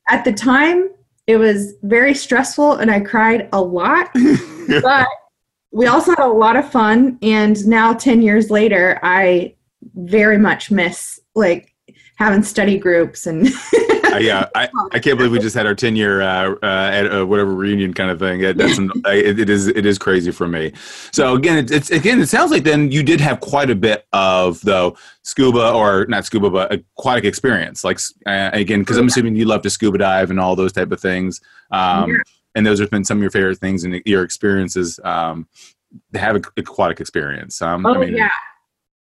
at 0.10 0.23
the 0.23 0.34
time, 0.34 0.89
it 1.25 1.38
was 1.38 1.73
very 1.84 2.13
stressful 2.13 2.73
and 2.73 2.89
I 2.89 3.01
cried 3.01 3.49
a 3.51 3.62
lot. 3.62 4.10
but 4.82 5.08
we 5.71 5.88
also 5.88 6.12
had 6.12 6.23
a 6.23 6.27
lot 6.27 6.56
of 6.56 6.71
fun. 6.71 7.17
And 7.21 7.65
now, 7.67 7.93
10 7.93 8.21
years 8.21 8.49
later, 8.49 8.99
I 9.03 9.56
very 9.95 10.38
much 10.38 10.71
miss 10.71 11.19
like 11.36 11.73
having 12.15 12.43
study 12.43 12.77
groups 12.77 13.27
and 13.27 13.47
uh, 14.17 14.21
yeah. 14.21 14.49
I, 14.56 14.69
I 14.91 14.99
can't 14.99 15.17
believe 15.17 15.32
we 15.32 15.39
just 15.39 15.56
had 15.56 15.65
our 15.65 15.75
10 15.75 15.95
year 15.95 16.21
uh, 16.21 16.56
uh, 16.63 16.89
at, 16.93 17.12
uh, 17.12 17.25
whatever 17.25 17.53
reunion 17.53 17.93
kind 17.93 18.10
of 18.10 18.19
thing. 18.19 18.41
That's 18.41 18.77
an, 18.77 18.91
it, 19.06 19.39
it 19.39 19.49
is 19.49 19.67
it 19.67 19.86
is 19.86 19.97
crazy 19.97 20.32
for 20.32 20.47
me. 20.47 20.73
So 21.12 21.36
again 21.36 21.58
it, 21.58 21.71
it's 21.71 21.91
again 21.91 22.19
it 22.19 22.27
sounds 22.27 22.51
like 22.51 22.63
then 22.63 22.91
you 22.91 23.03
did 23.03 23.21
have 23.21 23.39
quite 23.39 23.69
a 23.69 23.75
bit 23.75 24.06
of 24.13 24.62
though 24.62 24.97
scuba 25.23 25.71
or 25.71 26.06
not 26.08 26.25
scuba 26.25 26.49
but 26.49 26.71
aquatic 26.71 27.25
experience. 27.25 27.84
Like 27.84 27.99
uh, 28.25 28.49
again 28.53 28.82
because 28.82 28.97
i'm 28.97 29.08
assuming 29.08 29.36
you 29.36 29.45
love 29.45 29.62
to 29.63 29.69
scuba 29.69 29.97
dive 29.97 30.30
and 30.30 30.39
all 30.39 30.56
those 30.56 30.73
type 30.73 30.91
of 30.91 30.99
things. 30.99 31.39
Um, 31.71 32.12
yeah. 32.12 32.17
and 32.56 32.65
those 32.65 32.80
have 32.80 32.89
been 32.89 33.03
some 33.03 33.17
of 33.17 33.21
your 33.21 33.32
favorite 33.32 33.60
things 33.60 33.84
and 33.84 34.01
your 34.06 34.23
experiences 34.23 34.99
um, 35.03 35.47
to 36.13 36.19
have 36.19 36.36
aquatic 36.58 36.99
experience. 36.99 37.62
Um, 37.62 37.86
oh 37.86 37.95
I 37.95 37.97
mean, 37.97 38.15
yeah. 38.15 38.30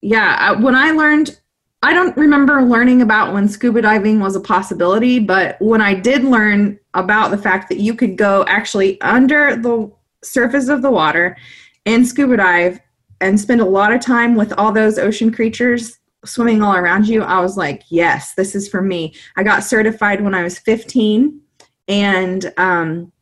Yeah 0.01 0.51
when 0.59 0.75
i 0.75 0.91
learned 0.91 1.39
I 1.87 1.93
don't 1.93 2.17
remember 2.17 2.61
learning 2.63 3.01
about 3.01 3.33
when 3.33 3.47
scuba 3.47 3.81
diving 3.81 4.19
was 4.19 4.35
a 4.35 4.41
possibility, 4.41 5.19
but 5.19 5.55
when 5.61 5.79
I 5.79 5.93
did 5.93 6.25
learn 6.25 6.77
about 6.95 7.31
the 7.31 7.37
fact 7.37 7.69
that 7.69 7.79
you 7.79 7.93
could 7.93 8.17
go 8.17 8.43
actually 8.45 8.99
under 8.99 9.55
the 9.55 9.89
surface 10.21 10.67
of 10.67 10.81
the 10.81 10.91
water 10.91 11.37
and 11.85 12.05
scuba 12.05 12.35
dive 12.35 12.81
and 13.21 13.39
spend 13.39 13.61
a 13.61 13.65
lot 13.65 13.93
of 13.93 14.01
time 14.01 14.35
with 14.35 14.51
all 14.57 14.73
those 14.73 14.99
ocean 14.99 15.31
creatures 15.31 15.97
swimming 16.25 16.61
all 16.61 16.75
around 16.75 17.07
you, 17.07 17.23
I 17.23 17.39
was 17.39 17.55
like, 17.55 17.83
yes, 17.87 18.33
this 18.33 18.53
is 18.53 18.67
for 18.67 18.81
me. 18.81 19.15
I 19.37 19.43
got 19.43 19.63
certified 19.63 20.19
when 20.19 20.35
I 20.35 20.43
was 20.43 20.59
15 20.59 21.39
and 21.87 22.53
um 22.57 23.13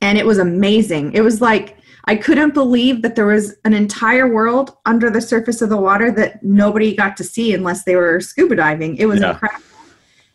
and 0.00 0.18
it 0.18 0.26
was 0.26 0.38
amazing. 0.38 1.12
It 1.12 1.20
was 1.20 1.40
like 1.40 1.76
I 2.06 2.16
couldn't 2.16 2.54
believe 2.54 3.02
that 3.02 3.16
there 3.16 3.26
was 3.26 3.56
an 3.64 3.74
entire 3.74 4.32
world 4.32 4.76
under 4.86 5.10
the 5.10 5.20
surface 5.20 5.60
of 5.60 5.70
the 5.70 5.76
water 5.76 6.12
that 6.12 6.42
nobody 6.42 6.94
got 6.94 7.16
to 7.16 7.24
see 7.24 7.52
unless 7.52 7.84
they 7.84 7.96
were 7.96 8.20
scuba 8.20 8.54
diving. 8.56 8.96
It 8.96 9.06
was 9.06 9.20
yeah. 9.20 9.32
incredible. 9.32 9.64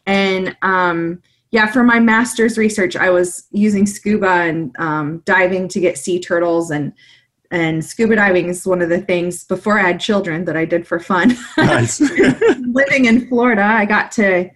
And 0.06 0.58
um, 0.62 1.22
yeah, 1.52 1.72
for 1.72 1.84
my 1.84 2.00
master's 2.00 2.58
research, 2.58 2.96
I 2.96 3.10
was 3.10 3.48
using 3.52 3.86
scuba 3.86 4.28
and 4.28 4.76
um, 4.80 5.20
diving 5.26 5.70
to 5.70 5.80
get 5.80 5.98
sea 5.98 6.20
turtles 6.20 6.72
and 6.72 6.94
and 7.52 7.84
scuba 7.84 8.16
diving 8.16 8.48
is 8.48 8.66
one 8.66 8.82
of 8.82 8.88
the 8.88 9.02
things 9.02 9.44
before 9.44 9.78
I 9.78 9.84
had 9.84 10.00
children 10.00 10.46
that 10.46 10.56
I 10.56 10.64
did 10.64 10.88
for 10.88 11.02
fun. 11.02 11.36
Nice. 11.58 12.00
Living 12.62 13.06
in 13.06 13.28
Florida, 13.28 13.64
I 13.64 13.84
got 13.86 14.10
to 14.14 14.50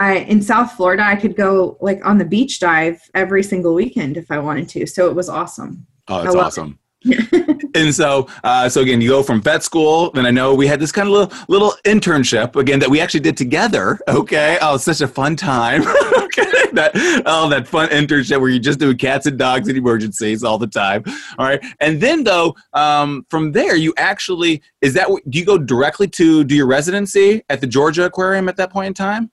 I 0.00 0.18
in 0.18 0.42
South 0.42 0.72
Florida, 0.72 1.04
I 1.04 1.14
could 1.14 1.36
go 1.36 1.78
like 1.80 2.04
on 2.04 2.18
the 2.18 2.24
beach 2.24 2.58
dive 2.58 3.00
every 3.14 3.42
single 3.42 3.74
weekend 3.74 4.16
if 4.16 4.30
I 4.30 4.38
wanted 4.38 4.68
to. 4.70 4.86
So 4.86 5.08
it 5.08 5.14
was 5.14 5.28
awesome. 5.28 5.86
Oh, 6.08 6.22
that's 6.22 6.34
awesome. 6.34 6.78
and 7.74 7.94
so, 7.94 8.28
uh, 8.44 8.68
so 8.68 8.80
again, 8.80 9.00
you 9.00 9.10
go 9.10 9.22
from 9.22 9.42
vet 9.42 9.62
school. 9.62 10.10
Then 10.12 10.24
I 10.24 10.30
know 10.30 10.54
we 10.54 10.66
had 10.66 10.80
this 10.80 10.90
kind 10.90 11.06
of 11.08 11.12
little 11.12 11.38
little 11.48 11.74
internship 11.84 12.56
again 12.56 12.78
that 12.78 12.88
we 12.88 13.00
actually 13.00 13.20
did 13.20 13.36
together. 13.36 13.98
Okay, 14.08 14.58
oh, 14.62 14.76
such 14.78 15.02
a 15.02 15.08
fun 15.08 15.36
time. 15.36 15.82
okay, 16.16 16.44
that 16.72 16.92
oh, 17.26 17.48
that 17.50 17.68
fun 17.68 17.88
internship 17.90 18.40
where 18.40 18.48
you 18.48 18.58
just 18.58 18.78
do 18.78 18.94
cats 18.94 19.26
and 19.26 19.38
dogs 19.38 19.68
in 19.68 19.76
emergencies 19.76 20.42
all 20.42 20.56
the 20.56 20.66
time. 20.66 21.02
All 21.38 21.46
right, 21.46 21.62
and 21.80 22.00
then 22.00 22.24
though, 22.24 22.54
um, 22.72 23.26
from 23.28 23.52
there, 23.52 23.76
you 23.76 23.92
actually 23.98 24.62
is 24.80 24.94
that 24.94 25.08
do 25.28 25.38
you 25.38 25.44
go 25.44 25.58
directly 25.58 26.08
to 26.08 26.42
do 26.42 26.54
your 26.54 26.66
residency 26.66 27.42
at 27.50 27.60
the 27.60 27.66
Georgia 27.66 28.06
Aquarium 28.06 28.48
at 28.48 28.56
that 28.56 28.72
point 28.72 28.88
in 28.88 28.94
time? 28.94 29.30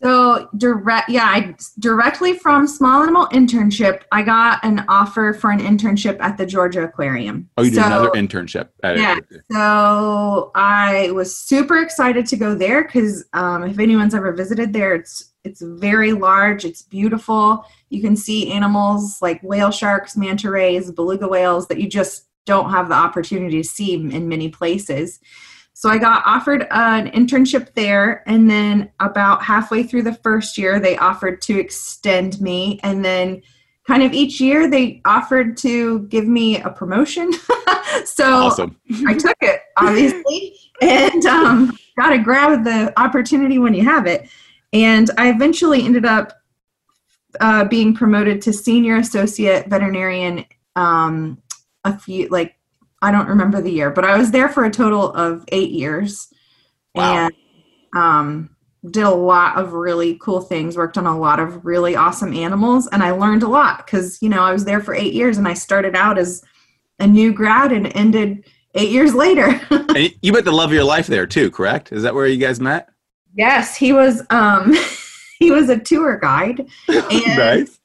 So 0.00 0.48
direct, 0.56 1.08
yeah, 1.08 1.24
I 1.24 1.56
directly 1.80 2.38
from 2.38 2.68
Small 2.68 3.02
Animal 3.02 3.26
Internship, 3.26 4.02
I 4.12 4.22
got 4.22 4.64
an 4.64 4.84
offer 4.88 5.32
for 5.32 5.50
an 5.50 5.58
internship 5.58 6.20
at 6.20 6.38
the 6.38 6.46
Georgia 6.46 6.84
Aquarium. 6.84 7.50
Oh, 7.56 7.62
you 7.62 7.70
did 7.70 7.80
so, 7.80 7.86
another 7.86 8.10
internship. 8.10 8.68
yeah. 8.84 9.16
It. 9.16 9.42
So 9.50 10.52
I 10.54 11.10
was 11.10 11.36
super 11.36 11.80
excited 11.80 12.26
to 12.26 12.36
go 12.36 12.54
there 12.54 12.84
because 12.84 13.24
um, 13.32 13.64
if 13.64 13.80
anyone's 13.80 14.14
ever 14.14 14.32
visited 14.32 14.72
there, 14.72 14.94
it's 14.94 15.32
it's 15.42 15.62
very 15.62 16.12
large. 16.12 16.64
It's 16.64 16.82
beautiful. 16.82 17.64
You 17.90 18.00
can 18.00 18.14
see 18.16 18.52
animals 18.52 19.20
like 19.20 19.42
whale 19.42 19.72
sharks, 19.72 20.16
manta 20.16 20.50
rays, 20.50 20.92
beluga 20.92 21.26
whales 21.26 21.66
that 21.68 21.80
you 21.80 21.88
just 21.88 22.26
don't 22.44 22.70
have 22.70 22.88
the 22.88 22.94
opportunity 22.94 23.62
to 23.62 23.68
see 23.68 23.94
in 23.94 24.28
many 24.28 24.48
places. 24.48 25.18
So 25.78 25.88
I 25.88 25.96
got 25.96 26.24
offered 26.26 26.66
an 26.72 27.08
internship 27.12 27.72
there, 27.74 28.28
and 28.28 28.50
then 28.50 28.90
about 28.98 29.44
halfway 29.44 29.84
through 29.84 30.02
the 30.02 30.12
first 30.12 30.58
year, 30.58 30.80
they 30.80 30.98
offered 30.98 31.40
to 31.42 31.56
extend 31.56 32.40
me, 32.40 32.80
and 32.82 33.04
then 33.04 33.42
kind 33.86 34.02
of 34.02 34.12
each 34.12 34.40
year 34.40 34.68
they 34.68 35.00
offered 35.04 35.56
to 35.58 36.00
give 36.08 36.26
me 36.26 36.60
a 36.60 36.68
promotion. 36.68 37.32
so. 38.04 38.50
I 39.06 39.14
took 39.14 39.36
it, 39.40 39.60
obviously, 39.76 40.58
and 40.82 41.24
um, 41.26 41.78
got 41.96 42.10
to 42.10 42.18
grab 42.18 42.64
the 42.64 42.92
opportunity 42.98 43.60
when 43.60 43.72
you 43.72 43.84
have 43.84 44.08
it. 44.08 44.28
And 44.72 45.12
I 45.16 45.30
eventually 45.30 45.84
ended 45.84 46.04
up 46.04 46.32
uh, 47.38 47.66
being 47.66 47.94
promoted 47.94 48.42
to 48.42 48.52
senior 48.52 48.96
associate 48.96 49.68
veterinarian 49.68 50.44
um, 50.74 51.40
a 51.84 51.96
few 51.96 52.26
like 52.30 52.57
I 53.00 53.12
don't 53.12 53.28
remember 53.28 53.60
the 53.60 53.70
year, 53.70 53.90
but 53.90 54.04
I 54.04 54.18
was 54.18 54.30
there 54.30 54.48
for 54.48 54.64
a 54.64 54.70
total 54.70 55.12
of 55.12 55.44
eight 55.48 55.70
years, 55.70 56.32
wow. 56.94 57.28
and 57.28 57.34
um, 57.94 58.56
did 58.90 59.04
a 59.04 59.10
lot 59.10 59.56
of 59.56 59.72
really 59.72 60.18
cool 60.20 60.40
things. 60.40 60.76
Worked 60.76 60.98
on 60.98 61.06
a 61.06 61.18
lot 61.18 61.40
of 61.40 61.64
really 61.64 61.94
awesome 61.94 62.32
animals, 62.32 62.88
and 62.88 63.02
I 63.02 63.12
learned 63.12 63.42
a 63.42 63.48
lot 63.48 63.86
because 63.86 64.20
you 64.20 64.28
know 64.28 64.42
I 64.42 64.52
was 64.52 64.64
there 64.64 64.80
for 64.80 64.94
eight 64.94 65.14
years, 65.14 65.38
and 65.38 65.46
I 65.46 65.54
started 65.54 65.94
out 65.94 66.18
as 66.18 66.42
a 66.98 67.06
new 67.06 67.32
grad 67.32 67.72
and 67.72 67.94
ended 67.96 68.44
eight 68.74 68.90
years 68.90 69.14
later. 69.14 69.60
you 70.22 70.32
met 70.32 70.44
the 70.44 70.52
love 70.52 70.70
of 70.70 70.74
your 70.74 70.84
life 70.84 71.06
there 71.06 71.26
too, 71.26 71.50
correct? 71.50 71.92
Is 71.92 72.02
that 72.02 72.14
where 72.14 72.26
you 72.26 72.38
guys 72.38 72.60
met? 72.60 72.88
Yes, 73.34 73.76
he 73.76 73.92
was. 73.92 74.22
Um, 74.30 74.74
he 75.38 75.50
was 75.50 75.68
a 75.68 75.78
tour 75.78 76.18
guide. 76.18 76.66
And 76.88 77.36
nice. 77.36 77.77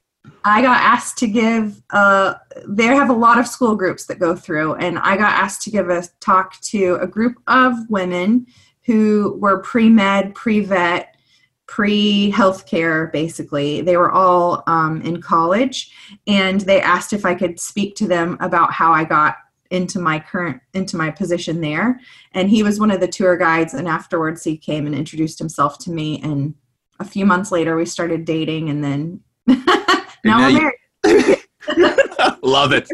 I 0.45 0.61
got 0.61 0.81
asked 0.81 1.17
to 1.19 1.27
give, 1.27 1.81
uh, 1.89 2.35
they 2.67 2.85
have 2.85 3.09
a 3.09 3.13
lot 3.13 3.39
of 3.39 3.47
school 3.47 3.75
groups 3.75 4.05
that 4.05 4.19
go 4.19 4.35
through, 4.35 4.75
and 4.75 4.99
I 4.99 5.17
got 5.17 5.33
asked 5.33 5.61
to 5.63 5.71
give 5.71 5.89
a 5.89 6.03
talk 6.19 6.59
to 6.61 6.97
a 7.01 7.07
group 7.07 7.35
of 7.47 7.73
women 7.89 8.47
who 8.85 9.37
were 9.39 9.59
pre 9.59 9.89
med, 9.89 10.33
pre 10.35 10.61
vet, 10.61 11.15
pre 11.67 12.31
healthcare, 12.31 13.11
basically. 13.11 13.81
They 13.81 13.97
were 13.97 14.11
all 14.11 14.63
um, 14.67 15.01
in 15.01 15.21
college, 15.21 15.91
and 16.27 16.61
they 16.61 16.81
asked 16.81 17.13
if 17.13 17.25
I 17.25 17.35
could 17.35 17.59
speak 17.59 17.95
to 17.97 18.07
them 18.07 18.37
about 18.39 18.71
how 18.71 18.91
I 18.91 19.03
got 19.03 19.37
into 19.73 19.99
my 19.99 20.19
current 20.19 20.61
into 20.73 20.95
my 20.95 21.09
position 21.09 21.59
there 21.59 21.99
and 22.33 22.47
he 22.47 22.61
was 22.61 22.79
one 22.79 22.91
of 22.91 22.99
the 22.99 23.07
tour 23.07 23.35
guides 23.35 23.73
and 23.73 23.87
afterwards 23.87 24.43
he 24.43 24.55
came 24.55 24.85
and 24.85 24.93
introduced 24.93 25.39
himself 25.39 25.79
to 25.79 25.89
me 25.89 26.21
and 26.21 26.53
a 26.99 27.05
few 27.05 27.25
months 27.25 27.51
later 27.51 27.75
we 27.75 27.83
started 27.83 28.23
dating 28.23 28.69
and 28.69 28.83
then 28.83 29.19
now, 30.23 30.49
now 30.49 30.71
married. 31.03 31.37
love 32.43 32.71
it. 32.73 32.87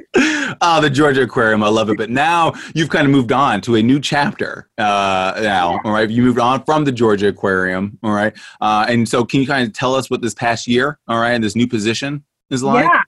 Oh, 0.61 0.80
the 0.82 0.89
Georgia 0.89 1.23
Aquarium. 1.23 1.63
I 1.63 1.69
love 1.69 1.89
it. 1.89 1.97
But 1.97 2.09
now 2.09 2.53
you've 2.73 2.89
kind 2.89 3.05
of 3.05 3.11
moved 3.11 3.32
on 3.32 3.61
to 3.61 3.75
a 3.75 3.84
new 3.84 3.99
chapter. 3.99 4.69
Uh, 4.77 5.39
now, 5.41 5.80
all 5.84 5.91
right. 5.91 6.09
You 6.09 6.21
moved 6.21 6.39
on 6.39 6.63
from 6.63 6.86
the 6.86 6.91
Georgia 6.91 7.27
Aquarium. 7.27 7.97
All 8.03 8.11
right. 8.11 8.34
Uh, 8.61 8.86
and 8.88 9.07
so, 9.07 9.25
can 9.25 9.41
you 9.41 9.47
kind 9.47 9.67
of 9.67 9.73
tell 9.73 9.95
us 9.95 10.09
what 10.09 10.21
this 10.21 10.34
past 10.34 10.67
year, 10.67 10.99
all 11.07 11.19
right, 11.19 11.32
and 11.32 11.43
this 11.43 11.55
new 11.55 11.67
position 11.67 12.23
is 12.49 12.63
like? 12.63 12.86
Yeah. 12.86 13.01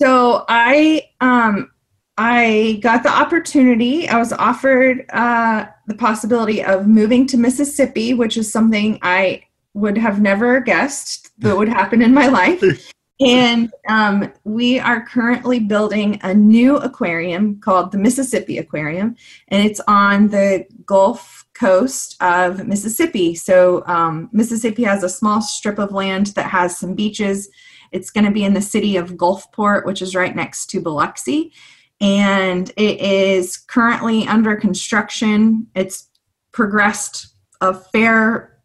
So 0.00 0.44
I 0.48 1.08
um 1.20 1.70
I 2.16 2.80
got 2.82 3.02
the 3.02 3.10
opportunity. 3.10 4.08
I 4.08 4.18
was 4.18 4.32
offered 4.32 5.06
uh, 5.12 5.66
the 5.86 5.94
possibility 5.94 6.64
of 6.64 6.88
moving 6.88 7.26
to 7.28 7.36
Mississippi, 7.36 8.12
which 8.12 8.36
is 8.36 8.50
something 8.50 8.98
I 9.02 9.44
would 9.74 9.96
have 9.96 10.20
never 10.20 10.60
guessed 10.60 11.30
that 11.38 11.56
would 11.56 11.68
happen 11.68 12.02
in 12.02 12.12
my 12.12 12.26
life. 12.26 12.92
And 13.20 13.72
um, 13.88 14.32
we 14.44 14.78
are 14.78 15.04
currently 15.04 15.58
building 15.58 16.20
a 16.22 16.32
new 16.32 16.76
aquarium 16.76 17.60
called 17.60 17.90
the 17.90 17.98
Mississippi 17.98 18.58
Aquarium, 18.58 19.16
and 19.48 19.66
it's 19.66 19.80
on 19.88 20.28
the 20.28 20.66
Gulf 20.86 21.44
Coast 21.52 22.16
of 22.22 22.64
Mississippi. 22.66 23.34
So, 23.34 23.84
um, 23.86 24.28
Mississippi 24.32 24.84
has 24.84 25.02
a 25.02 25.08
small 25.08 25.42
strip 25.42 25.80
of 25.80 25.90
land 25.90 26.28
that 26.28 26.48
has 26.50 26.78
some 26.78 26.94
beaches. 26.94 27.48
It's 27.90 28.10
going 28.10 28.24
to 28.24 28.30
be 28.30 28.44
in 28.44 28.54
the 28.54 28.60
city 28.60 28.96
of 28.96 29.16
Gulfport, 29.16 29.84
which 29.84 30.00
is 30.00 30.14
right 30.14 30.36
next 30.36 30.66
to 30.70 30.80
Biloxi, 30.80 31.52
and 32.00 32.70
it 32.76 33.00
is 33.00 33.56
currently 33.56 34.28
under 34.28 34.54
construction. 34.54 35.66
It's 35.74 36.08
progressed 36.52 37.34
a 37.60 37.74
fair 37.74 38.60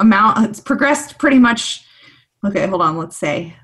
amount, 0.00 0.50
it's 0.50 0.60
progressed 0.60 1.18
pretty 1.18 1.38
much 1.38 1.84
okay 2.44 2.66
hold 2.66 2.82
on 2.82 2.96
let's 2.96 3.16
say 3.16 3.54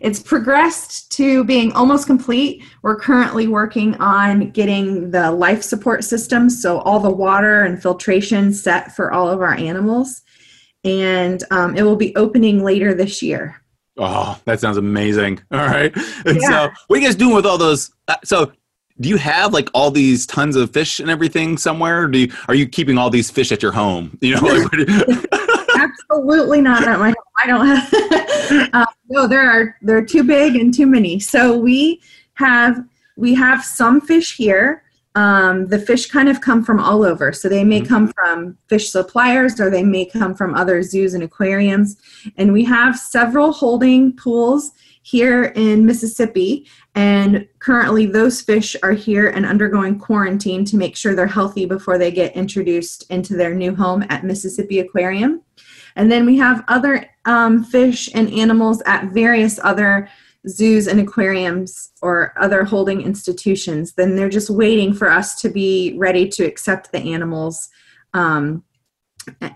it's 0.00 0.20
progressed 0.20 1.10
to 1.12 1.44
being 1.44 1.72
almost 1.72 2.06
complete 2.06 2.64
we're 2.82 2.98
currently 2.98 3.46
working 3.46 3.94
on 3.96 4.50
getting 4.50 5.10
the 5.10 5.30
life 5.30 5.62
support 5.62 6.04
system 6.04 6.50
so 6.50 6.78
all 6.80 7.00
the 7.00 7.10
water 7.10 7.62
and 7.62 7.80
filtration 7.80 8.52
set 8.52 8.94
for 8.94 9.12
all 9.12 9.28
of 9.28 9.40
our 9.40 9.54
animals 9.54 10.22
and 10.84 11.44
um, 11.50 11.76
it 11.76 11.82
will 11.82 11.96
be 11.96 12.14
opening 12.16 12.62
later 12.62 12.92
this 12.92 13.22
year 13.22 13.62
oh 13.98 14.38
that 14.44 14.60
sounds 14.60 14.76
amazing 14.76 15.40
all 15.52 15.58
right 15.58 15.94
and 16.26 16.40
yeah. 16.40 16.48
so 16.48 16.70
what 16.88 16.96
are 16.96 17.00
you 17.00 17.06
guys 17.06 17.16
doing 17.16 17.34
with 17.34 17.46
all 17.46 17.58
those 17.58 17.92
uh, 18.08 18.16
so 18.24 18.52
do 19.00 19.08
you 19.08 19.16
have 19.16 19.52
like 19.52 19.70
all 19.74 19.90
these 19.90 20.26
tons 20.26 20.56
of 20.56 20.72
fish 20.72 21.00
and 21.00 21.10
everything 21.10 21.56
somewhere? 21.56 22.06
do 22.08 22.18
you, 22.18 22.32
are 22.48 22.54
you 22.54 22.66
keeping 22.66 22.98
all 22.98 23.10
these 23.10 23.30
fish 23.30 23.52
at 23.52 23.62
your 23.62 23.72
home? 23.72 24.18
You 24.20 24.34
know, 24.34 24.40
like, 24.40 24.88
absolutely 25.78 26.60
not 26.60 26.86
at 26.86 26.98
my 26.98 27.08
home. 27.08 27.17
I 27.38 27.46
don't 27.46 27.66
have. 27.66 28.70
uh, 28.74 28.86
no, 29.08 29.26
there 29.26 29.48
are 29.48 29.76
they're 29.82 30.04
too 30.04 30.24
big 30.24 30.56
and 30.56 30.74
too 30.74 30.86
many. 30.86 31.20
So 31.20 31.56
we 31.56 32.00
have 32.34 32.84
we 33.16 33.34
have 33.34 33.64
some 33.64 34.00
fish 34.00 34.36
here. 34.36 34.82
Um, 35.14 35.66
the 35.66 35.78
fish 35.78 36.06
kind 36.06 36.28
of 36.28 36.40
come 36.40 36.64
from 36.64 36.78
all 36.78 37.04
over. 37.04 37.32
So 37.32 37.48
they 37.48 37.64
may 37.64 37.80
mm-hmm. 37.80 37.88
come 37.88 38.12
from 38.12 38.56
fish 38.68 38.90
suppliers 38.90 39.60
or 39.60 39.70
they 39.70 39.82
may 39.82 40.04
come 40.04 40.34
from 40.34 40.54
other 40.54 40.82
zoos 40.82 41.14
and 41.14 41.24
aquariums. 41.24 41.96
And 42.36 42.52
we 42.52 42.64
have 42.64 42.96
several 42.96 43.52
holding 43.52 44.14
pools 44.14 44.70
here 45.02 45.44
in 45.56 45.86
Mississippi. 45.86 46.66
And 46.94 47.48
currently, 47.58 48.06
those 48.06 48.42
fish 48.42 48.76
are 48.82 48.92
here 48.92 49.30
and 49.30 49.46
undergoing 49.46 49.98
quarantine 49.98 50.64
to 50.66 50.76
make 50.76 50.96
sure 50.96 51.14
they're 51.14 51.26
healthy 51.26 51.64
before 51.64 51.96
they 51.96 52.10
get 52.10 52.36
introduced 52.36 53.10
into 53.10 53.34
their 53.34 53.54
new 53.54 53.74
home 53.74 54.04
at 54.10 54.24
Mississippi 54.24 54.80
Aquarium. 54.80 55.42
And 55.98 56.10
then 56.10 56.24
we 56.24 56.38
have 56.38 56.64
other 56.68 57.10
um, 57.24 57.64
fish 57.64 58.08
and 58.14 58.32
animals 58.32 58.80
at 58.86 59.06
various 59.06 59.58
other 59.62 60.08
zoos 60.48 60.86
and 60.86 61.00
aquariums 61.00 61.90
or 62.00 62.32
other 62.40 62.64
holding 62.64 63.02
institutions. 63.02 63.94
Then 63.94 64.14
they're 64.14 64.28
just 64.28 64.48
waiting 64.48 64.94
for 64.94 65.10
us 65.10 65.40
to 65.42 65.48
be 65.48 65.96
ready 65.98 66.28
to 66.28 66.44
accept 66.44 66.92
the 66.92 67.00
animals 67.00 67.68
um, 68.14 68.62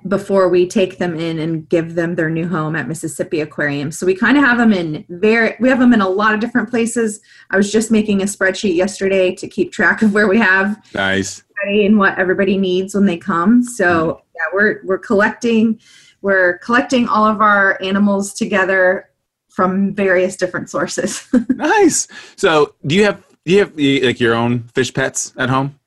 before 0.08 0.48
we 0.48 0.66
take 0.66 0.98
them 0.98 1.18
in 1.18 1.38
and 1.38 1.68
give 1.68 1.94
them 1.94 2.16
their 2.16 2.28
new 2.28 2.48
home 2.48 2.74
at 2.74 2.88
Mississippi 2.88 3.40
Aquarium. 3.40 3.92
So 3.92 4.04
we 4.04 4.14
kind 4.14 4.36
of 4.36 4.42
have 4.42 4.58
them 4.58 4.72
in 4.72 5.06
very 5.08 5.54
we 5.60 5.68
have 5.68 5.78
them 5.78 5.94
in 5.94 6.00
a 6.00 6.08
lot 6.08 6.34
of 6.34 6.40
different 6.40 6.68
places. 6.68 7.20
I 7.50 7.56
was 7.56 7.70
just 7.70 7.90
making 7.90 8.20
a 8.20 8.26
spreadsheet 8.26 8.74
yesterday 8.74 9.34
to 9.36 9.48
keep 9.48 9.72
track 9.72 10.02
of 10.02 10.12
where 10.12 10.28
we 10.28 10.38
have 10.38 10.84
nice 10.92 11.44
and 11.64 11.98
what 11.98 12.18
everybody 12.18 12.58
needs 12.58 12.94
when 12.94 13.06
they 13.06 13.16
come. 13.16 13.62
So 13.62 14.22
yeah, 14.34 14.42
we're 14.52 14.80
we're 14.84 14.98
collecting 14.98 15.80
we're 16.22 16.58
collecting 16.58 17.08
all 17.08 17.24
of 17.24 17.40
our 17.40 17.80
animals 17.82 18.32
together 18.32 19.10
from 19.50 19.94
various 19.94 20.36
different 20.36 20.70
sources. 20.70 21.28
nice. 21.50 22.08
So, 22.36 22.74
do 22.86 22.94
you 22.94 23.04
have 23.04 23.22
do 23.44 23.52
you 23.52 23.58
have 23.58 23.76
like 23.76 24.20
your 24.20 24.34
own 24.34 24.64
fish 24.74 24.94
pets 24.94 25.32
at 25.36 25.50
home? 25.50 25.78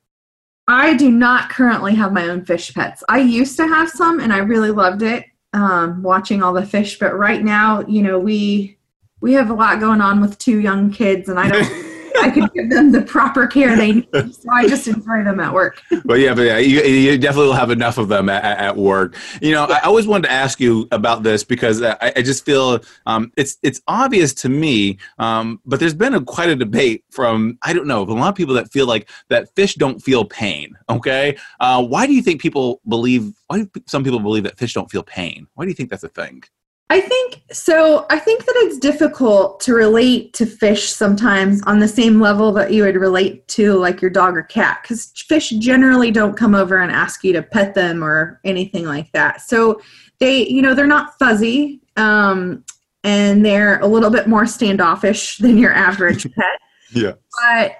I 0.68 0.94
do 0.94 1.10
not 1.10 1.48
currently 1.48 1.94
have 1.94 2.12
my 2.12 2.28
own 2.28 2.44
fish 2.44 2.74
pets. 2.74 3.02
I 3.08 3.18
used 3.18 3.56
to 3.56 3.66
have 3.66 3.88
some, 3.88 4.20
and 4.20 4.32
I 4.32 4.38
really 4.38 4.72
loved 4.72 5.02
it, 5.02 5.24
um, 5.52 6.02
watching 6.02 6.42
all 6.42 6.52
the 6.52 6.66
fish. 6.66 6.98
But 6.98 7.16
right 7.16 7.42
now, 7.42 7.82
you 7.86 8.02
know, 8.02 8.18
we 8.18 8.76
we 9.20 9.32
have 9.34 9.50
a 9.50 9.54
lot 9.54 9.80
going 9.80 10.00
on 10.00 10.20
with 10.20 10.38
two 10.38 10.60
young 10.60 10.90
kids, 10.90 11.28
and 11.28 11.38
I 11.38 11.48
don't. 11.48 11.85
I 12.20 12.30
could 12.30 12.52
give 12.52 12.70
them 12.70 12.92
the 12.92 13.02
proper 13.02 13.46
care 13.46 13.76
they 13.76 13.92
need. 13.92 14.34
So 14.34 14.50
I 14.50 14.68
just 14.68 14.86
enjoy 14.88 15.24
them 15.24 15.40
at 15.40 15.52
work. 15.52 15.82
Well, 16.04 16.18
yeah, 16.18 16.34
but 16.34 16.42
yeah, 16.42 16.58
you, 16.58 16.82
you 16.82 17.18
definitely 17.18 17.48
will 17.48 17.54
have 17.54 17.70
enough 17.70 17.98
of 17.98 18.08
them 18.08 18.28
at, 18.28 18.44
at 18.44 18.76
work. 18.76 19.16
You 19.40 19.52
know, 19.52 19.66
yeah. 19.68 19.80
I 19.82 19.86
always 19.86 20.06
wanted 20.06 20.28
to 20.28 20.32
ask 20.32 20.60
you 20.60 20.88
about 20.92 21.22
this 21.22 21.44
because 21.44 21.82
I, 21.82 21.96
I 22.16 22.22
just 22.22 22.44
feel 22.44 22.80
um, 23.06 23.32
it's 23.36 23.58
it's 23.62 23.80
obvious 23.88 24.34
to 24.34 24.48
me, 24.48 24.98
um, 25.18 25.60
but 25.64 25.80
there's 25.80 25.94
been 25.94 26.14
a, 26.14 26.20
quite 26.22 26.48
a 26.48 26.56
debate 26.56 27.04
from 27.10 27.58
I 27.62 27.72
don't 27.72 27.86
know 27.86 28.02
a 28.02 28.04
lot 28.04 28.28
of 28.28 28.34
people 28.34 28.54
that 28.54 28.70
feel 28.70 28.86
like 28.86 29.08
that 29.28 29.54
fish 29.54 29.74
don't 29.74 30.00
feel 30.00 30.24
pain. 30.24 30.76
Okay, 30.88 31.36
uh, 31.60 31.82
why 31.82 32.06
do 32.06 32.14
you 32.14 32.22
think 32.22 32.40
people 32.40 32.80
believe? 32.88 33.32
Why 33.48 33.62
do 33.62 33.70
some 33.86 34.04
people 34.04 34.20
believe 34.20 34.44
that 34.44 34.58
fish 34.58 34.74
don't 34.74 34.90
feel 34.90 35.02
pain? 35.02 35.46
Why 35.54 35.64
do 35.64 35.68
you 35.68 35.74
think 35.74 35.90
that's 35.90 36.04
a 36.04 36.08
thing? 36.08 36.42
I 36.88 37.00
think 37.00 37.42
so. 37.50 38.06
I 38.10 38.18
think 38.18 38.44
that 38.44 38.54
it's 38.58 38.78
difficult 38.78 39.58
to 39.60 39.74
relate 39.74 40.32
to 40.34 40.46
fish 40.46 40.88
sometimes 40.92 41.60
on 41.62 41.80
the 41.80 41.88
same 41.88 42.20
level 42.20 42.52
that 42.52 42.72
you 42.72 42.84
would 42.84 42.94
relate 42.94 43.46
to 43.48 43.74
like 43.74 44.00
your 44.00 44.10
dog 44.10 44.36
or 44.36 44.44
cat 44.44 44.80
because 44.82 45.10
fish 45.16 45.50
generally 45.50 46.12
don't 46.12 46.36
come 46.36 46.54
over 46.54 46.78
and 46.78 46.92
ask 46.92 47.24
you 47.24 47.32
to 47.32 47.42
pet 47.42 47.74
them 47.74 48.04
or 48.04 48.40
anything 48.44 48.84
like 48.84 49.10
that. 49.12 49.40
So 49.40 49.80
they, 50.20 50.46
you 50.46 50.62
know, 50.62 50.74
they're 50.74 50.86
not 50.86 51.18
fuzzy 51.18 51.80
um, 51.96 52.64
and 53.02 53.44
they're 53.44 53.80
a 53.80 53.86
little 53.86 54.10
bit 54.10 54.28
more 54.28 54.46
standoffish 54.46 55.36
than 55.38 55.58
your 55.58 55.72
average 55.72 56.32
pet. 56.34 56.44
Yeah. 56.92 57.14
But, 57.42 57.78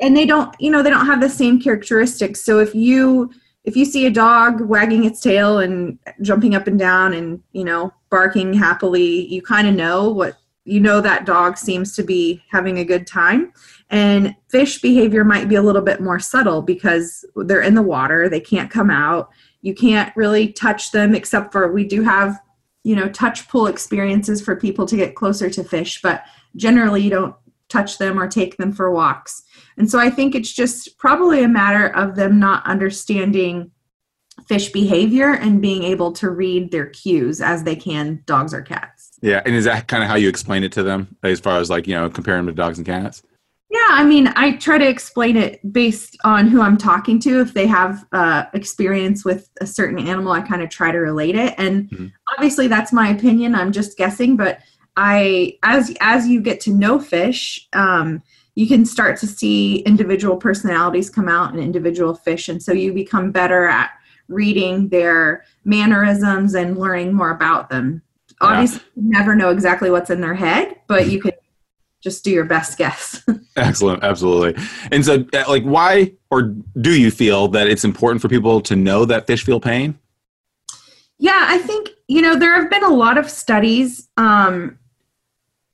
and 0.00 0.16
they 0.16 0.24
don't, 0.24 0.54
you 0.60 0.70
know, 0.70 0.80
they 0.80 0.88
don't 0.88 1.04
have 1.04 1.20
the 1.20 1.28
same 1.28 1.60
characteristics. 1.60 2.44
So 2.44 2.60
if 2.60 2.76
you, 2.76 3.32
if 3.66 3.76
you 3.76 3.84
see 3.84 4.06
a 4.06 4.10
dog 4.10 4.62
wagging 4.62 5.04
its 5.04 5.20
tail 5.20 5.58
and 5.58 5.98
jumping 6.22 6.54
up 6.54 6.66
and 6.66 6.78
down 6.78 7.12
and 7.12 7.42
you 7.52 7.64
know 7.64 7.92
barking 8.10 8.54
happily 8.54 9.26
you 9.26 9.42
kind 9.42 9.68
of 9.68 9.74
know 9.74 10.08
what 10.08 10.38
you 10.66 10.80
know 10.80 11.00
that 11.00 11.24
dog 11.24 11.56
seems 11.56 11.94
to 11.94 12.02
be 12.02 12.42
having 12.50 12.78
a 12.78 12.84
good 12.84 13.06
time. 13.06 13.52
And 13.88 14.34
fish 14.48 14.80
behavior 14.80 15.24
might 15.24 15.48
be 15.48 15.54
a 15.54 15.62
little 15.62 15.80
bit 15.80 16.00
more 16.00 16.18
subtle 16.18 16.60
because 16.60 17.24
they're 17.36 17.62
in 17.62 17.76
the 17.76 17.82
water 17.82 18.28
they 18.28 18.40
can't 18.40 18.70
come 18.70 18.90
out. 18.90 19.30
You 19.62 19.74
can't 19.74 20.14
really 20.16 20.52
touch 20.52 20.90
them 20.90 21.14
except 21.14 21.52
for 21.52 21.72
we 21.72 21.86
do 21.86 22.02
have 22.02 22.38
you 22.82 22.94
know 22.94 23.08
touch 23.08 23.48
pull 23.48 23.66
experiences 23.66 24.42
for 24.42 24.56
people 24.56 24.86
to 24.86 24.96
get 24.96 25.16
closer 25.16 25.50
to 25.50 25.64
fish 25.64 26.00
but 26.02 26.22
generally 26.54 27.02
you 27.02 27.10
don't 27.10 27.34
touch 27.68 27.98
them 27.98 28.16
or 28.16 28.28
take 28.28 28.56
them 28.58 28.72
for 28.72 28.92
walks 28.92 29.42
and 29.76 29.90
so 29.90 29.98
I 29.98 30.10
think 30.10 30.34
it's 30.34 30.52
just 30.52 30.98
probably 30.98 31.42
a 31.42 31.48
matter 31.48 31.88
of 31.94 32.16
them 32.16 32.38
not 32.38 32.66
understanding 32.66 33.70
fish 34.46 34.70
behavior 34.70 35.32
and 35.32 35.60
being 35.60 35.82
able 35.82 36.12
to 36.12 36.30
read 36.30 36.70
their 36.70 36.86
cues 36.86 37.40
as 37.40 37.64
they 37.64 37.76
can 37.76 38.22
dogs 38.26 38.54
or 38.54 38.62
cats. 38.62 39.18
Yeah, 39.22 39.42
and 39.44 39.54
is 39.54 39.64
that 39.64 39.88
kind 39.88 40.02
of 40.02 40.08
how 40.08 40.16
you 40.16 40.28
explain 40.28 40.62
it 40.62 40.72
to 40.72 40.82
them 40.82 41.16
as 41.22 41.40
far 41.40 41.58
as 41.58 41.70
like, 41.70 41.86
you 41.86 41.94
know, 41.94 42.08
comparing 42.08 42.44
them 42.44 42.54
to 42.54 42.62
dogs 42.62 42.78
and 42.78 42.86
cats? 42.86 43.22
Yeah, 43.68 43.88
I 43.88 44.04
mean, 44.04 44.28
I 44.36 44.52
try 44.52 44.78
to 44.78 44.88
explain 44.88 45.36
it 45.36 45.72
based 45.72 46.16
on 46.24 46.46
who 46.46 46.60
I'm 46.60 46.76
talking 46.76 47.18
to. 47.20 47.40
If 47.40 47.52
they 47.52 47.66
have 47.66 48.06
uh, 48.12 48.44
experience 48.54 49.24
with 49.24 49.50
a 49.60 49.66
certain 49.66 49.98
animal, 49.98 50.32
I 50.32 50.42
kind 50.42 50.62
of 50.62 50.70
try 50.70 50.92
to 50.92 50.98
relate 50.98 51.34
it. 51.34 51.54
And 51.58 51.90
mm-hmm. 51.90 52.06
obviously, 52.32 52.68
that's 52.68 52.92
my 52.92 53.08
opinion. 53.08 53.56
I'm 53.56 53.72
just 53.72 53.98
guessing, 53.98 54.36
but 54.36 54.60
I, 54.96 55.58
as 55.64 55.94
as 56.00 56.28
you 56.28 56.40
get 56.40 56.60
to 56.60 56.70
know 56.70 57.00
fish, 57.00 57.66
um, 57.72 58.22
you 58.56 58.66
can 58.66 58.84
start 58.84 59.18
to 59.20 59.26
see 59.26 59.80
individual 59.80 60.36
personalities 60.36 61.10
come 61.10 61.28
out 61.28 61.54
in 61.54 61.60
individual 61.60 62.14
fish. 62.14 62.48
And 62.48 62.60
so 62.60 62.72
you 62.72 62.92
become 62.92 63.30
better 63.30 63.66
at 63.66 63.90
reading 64.28 64.88
their 64.88 65.44
mannerisms 65.64 66.54
and 66.54 66.78
learning 66.78 67.12
more 67.12 67.30
about 67.30 67.68
them. 67.68 68.02
Obviously 68.40 68.80
yeah. 68.96 69.02
you 69.02 69.10
never 69.10 69.36
know 69.36 69.50
exactly 69.50 69.90
what's 69.90 70.10
in 70.10 70.20
their 70.20 70.34
head 70.34 70.76
but 70.88 71.08
you 71.08 71.20
can 71.20 71.32
just 72.02 72.24
do 72.24 72.30
your 72.30 72.44
best 72.44 72.76
guess. 72.76 73.22
Excellent. 73.56 74.02
Absolutely. 74.02 74.62
And 74.90 75.04
so 75.04 75.24
uh, 75.32 75.44
like 75.48 75.62
why 75.62 76.12
or 76.30 76.54
do 76.80 76.98
you 76.98 77.10
feel 77.10 77.48
that 77.48 77.68
it's 77.68 77.84
important 77.84 78.20
for 78.20 78.28
people 78.28 78.60
to 78.62 78.76
know 78.76 79.04
that 79.04 79.26
fish 79.26 79.44
feel 79.44 79.60
pain? 79.60 79.98
Yeah 81.18 81.44
i 81.48 81.58
think 81.58 81.90
you 82.08 82.20
know 82.20 82.36
there 82.36 82.54
have 82.54 82.70
been 82.70 82.84
a 82.84 82.90
lot 82.90 83.16
of 83.16 83.30
studies 83.30 84.08
um, 84.16 84.78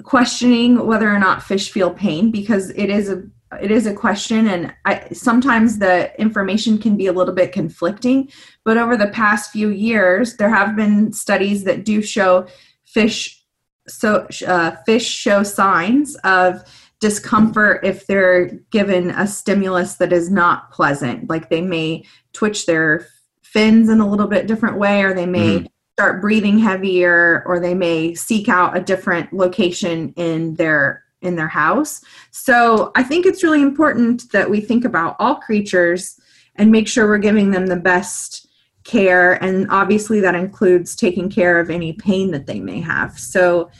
questioning 0.03 0.87
whether 0.87 1.09
or 1.09 1.19
not 1.19 1.43
fish 1.43 1.71
feel 1.71 1.91
pain 1.91 2.31
because 2.31 2.71
it 2.71 2.91
is 2.91 3.09
a 3.09 3.23
it 3.61 3.71
is 3.71 3.87
a 3.87 3.95
question 3.95 4.49
and 4.49 4.73
I, 4.87 5.09
sometimes 5.13 5.79
the 5.79 6.19
information 6.19 6.79
can 6.79 6.97
be 6.97 7.07
a 7.07 7.13
little 7.13 7.35
bit 7.35 7.53
conflicting 7.53 8.31
but 8.65 8.79
over 8.79 8.97
the 8.97 9.09
past 9.09 9.51
few 9.51 9.69
years 9.69 10.37
there 10.37 10.49
have 10.49 10.75
been 10.75 11.13
studies 11.13 11.65
that 11.65 11.85
do 11.85 12.01
show 12.01 12.47
fish 12.85 13.45
so 13.89 14.27
uh, 14.47 14.77
fish 14.87 15.07
show 15.07 15.43
signs 15.43 16.17
of 16.25 16.65
discomfort 17.01 17.81
if 17.85 18.07
they're 18.07 18.47
given 18.71 19.11
a 19.11 19.27
stimulus 19.27 19.97
that 19.97 20.13
is 20.13 20.31
not 20.31 20.71
pleasant 20.71 21.29
like 21.29 21.51
they 21.51 21.61
may 21.61 22.05
twitch 22.33 22.65
their 22.65 23.07
fins 23.43 23.91
in 23.91 24.01
a 24.01 24.09
little 24.09 24.29
bit 24.29 24.47
different 24.47 24.79
way 24.79 25.03
or 25.03 25.13
they 25.13 25.27
may 25.27 25.59
mm-hmm. 25.59 25.67
Start 26.03 26.21
breathing 26.21 26.59
heavier 26.59 27.45
or 27.47 27.61
they 27.61 27.75
may 27.75 28.13
seek 28.13 28.49
out 28.49 28.77
a 28.77 28.81
different 28.81 29.33
location 29.33 30.13
in 30.17 30.53
their 30.57 31.05
in 31.21 31.37
their 31.37 31.47
house. 31.47 32.01
So 32.33 32.91
i 32.97 33.05
think 33.05 33.25
it's 33.25 33.45
really 33.45 33.63
important 33.63 34.33
that 34.33 34.51
we 34.51 34.61
think 34.61 34.85
about 34.85 35.15
all 35.21 35.37
creatures 35.37 36.19
and 36.57 36.73
make 36.73 36.89
sure 36.89 37.07
we're 37.07 37.19
giving 37.19 37.53
them 37.53 37.67
the 37.69 37.77
best 37.77 38.49
care. 38.83 39.35
And 39.45 39.71
obviously 39.71 40.19
that 40.23 40.35
includes 40.35 40.97
taking 40.97 41.31
care 41.31 41.61
of 41.61 41.71
any 41.71 41.93
pain 41.93 42.33
that 42.33 42.47
they 42.47 42.59
may 42.59 42.81
have. 42.81 43.17
So 43.17 43.71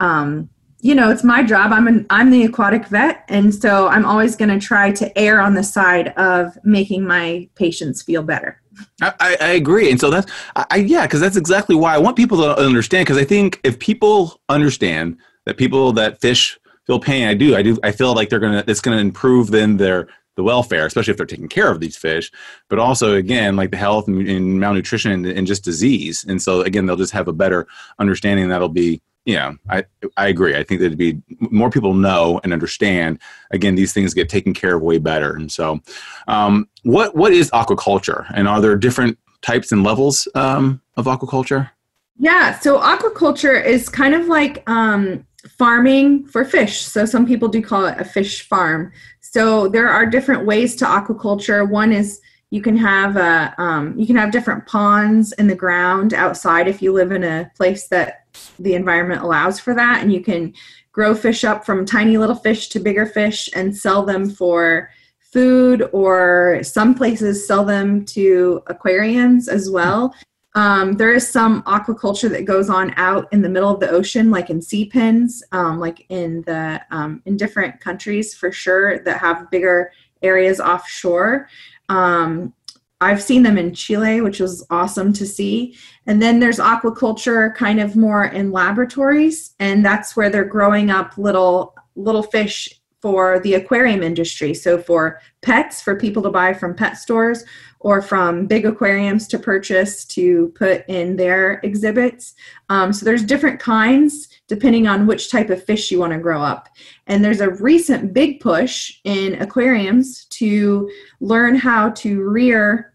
um, 0.00 0.50
you 0.80 0.96
know 0.96 1.10
it's 1.10 1.22
my 1.22 1.44
job. 1.44 1.70
I'm 1.70 1.86
an 1.86 2.06
i'm 2.10 2.32
the 2.32 2.42
aquatic 2.42 2.86
vet. 2.88 3.24
And 3.28 3.54
so 3.54 3.86
i'm 3.86 4.04
always 4.04 4.34
going 4.34 4.50
to 4.58 4.66
try 4.66 4.90
to 4.90 5.06
err 5.16 5.40
on 5.40 5.54
the 5.54 5.62
side 5.62 6.08
of 6.16 6.58
making 6.64 7.06
my 7.06 7.48
patients 7.54 8.02
feel 8.02 8.24
better 8.24 8.60
i, 9.02 9.36
I 9.40 9.48
agree. 9.50 9.90
And 9.90 10.00
so 10.00 10.10
that's 10.10 10.30
I, 10.56 10.76
yeah 10.76 11.06
because 11.06 11.20
that's 11.20 11.36
exactly 11.36 11.74
why 11.74 11.94
i 11.94 11.98
want 11.98 12.16
people 12.16 12.38
to 12.38 12.58
understand 12.58 13.06
because 13.06 13.18
i 13.18 13.24
think 13.24 13.60
if 13.64 13.78
people 13.78 14.40
understand 14.48 15.16
that 15.44 15.56
people 15.56 15.92
that 15.92 16.20
fish 16.20 16.58
feel 16.86 17.00
pain 17.00 17.28
i 17.28 17.34
do 17.34 17.56
i 17.56 17.62
do 17.62 17.78
i 17.82 17.92
feel 17.92 18.14
like 18.14 18.28
they're 18.28 18.38
gonna 18.38 18.64
it's 18.66 18.80
gonna 18.80 18.98
improve 18.98 19.50
then 19.50 19.76
their 19.76 20.08
the 20.38 20.44
welfare 20.44 20.86
especially 20.86 21.10
if 21.10 21.16
they're 21.16 21.26
taking 21.26 21.48
care 21.48 21.68
of 21.68 21.80
these 21.80 21.96
fish. 21.96 22.30
But 22.70 22.78
also 22.78 23.14
again 23.14 23.56
like 23.56 23.72
the 23.72 23.76
health 23.76 24.06
and, 24.06 24.26
and 24.26 24.60
malnutrition 24.60 25.10
and, 25.10 25.26
and 25.26 25.46
just 25.48 25.64
disease. 25.64 26.24
And 26.26 26.40
so 26.40 26.60
again 26.62 26.86
they'll 26.86 26.94
just 26.94 27.12
have 27.12 27.26
a 27.26 27.32
better 27.32 27.66
understanding 27.98 28.48
that'll 28.48 28.68
be 28.68 29.02
yeah, 29.28 29.52
I 29.68 29.84
I 30.16 30.28
agree. 30.28 30.56
I 30.56 30.62
think 30.62 30.80
that 30.80 30.88
would 30.88 30.96
be 30.96 31.20
more 31.38 31.68
people 31.68 31.92
know 31.92 32.40
and 32.44 32.52
understand. 32.54 33.18
Again, 33.50 33.74
these 33.74 33.92
things 33.92 34.14
get 34.14 34.30
taken 34.30 34.54
care 34.54 34.76
of 34.76 34.82
way 34.82 34.96
better. 34.96 35.36
And 35.36 35.52
so, 35.52 35.80
um, 36.28 36.66
what 36.84 37.14
what 37.14 37.32
is 37.32 37.50
aquaculture, 37.50 38.24
and 38.34 38.48
are 38.48 38.62
there 38.62 38.74
different 38.74 39.18
types 39.42 39.70
and 39.70 39.84
levels 39.84 40.26
um, 40.34 40.80
of 40.96 41.04
aquaculture? 41.04 41.70
Yeah, 42.16 42.58
so 42.58 42.80
aquaculture 42.80 43.62
is 43.62 43.90
kind 43.90 44.14
of 44.14 44.28
like 44.28 44.68
um, 44.68 45.26
farming 45.58 46.26
for 46.28 46.46
fish. 46.46 46.80
So 46.80 47.04
some 47.04 47.26
people 47.26 47.48
do 47.48 47.60
call 47.60 47.84
it 47.84 48.00
a 48.00 48.04
fish 48.06 48.48
farm. 48.48 48.92
So 49.20 49.68
there 49.68 49.90
are 49.90 50.06
different 50.06 50.46
ways 50.46 50.74
to 50.76 50.86
aquaculture. 50.86 51.68
One 51.68 51.92
is 51.92 52.22
you 52.48 52.62
can 52.62 52.78
have 52.78 53.18
a 53.18 53.54
um, 53.58 53.92
you 53.98 54.06
can 54.06 54.16
have 54.16 54.30
different 54.30 54.64
ponds 54.66 55.32
in 55.32 55.48
the 55.48 55.54
ground 55.54 56.14
outside 56.14 56.66
if 56.66 56.80
you 56.80 56.94
live 56.94 57.12
in 57.12 57.24
a 57.24 57.50
place 57.54 57.88
that 57.88 58.24
the 58.58 58.74
environment 58.74 59.22
allows 59.22 59.60
for 59.60 59.74
that. 59.74 60.02
And 60.02 60.12
you 60.12 60.20
can 60.20 60.54
grow 60.92 61.14
fish 61.14 61.44
up 61.44 61.64
from 61.64 61.86
tiny 61.86 62.18
little 62.18 62.34
fish 62.34 62.68
to 62.68 62.80
bigger 62.80 63.06
fish 63.06 63.48
and 63.54 63.76
sell 63.76 64.04
them 64.04 64.28
for 64.28 64.90
food 65.32 65.88
or 65.92 66.60
some 66.62 66.94
places 66.94 67.46
sell 67.46 67.64
them 67.64 68.04
to 68.06 68.62
aquariums 68.66 69.48
as 69.48 69.70
well. 69.70 70.14
Um, 70.54 70.94
there 70.94 71.12
is 71.12 71.28
some 71.28 71.62
aquaculture 71.64 72.30
that 72.30 72.46
goes 72.46 72.70
on 72.70 72.92
out 72.96 73.28
in 73.32 73.42
the 73.42 73.48
middle 73.48 73.70
of 73.70 73.80
the 73.80 73.90
ocean 73.90 74.30
like 74.30 74.50
in 74.50 74.60
sea 74.60 74.86
pens 74.86 75.42
um, 75.52 75.78
like 75.78 76.04
in 76.08 76.42
the 76.46 76.80
um, 76.90 77.22
in 77.26 77.36
different 77.36 77.80
countries 77.80 78.34
for 78.34 78.50
sure 78.50 78.98
that 79.04 79.18
have 79.18 79.50
bigger 79.50 79.92
areas 80.22 80.58
offshore. 80.58 81.48
Um, 81.88 82.54
I've 83.00 83.22
seen 83.22 83.42
them 83.42 83.58
in 83.58 83.74
Chile, 83.74 84.20
which 84.20 84.40
was 84.40 84.66
awesome 84.70 85.12
to 85.14 85.26
see. 85.26 85.76
And 86.06 86.20
then 86.20 86.40
there's 86.40 86.58
aquaculture 86.58 87.54
kind 87.54 87.80
of 87.80 87.96
more 87.96 88.24
in 88.24 88.50
laboratories, 88.50 89.54
and 89.60 89.84
that's 89.84 90.16
where 90.16 90.30
they're 90.30 90.44
growing 90.44 90.90
up 90.90 91.16
little 91.16 91.74
little 91.94 92.22
fish 92.22 92.68
for 93.00 93.38
the 93.40 93.54
aquarium 93.54 94.02
industry. 94.02 94.54
So 94.54 94.78
for 94.78 95.20
pets, 95.42 95.80
for 95.80 95.94
people 95.94 96.22
to 96.24 96.30
buy 96.30 96.52
from 96.52 96.74
pet 96.74 96.96
stores, 96.96 97.44
or 97.80 98.02
from 98.02 98.46
big 98.46 98.66
aquariums 98.66 99.28
to 99.28 99.38
purchase 99.38 100.04
to 100.04 100.52
put 100.56 100.84
in 100.88 101.16
their 101.16 101.60
exhibits. 101.62 102.34
Um, 102.68 102.92
so 102.92 103.04
there's 103.04 103.22
different 103.22 103.60
kinds 103.60 104.28
depending 104.48 104.88
on 104.88 105.06
which 105.06 105.30
type 105.30 105.50
of 105.50 105.62
fish 105.62 105.90
you 105.90 105.98
want 105.98 106.12
to 106.12 106.18
grow 106.18 106.42
up. 106.42 106.68
And 107.06 107.24
there's 107.24 107.40
a 107.40 107.50
recent 107.50 108.12
big 108.12 108.40
push 108.40 108.98
in 109.04 109.40
aquariums 109.40 110.24
to 110.30 110.90
learn 111.20 111.54
how 111.54 111.90
to 111.90 112.22
rear 112.22 112.94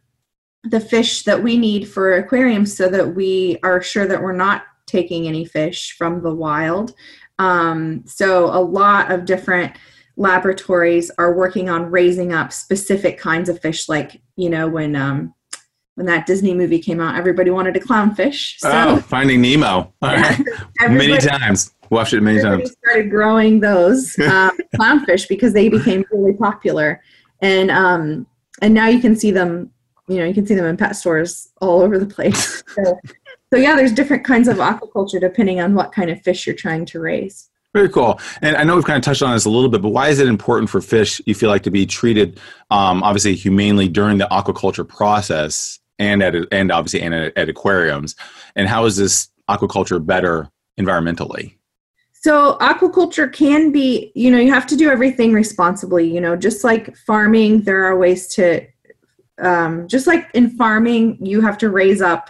the 0.63 0.79
fish 0.79 1.23
that 1.23 1.41
we 1.41 1.57
need 1.57 1.87
for 1.87 2.13
aquariums 2.13 2.75
so 2.75 2.89
that 2.89 3.15
we 3.15 3.57
are 3.63 3.81
sure 3.81 4.07
that 4.07 4.21
we're 4.21 4.31
not 4.33 4.63
taking 4.87 5.27
any 5.27 5.45
fish 5.45 5.95
from 5.97 6.21
the 6.21 6.33
wild. 6.33 6.93
Um, 7.39 8.03
so 8.05 8.45
a 8.45 8.59
lot 8.59 9.11
of 9.11 9.25
different 9.25 9.73
laboratories 10.15 11.11
are 11.17 11.33
working 11.33 11.69
on 11.69 11.89
raising 11.89 12.33
up 12.33 12.53
specific 12.53 13.17
kinds 13.17 13.49
of 13.49 13.59
fish 13.59 13.89
like 13.89 14.21
you 14.35 14.47
know 14.47 14.67
when 14.67 14.95
um 14.95 15.33
when 15.95 16.05
that 16.05 16.25
disney 16.25 16.53
movie 16.53 16.79
came 16.79 16.99
out 16.99 17.15
everybody 17.15 17.49
wanted 17.49 17.75
a 17.75 17.79
clownfish 17.79 18.57
so 18.57 18.69
oh, 18.71 18.97
finding 18.97 19.41
nemo. 19.41 19.93
Many 20.01 21.17
times. 21.17 21.73
Watched 21.89 22.13
it 22.13 22.21
many 22.21 22.41
times. 22.41 22.71
started 22.83 23.09
growing 23.11 23.59
those 23.59 24.17
um, 24.19 24.57
clownfish 24.75 25.27
because 25.27 25.53
they 25.53 25.69
became 25.69 26.03
really 26.11 26.33
popular. 26.33 27.01
And 27.41 27.69
um 27.69 28.25
and 28.61 28.73
now 28.73 28.87
you 28.87 28.99
can 28.99 29.15
see 29.15 29.31
them 29.31 29.69
you 30.07 30.17
know 30.17 30.25
you 30.25 30.33
can 30.33 30.45
see 30.45 30.55
them 30.55 30.65
in 30.65 30.77
pet 30.77 30.95
stores 30.95 31.49
all 31.61 31.81
over 31.81 31.99
the 31.99 32.05
place. 32.05 32.63
So, 32.67 32.99
so 33.51 33.59
yeah 33.59 33.75
there's 33.75 33.91
different 33.91 34.23
kinds 34.23 34.47
of 34.47 34.57
aquaculture 34.57 35.19
depending 35.19 35.59
on 35.59 35.75
what 35.75 35.91
kind 35.91 36.09
of 36.09 36.21
fish 36.21 36.47
you're 36.47 36.55
trying 36.55 36.85
to 36.87 36.99
raise. 36.99 37.49
Very 37.73 37.89
cool. 37.89 38.19
And 38.41 38.55
I 38.55 38.63
know 38.63 38.75
we've 38.75 38.85
kind 38.85 38.97
of 38.97 39.03
touched 39.03 39.23
on 39.23 39.33
this 39.33 39.45
a 39.45 39.49
little 39.49 39.69
bit, 39.69 39.81
but 39.81 39.89
why 39.89 40.09
is 40.09 40.19
it 40.19 40.27
important 40.27 40.69
for 40.69 40.79
fish, 40.79 41.19
you 41.25 41.33
feel 41.33 41.49
like, 41.49 41.63
to 41.63 41.71
be 41.71 41.87
treated 41.87 42.39
um, 42.69 43.01
obviously 43.01 43.33
humanely 43.33 43.87
during 43.87 44.19
the 44.19 44.27
aquaculture 44.29 44.87
process 44.87 45.79
and 45.99 46.23
at 46.23 46.35
and 46.51 46.71
obviously 46.71 47.01
and 47.01 47.13
at, 47.13 47.37
at 47.37 47.49
aquariums? 47.49 48.15
And 48.55 48.67
how 48.67 48.85
is 48.85 48.97
this 48.97 49.29
aquaculture 49.49 50.03
better 50.03 50.49
environmentally? 50.79 51.55
So 52.13 52.57
aquaculture 52.61 53.31
can 53.31 53.71
be, 53.71 54.11
you 54.15 54.31
know, 54.31 54.37
you 54.37 54.51
have 54.53 54.65
to 54.67 54.77
do 54.77 54.89
everything 54.89 55.33
responsibly. 55.33 56.09
You 56.09 56.21
know, 56.21 56.37
just 56.37 56.63
like 56.63 56.95
farming, 56.95 57.63
there 57.63 57.83
are 57.83 57.97
ways 57.97 58.27
to, 58.35 58.65
um, 59.39 59.89
just 59.89 60.07
like 60.07 60.29
in 60.33 60.49
farming, 60.51 61.17
you 61.19 61.41
have 61.41 61.57
to 61.57 61.69
raise 61.69 62.01
up 62.01 62.29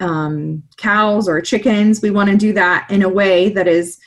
um, 0.00 0.62
cows 0.76 1.28
or 1.28 1.40
chickens. 1.40 2.02
We 2.02 2.10
want 2.10 2.30
to 2.30 2.36
do 2.36 2.52
that 2.52 2.90
in 2.90 3.02
a 3.02 3.08
way 3.08 3.48
that 3.50 3.66
is 3.66 3.98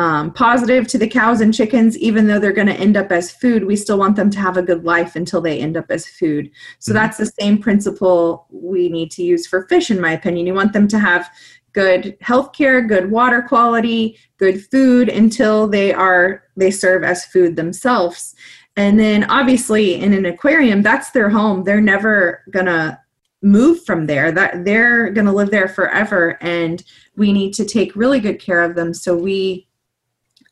um, 0.00 0.32
positive 0.32 0.86
to 0.88 0.96
the 0.96 1.06
cows 1.06 1.42
and 1.42 1.52
chickens, 1.52 1.98
even 1.98 2.26
though 2.26 2.38
they're 2.38 2.54
going 2.54 2.66
to 2.66 2.72
end 2.72 2.96
up 2.96 3.12
as 3.12 3.30
food, 3.30 3.66
we 3.66 3.76
still 3.76 3.98
want 3.98 4.16
them 4.16 4.30
to 4.30 4.38
have 4.38 4.56
a 4.56 4.62
good 4.62 4.82
life 4.82 5.14
until 5.14 5.42
they 5.42 5.60
end 5.60 5.76
up 5.76 5.90
as 5.90 6.06
food. 6.06 6.50
So 6.78 6.92
mm-hmm. 6.92 6.96
that's 6.96 7.18
the 7.18 7.30
same 7.38 7.58
principle 7.58 8.46
we 8.48 8.88
need 8.88 9.10
to 9.10 9.22
use 9.22 9.46
for 9.46 9.66
fish, 9.68 9.90
in 9.90 10.00
my 10.00 10.12
opinion. 10.12 10.46
You 10.46 10.54
want 10.54 10.72
them 10.72 10.88
to 10.88 10.98
have 10.98 11.28
good 11.74 12.16
health 12.22 12.54
care, 12.54 12.80
good 12.80 13.10
water 13.10 13.42
quality, 13.42 14.18
good 14.38 14.64
food 14.70 15.10
until 15.10 15.68
they 15.68 15.92
are 15.92 16.44
they 16.56 16.70
serve 16.70 17.04
as 17.04 17.26
food 17.26 17.56
themselves. 17.56 18.34
And 18.76 18.98
then 18.98 19.24
obviously 19.24 19.96
in 19.96 20.14
an 20.14 20.24
aquarium, 20.24 20.80
that's 20.80 21.10
their 21.10 21.28
home. 21.28 21.62
They're 21.64 21.78
never 21.78 22.42
gonna 22.50 22.98
move 23.42 23.84
from 23.84 24.06
there. 24.06 24.32
That 24.32 24.64
they're 24.64 25.10
gonna 25.10 25.34
live 25.34 25.50
there 25.50 25.68
forever 25.68 26.38
and 26.40 26.82
we 27.16 27.34
need 27.34 27.52
to 27.54 27.66
take 27.66 27.94
really 27.94 28.18
good 28.18 28.40
care 28.40 28.62
of 28.62 28.74
them 28.76 28.94
so 28.94 29.14
we 29.14 29.66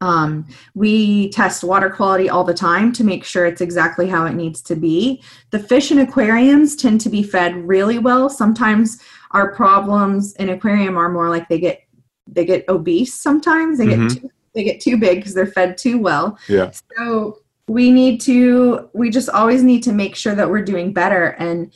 um, 0.01 0.47
we 0.75 1.31
test 1.31 1.65
water 1.65 1.91
quality 1.91 2.29
all 2.29 2.45
the 2.45 2.55
time 2.55 2.93
to 2.93 3.05
make 3.05 3.25
sure 3.25 3.47
it's 3.47 3.61
exactly 3.61 4.07
how 4.09 4.27
it 4.27 4.35
needs 4.35 4.63
to 4.63 4.77
be. 4.77 5.23
The 5.51 5.59
fish 5.59 5.91
in 5.91 5.99
aquariums 5.99 6.77
tend 6.77 7.01
to 7.03 7.09
be 7.09 7.23
fed 7.23 7.67
really 7.67 7.99
well. 7.99 8.29
Sometimes 8.29 9.01
our 9.33 9.55
problems 9.55 10.35
in 10.37 10.51
aquarium 10.51 10.97
are 10.97 11.09
more 11.09 11.29
like 11.29 11.49
they 11.49 11.59
get 11.59 11.83
they 12.27 12.45
get 12.45 12.69
obese. 12.69 13.15
Sometimes 13.15 13.79
they 13.79 13.87
mm-hmm. 13.87 14.07
get 14.09 14.21
too, 14.21 14.31
they 14.55 14.65
get 14.65 14.81
too 14.81 14.97
big 14.99 15.19
because 15.19 15.35
they're 15.35 15.47
fed 15.47 15.77
too 15.77 15.99
well. 15.99 16.39
Yeah. 16.49 16.71
So 16.97 17.41
we 17.67 17.91
need 17.91 18.21
to 18.23 18.89
we 18.95 19.11
just 19.11 19.29
always 19.29 19.63
need 19.63 19.83
to 19.83 19.93
make 19.93 20.15
sure 20.15 20.35
that 20.35 20.49
we're 20.49 20.65
doing 20.65 20.93
better 20.93 21.31
and 21.39 21.73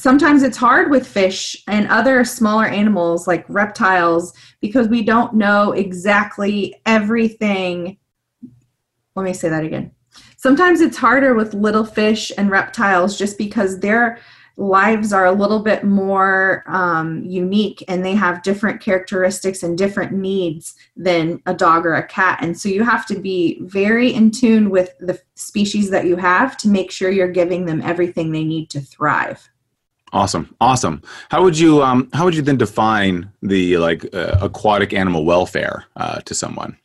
sometimes 0.00 0.42
it's 0.42 0.56
hard 0.56 0.90
with 0.90 1.06
fish 1.06 1.62
and 1.68 1.86
other 1.88 2.24
smaller 2.24 2.64
animals 2.64 3.26
like 3.26 3.44
reptiles 3.48 4.32
because 4.60 4.88
we 4.88 5.02
don't 5.02 5.34
know 5.34 5.72
exactly 5.72 6.80
everything. 6.86 7.98
Let 9.14 9.24
me 9.24 9.34
say 9.34 9.50
that 9.50 9.62
again. 9.62 9.92
Sometimes 10.38 10.80
it's 10.80 10.96
harder 10.96 11.34
with 11.34 11.52
little 11.52 11.84
fish 11.84 12.32
and 12.38 12.50
reptiles 12.50 13.18
just 13.18 13.36
because 13.36 13.78
they're 13.78 14.18
lives 14.56 15.12
are 15.12 15.24
a 15.24 15.32
little 15.32 15.60
bit 15.60 15.84
more 15.84 16.64
um, 16.66 17.22
unique 17.24 17.82
and 17.88 18.04
they 18.04 18.14
have 18.14 18.42
different 18.42 18.80
characteristics 18.80 19.62
and 19.62 19.78
different 19.78 20.12
needs 20.12 20.74
than 20.96 21.40
a 21.46 21.54
dog 21.54 21.86
or 21.86 21.94
a 21.94 22.06
cat. 22.06 22.38
And 22.42 22.58
so 22.58 22.68
you 22.68 22.84
have 22.84 23.06
to 23.06 23.18
be 23.18 23.58
very 23.62 24.12
in 24.12 24.30
tune 24.30 24.68
with 24.68 24.98
the 24.98 25.18
species 25.34 25.88
that 25.90 26.06
you 26.06 26.16
have 26.16 26.58
to 26.58 26.68
make 26.68 26.90
sure 26.90 27.10
you're 27.10 27.32
giving 27.32 27.64
them 27.64 27.80
everything 27.80 28.32
they 28.32 28.44
need 28.44 28.68
to 28.70 28.80
thrive. 28.80 29.48
Awesome, 30.12 30.54
awesome. 30.60 31.02
How 31.30 31.42
would 31.42 31.58
you 31.58 31.82
um, 31.82 32.08
how 32.12 32.24
would 32.24 32.34
you 32.34 32.42
then 32.42 32.56
define 32.56 33.30
the 33.42 33.76
like 33.76 34.12
uh, 34.14 34.38
aquatic 34.40 34.92
animal 34.92 35.24
welfare 35.24 35.84
uh, 35.96 36.20
to 36.22 36.34
someone? 36.34 36.76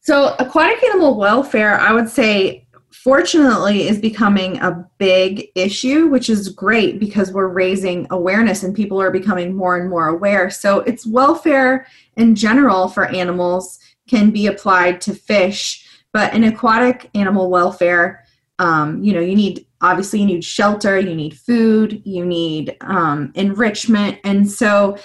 So 0.00 0.34
aquatic 0.38 0.82
animal 0.84 1.16
welfare, 1.16 1.78
I 1.78 1.92
would 1.92 2.08
say 2.08 2.66
fortunately 2.90 3.86
is 3.88 4.00
becoming 4.00 4.58
a 4.58 4.86
big 4.98 5.48
issue 5.54 6.08
which 6.08 6.28
is 6.28 6.48
great 6.48 6.98
because 6.98 7.32
we're 7.32 7.46
raising 7.48 8.06
awareness 8.10 8.62
and 8.62 8.74
people 8.74 9.00
are 9.00 9.10
becoming 9.10 9.54
more 9.54 9.76
and 9.76 9.90
more 9.90 10.08
aware 10.08 10.48
so 10.50 10.80
it's 10.80 11.06
welfare 11.06 11.86
in 12.16 12.34
general 12.34 12.88
for 12.88 13.04
animals 13.06 13.78
can 14.08 14.30
be 14.30 14.46
applied 14.46 15.00
to 15.00 15.14
fish 15.14 15.86
but 16.12 16.32
in 16.34 16.44
aquatic 16.44 17.10
animal 17.14 17.50
welfare 17.50 18.24
um, 18.58 19.02
you 19.02 19.12
know 19.12 19.20
you 19.20 19.34
need 19.34 19.66
obviously 19.80 20.20
you 20.20 20.26
need 20.26 20.44
shelter 20.44 20.98
you 20.98 21.14
need 21.14 21.38
food 21.38 22.02
you 22.04 22.24
need 22.24 22.76
um, 22.80 23.32
enrichment. 23.34 24.18
And 24.24 24.50
so 24.50 24.98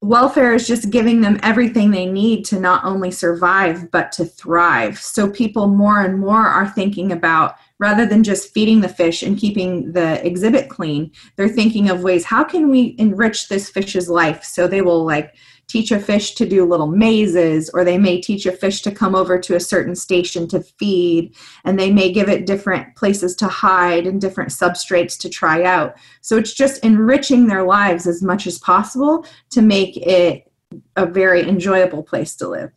welfare 0.00 0.54
is 0.54 0.66
just 0.66 0.90
giving 0.90 1.20
them 1.20 1.40
everything 1.42 1.90
they 1.90 2.06
need 2.06 2.44
to 2.44 2.60
not 2.60 2.84
only 2.84 3.10
survive 3.10 3.90
but 3.90 4.12
to 4.12 4.24
thrive. 4.24 4.98
So 4.98 5.28
people 5.28 5.68
more 5.68 6.02
and 6.02 6.18
more 6.20 6.46
are 6.46 6.68
thinking 6.68 7.10
about 7.10 7.56
rather 7.78 8.06
than 8.06 8.24
just 8.24 8.52
feeding 8.52 8.80
the 8.80 8.88
fish 8.88 9.22
and 9.22 9.38
keeping 9.38 9.92
the 9.92 10.24
exhibit 10.26 10.68
clean 10.68 11.10
they're 11.36 11.48
thinking 11.48 11.88
of 11.90 12.02
ways 12.02 12.24
how 12.24 12.42
can 12.44 12.70
we 12.70 12.94
enrich 12.98 13.48
this 13.48 13.70
fish's 13.70 14.08
life 14.08 14.42
so 14.42 14.66
they 14.66 14.82
will 14.82 15.04
like 15.04 15.34
teach 15.68 15.92
a 15.92 16.00
fish 16.00 16.34
to 16.34 16.48
do 16.48 16.64
little 16.64 16.86
mazes, 16.86 17.70
or 17.70 17.84
they 17.84 17.98
may 17.98 18.20
teach 18.20 18.46
a 18.46 18.52
fish 18.52 18.82
to 18.82 18.90
come 18.90 19.14
over 19.14 19.38
to 19.38 19.54
a 19.54 19.60
certain 19.60 19.94
station 19.94 20.48
to 20.48 20.60
feed, 20.60 21.36
and 21.64 21.78
they 21.78 21.92
may 21.92 22.10
give 22.10 22.28
it 22.28 22.46
different 22.46 22.96
places 22.96 23.36
to 23.36 23.46
hide 23.46 24.06
and 24.06 24.20
different 24.20 24.50
substrates 24.50 25.18
to 25.18 25.28
try 25.28 25.62
out. 25.62 25.96
So 26.22 26.36
it's 26.36 26.54
just 26.54 26.84
enriching 26.84 27.46
their 27.46 27.62
lives 27.62 28.06
as 28.06 28.22
much 28.22 28.46
as 28.46 28.58
possible 28.58 29.26
to 29.50 29.62
make 29.62 29.96
it 29.98 30.50
a 30.96 31.06
very 31.06 31.48
enjoyable 31.48 32.02
place 32.02 32.34
to 32.36 32.48
live. 32.48 32.72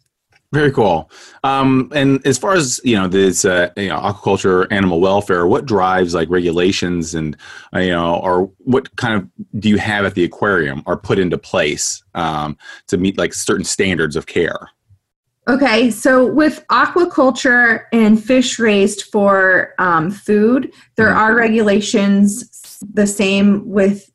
Very 0.54 0.72
cool. 0.72 1.10
Um, 1.46 1.90
and 1.96 2.26
as 2.28 2.38
far 2.38 2.54
as 2.54 2.82
you 2.84 2.98
know, 2.98 3.08
this 3.08 3.46
uh, 3.46 3.70
you 3.78 3.88
know, 3.88 3.98
aquaculture, 3.98 4.68
animal 4.70 5.00
welfare. 5.00 5.48
What 5.48 5.66
drives 5.66 6.14
like 6.14 6.30
regulations 6.30 7.16
and 7.16 7.38
uh, 7.74 7.80
you 7.80 7.92
know, 7.92 8.16
or 8.16 8.52
what 8.58 8.94
kind 8.98 9.16
of 9.16 9.30
do 9.62 9.70
you 9.70 9.78
have 9.78 10.04
at 10.04 10.14
the 10.14 10.26
aquarium 10.26 10.84
are 10.86 10.98
put 10.98 11.20
into 11.20 11.38
place 11.38 12.04
um, 12.16 12.58
to 12.88 12.98
meet 12.98 13.18
like 13.18 13.34
certain 13.34 13.64
standards 13.64 14.18
of 14.18 14.26
care? 14.26 14.70
Okay, 15.48 15.90
so 15.90 16.26
with 16.26 16.66
aquaculture 16.70 17.86
and 17.94 18.22
fish 18.22 18.60
raised 18.60 19.04
for 19.04 19.74
um, 19.80 20.12
food, 20.12 20.72
there 20.98 21.08
mm-hmm. 21.08 21.18
are 21.18 21.36
regulations 21.36 22.84
the 22.94 23.08
same 23.08 23.68
with 23.68 24.12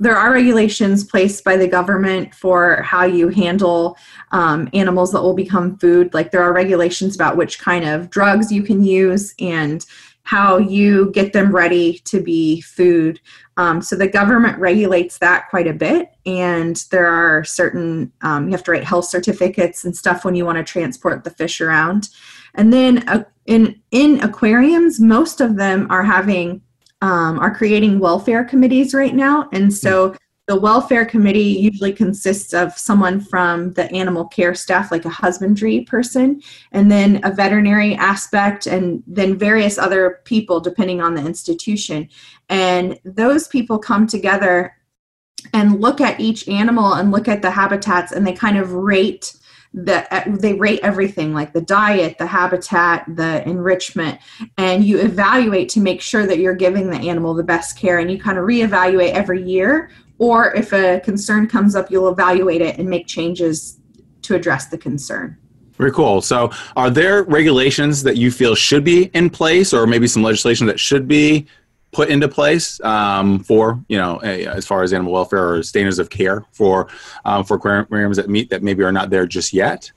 there 0.00 0.16
are 0.16 0.32
regulations 0.32 1.04
placed 1.04 1.44
by 1.44 1.56
the 1.56 1.68
government 1.68 2.34
for 2.34 2.80
how 2.82 3.04
you 3.04 3.28
handle 3.28 3.98
um, 4.32 4.66
animals 4.72 5.12
that 5.12 5.20
will 5.20 5.34
become 5.34 5.76
food. 5.76 6.14
Like 6.14 6.30
there 6.30 6.42
are 6.42 6.54
regulations 6.54 7.14
about 7.14 7.36
which 7.36 7.58
kind 7.58 7.84
of 7.84 8.08
drugs 8.08 8.50
you 8.50 8.62
can 8.62 8.82
use 8.82 9.34
and 9.38 9.84
how 10.22 10.56
you 10.56 11.10
get 11.12 11.34
them 11.34 11.54
ready 11.54 11.98
to 12.04 12.22
be 12.22 12.62
food. 12.62 13.20
Um, 13.58 13.82
so 13.82 13.94
the 13.94 14.08
government 14.08 14.58
regulates 14.58 15.18
that 15.18 15.50
quite 15.50 15.66
a 15.66 15.74
bit, 15.74 16.08
and 16.24 16.76
there 16.90 17.06
are 17.06 17.44
certain 17.44 18.10
um, 18.22 18.46
you 18.46 18.52
have 18.52 18.64
to 18.64 18.70
write 18.70 18.84
health 18.84 19.06
certificates 19.06 19.84
and 19.84 19.94
stuff 19.94 20.24
when 20.24 20.34
you 20.34 20.46
want 20.46 20.56
to 20.56 20.64
transport 20.64 21.24
the 21.24 21.30
fish 21.30 21.60
around. 21.60 22.08
And 22.54 22.72
then 22.72 23.06
uh, 23.08 23.24
in 23.44 23.80
in 23.90 24.22
aquariums, 24.22 24.98
most 24.98 25.42
of 25.42 25.56
them 25.56 25.86
are 25.90 26.04
having 26.04 26.62
um, 27.02 27.38
are 27.38 27.54
creating 27.54 27.98
welfare 27.98 28.44
committees 28.44 28.94
right 28.94 29.14
now. 29.14 29.48
And 29.52 29.72
so 29.72 30.14
the 30.50 30.58
welfare 30.58 31.04
committee 31.04 31.40
usually 31.40 31.92
consists 31.92 32.52
of 32.52 32.76
someone 32.76 33.20
from 33.20 33.72
the 33.74 33.88
animal 33.92 34.24
care 34.26 34.52
staff, 34.54 34.90
like 34.90 35.04
a 35.04 35.08
husbandry 35.08 35.82
person, 35.82 36.42
and 36.72 36.90
then 36.90 37.20
a 37.22 37.30
veterinary 37.30 37.94
aspect, 37.94 38.66
and 38.66 39.00
then 39.06 39.38
various 39.38 39.78
other 39.78 40.20
people 40.24 40.58
depending 40.58 41.00
on 41.00 41.14
the 41.14 41.24
institution. 41.24 42.08
And 42.48 42.98
those 43.04 43.46
people 43.46 43.78
come 43.78 44.08
together 44.08 44.74
and 45.52 45.80
look 45.80 46.00
at 46.00 46.18
each 46.18 46.48
animal 46.48 46.94
and 46.94 47.12
look 47.12 47.28
at 47.28 47.42
the 47.42 47.50
habitats 47.50 48.10
and 48.12 48.26
they 48.26 48.32
kind 48.32 48.58
of 48.58 48.72
rate 48.72 49.34
the 49.72 50.12
uh, 50.12 50.24
they 50.26 50.54
rate 50.54 50.80
everything 50.82 51.32
like 51.32 51.52
the 51.52 51.60
diet 51.60 52.18
the 52.18 52.26
habitat 52.26 53.04
the 53.08 53.46
enrichment 53.48 54.18
and 54.58 54.84
you 54.84 54.98
evaluate 54.98 55.68
to 55.68 55.80
make 55.80 56.00
sure 56.00 56.26
that 56.26 56.38
you're 56.38 56.54
giving 56.54 56.90
the 56.90 56.96
animal 56.96 57.34
the 57.34 57.44
best 57.44 57.78
care 57.78 58.00
and 58.00 58.10
you 58.10 58.18
kind 58.18 58.36
of 58.36 58.44
reevaluate 58.44 59.12
every 59.12 59.42
year 59.42 59.90
or 60.18 60.52
if 60.54 60.72
a 60.72 60.98
concern 61.00 61.46
comes 61.46 61.76
up 61.76 61.88
you'll 61.88 62.08
evaluate 62.08 62.60
it 62.60 62.78
and 62.78 62.90
make 62.90 63.06
changes 63.06 63.78
to 64.22 64.34
address 64.34 64.66
the 64.66 64.78
concern 64.78 65.36
very 65.80 65.92
cool. 65.92 66.20
So, 66.20 66.50
are 66.76 66.90
there 66.90 67.22
regulations 67.22 68.02
that 68.02 68.18
you 68.18 68.30
feel 68.30 68.54
should 68.54 68.84
be 68.84 69.04
in 69.14 69.30
place, 69.30 69.72
or 69.72 69.86
maybe 69.86 70.06
some 70.06 70.22
legislation 70.22 70.66
that 70.66 70.78
should 70.78 71.08
be 71.08 71.46
put 71.92 72.08
into 72.08 72.28
place 72.28 72.80
um, 72.82 73.40
for 73.40 73.82
you 73.88 73.98
know 73.98 74.18
as 74.18 74.66
far 74.66 74.82
as 74.82 74.92
animal 74.92 75.12
welfare 75.12 75.54
or 75.54 75.62
standards 75.62 75.98
of 75.98 76.10
care 76.10 76.44
for 76.52 76.88
um, 77.24 77.44
for 77.44 77.56
aquariums 77.56 78.16
that 78.16 78.28
meet 78.28 78.50
that 78.50 78.62
maybe 78.62 78.82
are 78.82 78.92
not 78.92 79.10
there 79.10 79.26
just 79.26 79.52
yet 79.52 79.90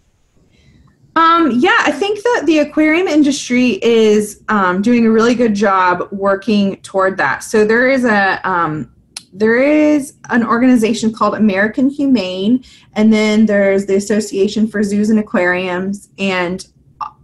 um, 1.16 1.52
yeah, 1.52 1.78
I 1.80 1.92
think 1.92 2.24
that 2.24 2.44
the 2.48 2.60
aquarium 2.60 3.08
industry 3.08 3.80
is 3.84 4.42
um, 4.50 4.82
doing 4.82 5.06
a 5.06 5.12
really 5.12 5.36
good 5.36 5.54
job 5.54 6.08
working 6.12 6.78
toward 6.78 7.18
that. 7.18 7.44
So 7.44 7.66
there 7.66 7.88
is 7.88 8.04
a 8.04 8.42
um, 8.50 8.92
there 9.32 9.62
is 9.62 10.14
an 10.30 10.44
organization 10.44 11.14
called 11.14 11.36
American 11.36 11.90
Humane, 11.90 12.64
and 12.94 13.14
then 13.14 13.46
there's 13.46 13.86
the 13.86 13.96
Association 13.96 14.68
for 14.68 14.84
Zoos 14.84 15.10
and 15.10 15.20
Aquariums, 15.20 16.10
and 16.18 16.68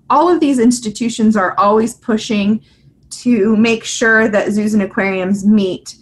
all 0.10 0.30
of 0.30 0.40
these 0.40 0.60
institutions 0.60 1.36
are 1.36 1.58
always 1.58 1.96
pushing 1.96 2.64
to 3.10 3.56
make 3.56 3.84
sure 3.84 4.28
that 4.28 4.52
zoos 4.52 4.74
and 4.74 4.84
aquariums 4.84 5.46
meet 5.46 5.96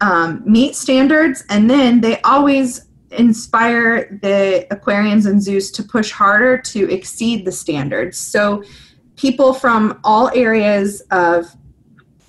um, 0.00 0.42
meet 0.44 0.76
standards, 0.76 1.44
and 1.48 1.70
then 1.70 2.00
they 2.02 2.20
always 2.20 2.86
inspire 3.12 4.18
the 4.22 4.66
aquariums 4.70 5.26
and 5.26 5.42
zoos 5.42 5.70
to 5.70 5.82
push 5.82 6.10
harder 6.10 6.58
to 6.58 6.90
exceed 6.92 7.44
the 7.44 7.52
standards. 7.52 8.18
So 8.18 8.62
people 9.16 9.54
from 9.54 9.98
all 10.04 10.30
areas 10.34 11.00
of 11.10 11.46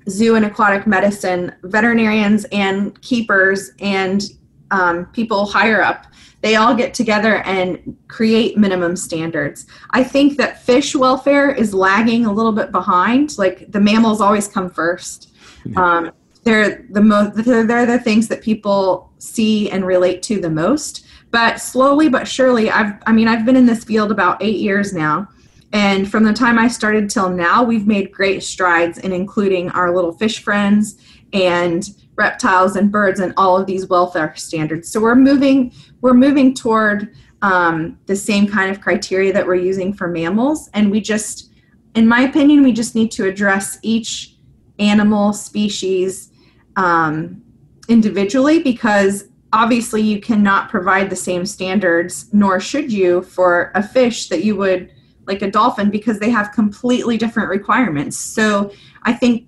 zoo 0.10 0.36
and 0.36 0.46
aquatic 0.46 0.88
medicine, 0.88 1.54
veterinarians 1.64 2.46
and 2.52 3.00
keepers 3.02 3.72
and 3.82 4.24
um, 4.72 5.06
people 5.08 5.46
higher 5.46 5.82
up 5.82 6.06
they 6.42 6.56
all 6.56 6.76
get 6.76 6.94
together 6.94 7.38
and 7.44 7.98
create 8.08 8.58
minimum 8.58 8.96
standards. 8.96 9.66
I 9.92 10.04
think 10.04 10.38
that 10.38 10.62
fish 10.62 10.96
welfare 10.96 11.50
is 11.50 11.74
lagging 11.74 12.26
a 12.26 12.32
little 12.32 12.52
bit 12.52 12.72
behind. 12.72 13.38
Like 13.38 13.72
the 13.72 13.80
mammals 13.80 14.22
always 14.22 14.48
come 14.48 14.70
first. 14.70 15.34
Um, 15.76 16.12
they're 16.44 16.86
the 16.92 17.02
most. 17.02 17.44
They're, 17.44 17.86
the 17.86 18.00
things 18.00 18.28
that 18.30 18.42
people 18.42 19.12
see 19.18 19.70
and 19.70 19.86
relate 19.86 20.24
to 20.24 20.40
the 20.40 20.50
most. 20.50 21.06
But 21.32 21.60
slowly 21.60 22.08
but 22.08 22.28
surely, 22.28 22.70
I've. 22.70 22.94
I 23.06 23.12
mean, 23.12 23.28
I've 23.28 23.46
been 23.46 23.58
in 23.58 23.66
this 23.66 23.84
field 23.84 24.12
about 24.12 24.42
eight 24.42 24.60
years 24.60 24.94
now. 24.94 25.28
And 25.74 26.10
from 26.10 26.24
the 26.24 26.34
time 26.34 26.58
I 26.58 26.70
started 26.70 27.10
till 27.10 27.30
now, 27.30 27.64
we've 27.64 27.86
made 27.86 28.14
great 28.14 28.42
strides 28.42 29.00
in 29.00 29.12
including 29.12 29.70
our 29.72 29.94
little 29.94 30.14
fish 30.14 30.42
friends 30.42 30.98
and 31.34 31.90
reptiles 32.16 32.76
and 32.76 32.92
birds 32.92 33.20
and 33.20 33.34
all 33.38 33.58
of 33.58 33.68
these 33.68 33.88
welfare 33.88 34.34
standards. 34.36 34.90
So 34.90 35.00
we're 35.00 35.16
moving 35.16 35.72
we're 36.02 36.14
moving 36.14 36.54
toward 36.54 37.16
um, 37.42 38.00
the 38.06 38.16
same 38.16 38.48
kind 38.48 38.72
of 38.72 38.82
criteria 38.82 39.32
that 39.34 39.46
we're 39.46 39.56
using 39.56 39.94
for 39.94 40.08
mammals, 40.08 40.70
and 40.74 40.92
we 40.92 41.02
just, 41.02 41.52
in 41.96 42.08
my 42.08 42.22
opinion, 42.22 42.64
we 42.64 42.72
just 42.72 42.96
need 42.96 43.12
to 43.12 43.26
address 43.26 43.78
each 43.82 44.36
animal 44.80 45.34
species 45.34 46.32
um, 46.76 47.42
individually 47.88 48.62
because 48.62 49.26
obviously 49.54 50.02
you 50.02 50.20
cannot 50.20 50.70
provide 50.70 51.10
the 51.10 51.16
same 51.16 51.46
standards, 51.46 52.32
nor 52.34 52.60
should 52.60 52.92
you, 52.92 53.22
for 53.22 53.72
a 53.76 53.84
fish 53.84 54.30
that 54.30 54.44
you 54.44 54.56
would 54.56 54.92
like 55.26 55.42
a 55.42 55.52
dolphin 55.52 55.90
because 55.90 56.20
they 56.20 56.30
have 56.30 56.52
completely 56.54 57.18
different 57.18 57.50
requirements. 57.50 58.18
So 58.18 58.72
I 59.04 59.14
think 59.14 59.48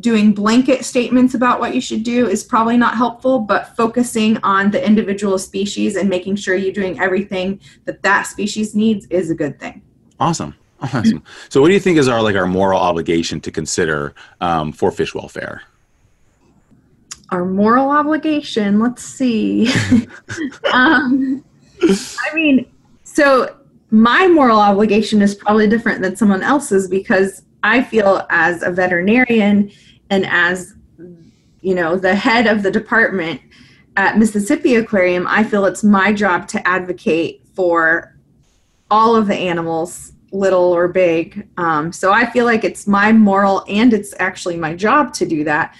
doing 0.00 0.32
blanket 0.32 0.84
statements 0.84 1.34
about 1.34 1.60
what 1.60 1.74
you 1.74 1.80
should 1.80 2.02
do 2.02 2.28
is 2.28 2.42
probably 2.42 2.76
not 2.76 2.96
helpful, 2.96 3.38
but 3.38 3.76
focusing 3.76 4.36
on 4.38 4.70
the 4.70 4.84
individual 4.84 5.38
species 5.38 5.96
and 5.96 6.08
making 6.08 6.36
sure 6.36 6.54
you're 6.54 6.72
doing 6.72 6.98
everything 6.98 7.60
that 7.84 8.02
that 8.02 8.24
species 8.24 8.74
needs 8.74 9.06
is 9.06 9.30
a 9.30 9.34
good 9.34 9.58
thing. 9.60 9.82
Awesome. 10.18 10.54
Awesome. 10.82 11.22
So, 11.50 11.60
what 11.60 11.68
do 11.68 11.74
you 11.74 11.80
think 11.80 11.98
is 11.98 12.08
our 12.08 12.22
like 12.22 12.36
our 12.36 12.46
moral 12.46 12.80
obligation 12.80 13.38
to 13.42 13.50
consider 13.50 14.14
um, 14.40 14.72
for 14.72 14.90
fish 14.90 15.14
welfare? 15.14 15.60
our 17.30 17.44
moral 17.44 17.90
obligation. 17.90 18.80
Let's 18.80 19.02
see. 19.02 19.68
um, 20.72 21.44
I 21.82 22.34
mean, 22.34 22.66
so 23.04 23.56
my 23.90 24.28
moral 24.28 24.58
obligation 24.58 25.22
is 25.22 25.34
probably 25.34 25.68
different 25.68 26.02
than 26.02 26.16
someone 26.16 26.42
else's 26.42 26.88
because 26.88 27.42
I 27.62 27.82
feel 27.82 28.26
as 28.30 28.62
a 28.62 28.70
veterinarian 28.70 29.70
and 30.10 30.26
as 30.26 30.74
you 31.60 31.74
know 31.74 31.96
the 31.96 32.14
head 32.14 32.46
of 32.46 32.62
the 32.62 32.70
department 32.70 33.40
at 33.96 34.18
Mississippi 34.18 34.76
Aquarium, 34.76 35.26
I 35.28 35.44
feel 35.44 35.64
it's 35.66 35.84
my 35.84 36.12
job 36.12 36.48
to 36.48 36.66
advocate 36.66 37.42
for 37.54 38.16
all 38.90 39.14
of 39.14 39.26
the 39.26 39.34
animals, 39.34 40.12
little 40.32 40.72
or 40.72 40.88
big. 40.88 41.48
Um, 41.56 41.92
so 41.92 42.12
I 42.12 42.30
feel 42.30 42.44
like 42.44 42.64
it's 42.64 42.86
my 42.86 43.12
moral 43.12 43.64
and 43.68 43.92
it's 43.92 44.14
actually 44.18 44.56
my 44.56 44.74
job 44.74 45.12
to 45.14 45.26
do 45.26 45.44
that. 45.44 45.74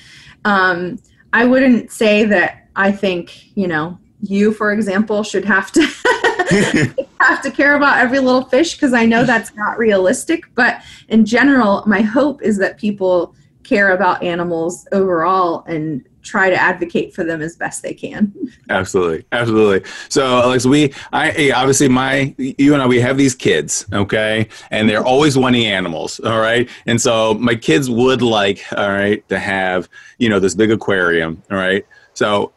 Um, 0.44 0.98
I 1.32 1.46
wouldn't 1.46 1.92
say 1.92 2.24
that 2.24 2.68
I 2.76 2.92
think, 2.92 3.56
you 3.56 3.68
know, 3.68 3.98
you, 4.22 4.52
for 4.52 4.72
example, 4.72 5.22
should 5.22 5.44
have 5.44 5.72
to 5.72 5.80
have 7.20 7.42
to 7.42 7.50
care 7.50 7.76
about 7.76 7.98
every 7.98 8.18
little 8.18 8.44
fish 8.44 8.74
because 8.74 8.92
I 8.92 9.06
know 9.06 9.24
that's 9.24 9.54
not 9.54 9.78
realistic. 9.78 10.44
But 10.54 10.82
in 11.08 11.24
general, 11.24 11.84
my 11.86 12.00
hope 12.00 12.42
is 12.42 12.58
that 12.58 12.76
people 12.78 13.34
care 13.62 13.92
about 13.92 14.22
animals 14.22 14.86
overall 14.90 15.62
and 15.66 16.04
try 16.22 16.50
to 16.50 16.56
advocate 16.56 17.14
for 17.14 17.24
them 17.24 17.40
as 17.40 17.56
best 17.56 17.82
they 17.82 17.94
can. 17.94 18.32
Absolutely, 18.68 19.24
absolutely. 19.32 19.88
So, 20.08 20.40
Alex, 20.40 20.66
we, 20.66 20.92
I 21.12 21.30
eh, 21.30 21.52
obviously 21.54 21.88
my, 21.88 22.34
you 22.36 22.74
and 22.74 22.82
I, 22.82 22.86
we 22.86 23.00
have 23.00 23.16
these 23.16 23.34
kids, 23.34 23.86
okay, 23.92 24.48
and 24.70 24.88
they're 24.88 24.98
mm-hmm. 24.98 25.08
always 25.08 25.38
wanting 25.38 25.66
animals, 25.66 26.20
all 26.20 26.40
right. 26.40 26.68
And 26.86 27.00
so 27.00 27.34
my 27.34 27.54
kids 27.54 27.88
would 27.88 28.22
like, 28.22 28.64
all 28.76 28.90
right, 28.90 29.26
to 29.28 29.38
have 29.38 29.88
you 30.18 30.28
know 30.28 30.40
this 30.40 30.54
big 30.54 30.70
aquarium, 30.70 31.42
all 31.50 31.56
right. 31.56 31.86
So 32.14 32.52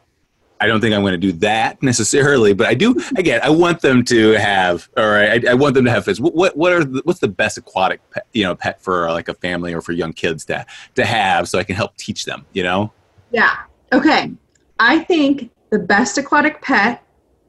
I 0.60 0.66
don't 0.66 0.80
think 0.80 0.94
I'm 0.94 1.02
going 1.02 1.12
to 1.12 1.18
do 1.18 1.32
that 1.32 1.82
necessarily, 1.82 2.54
but 2.54 2.66
I 2.66 2.74
do. 2.74 2.96
Again, 3.16 3.40
I 3.42 3.50
want 3.50 3.80
them 3.80 4.04
to 4.04 4.32
have. 4.32 4.88
All 4.96 5.10
right, 5.10 5.46
I, 5.46 5.50
I 5.50 5.54
want 5.54 5.74
them 5.74 5.84
to 5.84 5.90
have 5.90 6.04
fish. 6.04 6.20
What 6.20 6.56
what 6.56 6.72
are 6.72 6.84
the, 6.84 7.02
what's 7.04 7.20
the 7.20 7.28
best 7.28 7.58
aquatic 7.58 8.00
pet, 8.10 8.26
you 8.32 8.44
know 8.44 8.54
pet 8.54 8.80
for 8.80 9.10
like 9.10 9.28
a 9.28 9.34
family 9.34 9.74
or 9.74 9.80
for 9.80 9.92
young 9.92 10.12
kids 10.12 10.44
to 10.46 10.64
to 10.94 11.04
have 11.04 11.48
so 11.48 11.58
I 11.58 11.64
can 11.64 11.76
help 11.76 11.96
teach 11.96 12.24
them. 12.24 12.46
You 12.52 12.62
know. 12.62 12.92
Yeah. 13.30 13.56
Okay. 13.92 14.32
I 14.78 15.00
think 15.00 15.50
the 15.70 15.78
best 15.78 16.18
aquatic 16.18 16.62
pet 16.62 17.02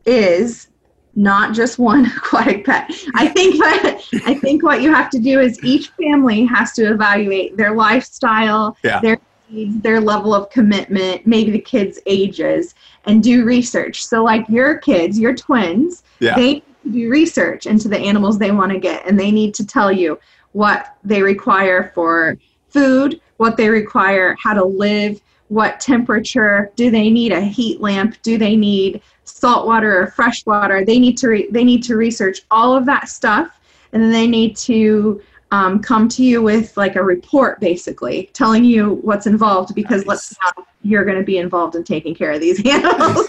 is 0.06 0.68
not 1.16 1.53
just 1.53 1.80
one 1.80 2.06
aquatic 2.18 2.66
pet. 2.66 2.91
I 3.14 3.28
think 3.28 3.60
what 3.60 4.03
I 4.26 4.34
think 4.34 4.64
what 4.64 4.82
you 4.82 4.93
have 4.93 5.10
to 5.12 5.20
do 5.20 5.39
is 5.39 5.64
each 5.64 5.89
family 6.01 6.45
has 6.45 6.74
to 6.74 6.91
evaluate 6.91 7.58
their 7.58 7.74
lifestyle, 7.74 8.78
yeah. 8.84 8.99
their 8.99 9.20
their 9.49 9.99
level 9.99 10.33
of 10.33 10.49
commitment, 10.49 11.25
maybe 11.25 11.51
the 11.51 11.59
kids' 11.59 11.99
ages, 12.05 12.75
and 13.05 13.21
do 13.21 13.45
research. 13.45 14.05
So, 14.05 14.23
like 14.23 14.47
your 14.49 14.77
kids, 14.77 15.19
your 15.19 15.35
twins, 15.35 16.03
Yeah. 16.19 16.35
they 16.35 16.63
do 16.91 17.09
research 17.09 17.65
into 17.65 17.87
the 17.87 17.97
animals 17.97 18.37
they 18.37 18.51
want 18.51 18.71
to 18.71 18.79
get, 18.79 19.05
and 19.07 19.19
they 19.19 19.31
need 19.31 19.53
to 19.55 19.65
tell 19.65 19.91
you 19.91 20.17
what 20.53 20.95
they 21.03 21.21
require 21.21 21.91
for 21.93 22.37
food, 22.69 23.19
what 23.37 23.57
they 23.57 23.69
require, 23.69 24.35
how 24.41 24.53
to 24.53 24.63
live, 24.63 25.21
what 25.49 25.79
temperature, 25.79 26.71
do 26.75 26.89
they 26.89 27.09
need 27.09 27.31
a 27.31 27.41
heat 27.41 27.79
lamp, 27.81 28.15
do 28.23 28.37
they 28.37 28.55
need 28.55 29.01
salt 29.25 29.67
water 29.67 30.01
or 30.01 30.07
fresh 30.07 30.45
water? 30.45 30.83
They 30.83 30.99
need 30.99 31.17
to 31.19 31.27
re- 31.27 31.47
they 31.51 31.63
need 31.63 31.83
to 31.83 31.95
research 31.95 32.41
all 32.49 32.75
of 32.75 32.85
that 32.85 33.09
stuff, 33.09 33.59
and 33.93 34.01
then 34.01 34.11
they 34.11 34.27
need 34.27 34.55
to 34.57 35.21
um, 35.51 35.79
come 35.79 36.07
to 36.09 36.23
you 36.23 36.41
with 36.41 36.75
like 36.75 36.95
a 36.95 37.03
report, 37.03 37.59
basically 37.59 38.29
telling 38.33 38.63
you 38.63 38.95
what's 38.95 39.27
involved. 39.27 39.75
Because 39.75 40.05
let's 40.05 40.35
Nice. 40.43 40.65
you're 40.81 41.05
going 41.05 41.17
to 41.17 41.23
be 41.23 41.37
involved 41.37 41.75
in 41.75 41.83
taking 41.83 42.15
care 42.15 42.31
of 42.31 42.41
these 42.41 42.65
animals. 42.69 43.27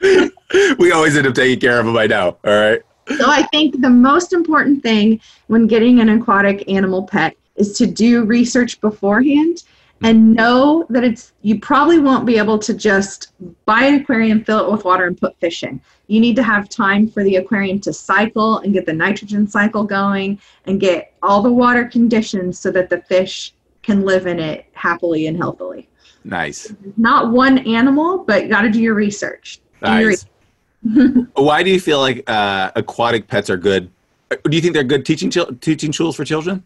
we 0.78 0.92
always 0.92 1.16
end 1.16 1.26
up 1.26 1.34
taking 1.34 1.60
care 1.60 1.78
of 1.78 1.86
them. 1.86 1.96
I 1.96 2.06
know. 2.06 2.36
All 2.44 2.52
right. 2.52 2.82
So 3.18 3.30
I 3.30 3.42
think 3.44 3.80
the 3.80 3.90
most 3.90 4.32
important 4.32 4.82
thing 4.82 5.20
when 5.46 5.66
getting 5.66 6.00
an 6.00 6.08
aquatic 6.08 6.68
animal 6.68 7.04
pet 7.04 7.36
is 7.54 7.76
to 7.78 7.86
do 7.86 8.24
research 8.24 8.80
beforehand 8.80 9.62
and 10.02 10.34
know 10.34 10.86
that 10.90 11.04
it's 11.04 11.32
you 11.42 11.58
probably 11.58 11.98
won't 11.98 12.26
be 12.26 12.36
able 12.36 12.58
to 12.58 12.74
just 12.74 13.32
buy 13.64 13.84
an 13.84 14.02
aquarium, 14.02 14.44
fill 14.44 14.66
it 14.66 14.70
with 14.70 14.84
water 14.84 15.06
and 15.06 15.18
put 15.18 15.38
fish 15.40 15.62
in. 15.62 15.80
You 16.06 16.20
need 16.20 16.36
to 16.36 16.42
have 16.42 16.68
time 16.68 17.08
for 17.08 17.24
the 17.24 17.36
aquarium 17.36 17.80
to 17.80 17.92
cycle 17.92 18.58
and 18.58 18.72
get 18.72 18.86
the 18.86 18.92
nitrogen 18.92 19.46
cycle 19.46 19.84
going 19.84 20.38
and 20.66 20.78
get 20.80 21.14
all 21.22 21.42
the 21.42 21.52
water 21.52 21.86
conditions 21.86 22.58
so 22.58 22.70
that 22.72 22.90
the 22.90 23.00
fish 23.02 23.54
can 23.82 24.02
live 24.04 24.26
in 24.26 24.38
it 24.38 24.66
happily 24.72 25.26
and 25.26 25.36
healthily. 25.36 25.88
Nice. 26.24 26.72
Not 26.96 27.30
one 27.30 27.58
animal, 27.58 28.18
but 28.18 28.44
you 28.44 28.48
got 28.48 28.62
to 28.62 28.70
do 28.70 28.80
your 28.80 28.94
research. 28.94 29.60
Do 29.82 29.92
your 29.98 30.10
Nice. 30.10 30.26
Why 31.34 31.62
do 31.62 31.70
you 31.70 31.80
feel 31.80 32.00
like 32.00 32.28
uh, 32.28 32.70
aquatic 32.76 33.28
pets 33.28 33.50
are 33.50 33.56
good? 33.56 33.90
Do 34.30 34.56
you 34.56 34.60
think 34.60 34.74
they're 34.74 34.84
good 34.84 35.06
teaching 35.06 35.30
teaching 35.60 35.92
tools 35.92 36.16
for 36.16 36.24
children? 36.24 36.64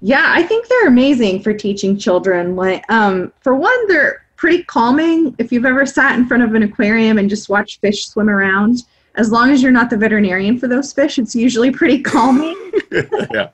Yeah, 0.00 0.24
I 0.26 0.42
think 0.42 0.68
they're 0.68 0.88
amazing 0.88 1.42
for 1.42 1.52
teaching 1.52 1.98
children. 1.98 2.54
Like, 2.54 2.84
um, 2.90 3.32
for 3.40 3.54
one, 3.54 3.88
they're 3.88 4.24
pretty 4.36 4.62
calming. 4.64 5.34
If 5.38 5.50
you've 5.50 5.64
ever 5.64 5.84
sat 5.84 6.16
in 6.16 6.26
front 6.26 6.42
of 6.44 6.54
an 6.54 6.62
aquarium 6.62 7.18
and 7.18 7.28
just 7.28 7.48
watched 7.48 7.80
fish 7.80 8.06
swim 8.06 8.30
around, 8.30 8.84
as 9.16 9.32
long 9.32 9.50
as 9.50 9.62
you're 9.62 9.72
not 9.72 9.90
the 9.90 9.96
veterinarian 9.96 10.58
for 10.58 10.68
those 10.68 10.92
fish, 10.92 11.18
it's 11.18 11.34
usually 11.34 11.70
pretty 11.70 12.00
calming. 12.02 12.56
yeah. 13.32 13.50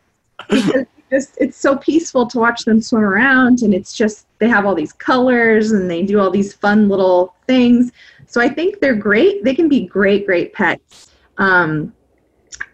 because 0.50 0.86
just 1.10 1.38
it's 1.38 1.56
so 1.56 1.76
peaceful 1.76 2.26
to 2.26 2.38
watch 2.38 2.64
them 2.64 2.82
swim 2.82 3.02
around, 3.02 3.62
and 3.62 3.72
it's 3.72 3.94
just 3.94 4.26
they 4.38 4.48
have 4.48 4.66
all 4.66 4.74
these 4.74 4.92
colors 4.92 5.72
and 5.72 5.90
they 5.90 6.02
do 6.02 6.18
all 6.18 6.30
these 6.30 6.52
fun 6.52 6.88
little 6.88 7.34
things. 7.46 7.92
So 8.26 8.40
I 8.40 8.48
think 8.48 8.80
they're 8.80 8.96
great. 8.96 9.44
They 9.44 9.54
can 9.54 9.68
be 9.68 9.86
great, 9.86 10.26
great 10.26 10.52
pets. 10.52 11.12
Um, 11.38 11.94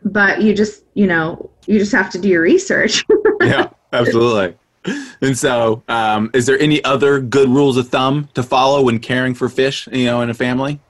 but 0.05 0.43
you 0.43 0.55
just, 0.55 0.85
you 0.95 1.07
know, 1.07 1.51
you 1.67 1.79
just 1.79 1.93
have 1.93 2.11
to 2.11 2.19
do 2.19 2.29
your 2.29 2.43
research. 2.43 3.05
yeah, 3.41 3.69
absolutely. 3.93 4.57
And 5.21 5.37
so, 5.37 5.83
um, 5.89 6.31
is 6.33 6.47
there 6.47 6.59
any 6.59 6.83
other 6.85 7.21
good 7.21 7.49
rules 7.49 7.77
of 7.77 7.89
thumb 7.89 8.29
to 8.35 8.43
follow 8.43 8.83
when 8.83 8.99
caring 8.99 9.35
for 9.35 9.49
fish, 9.49 9.87
you 9.93 10.07
know, 10.07 10.23
in 10.23 10.31
a 10.31 10.35
family? 10.35 10.81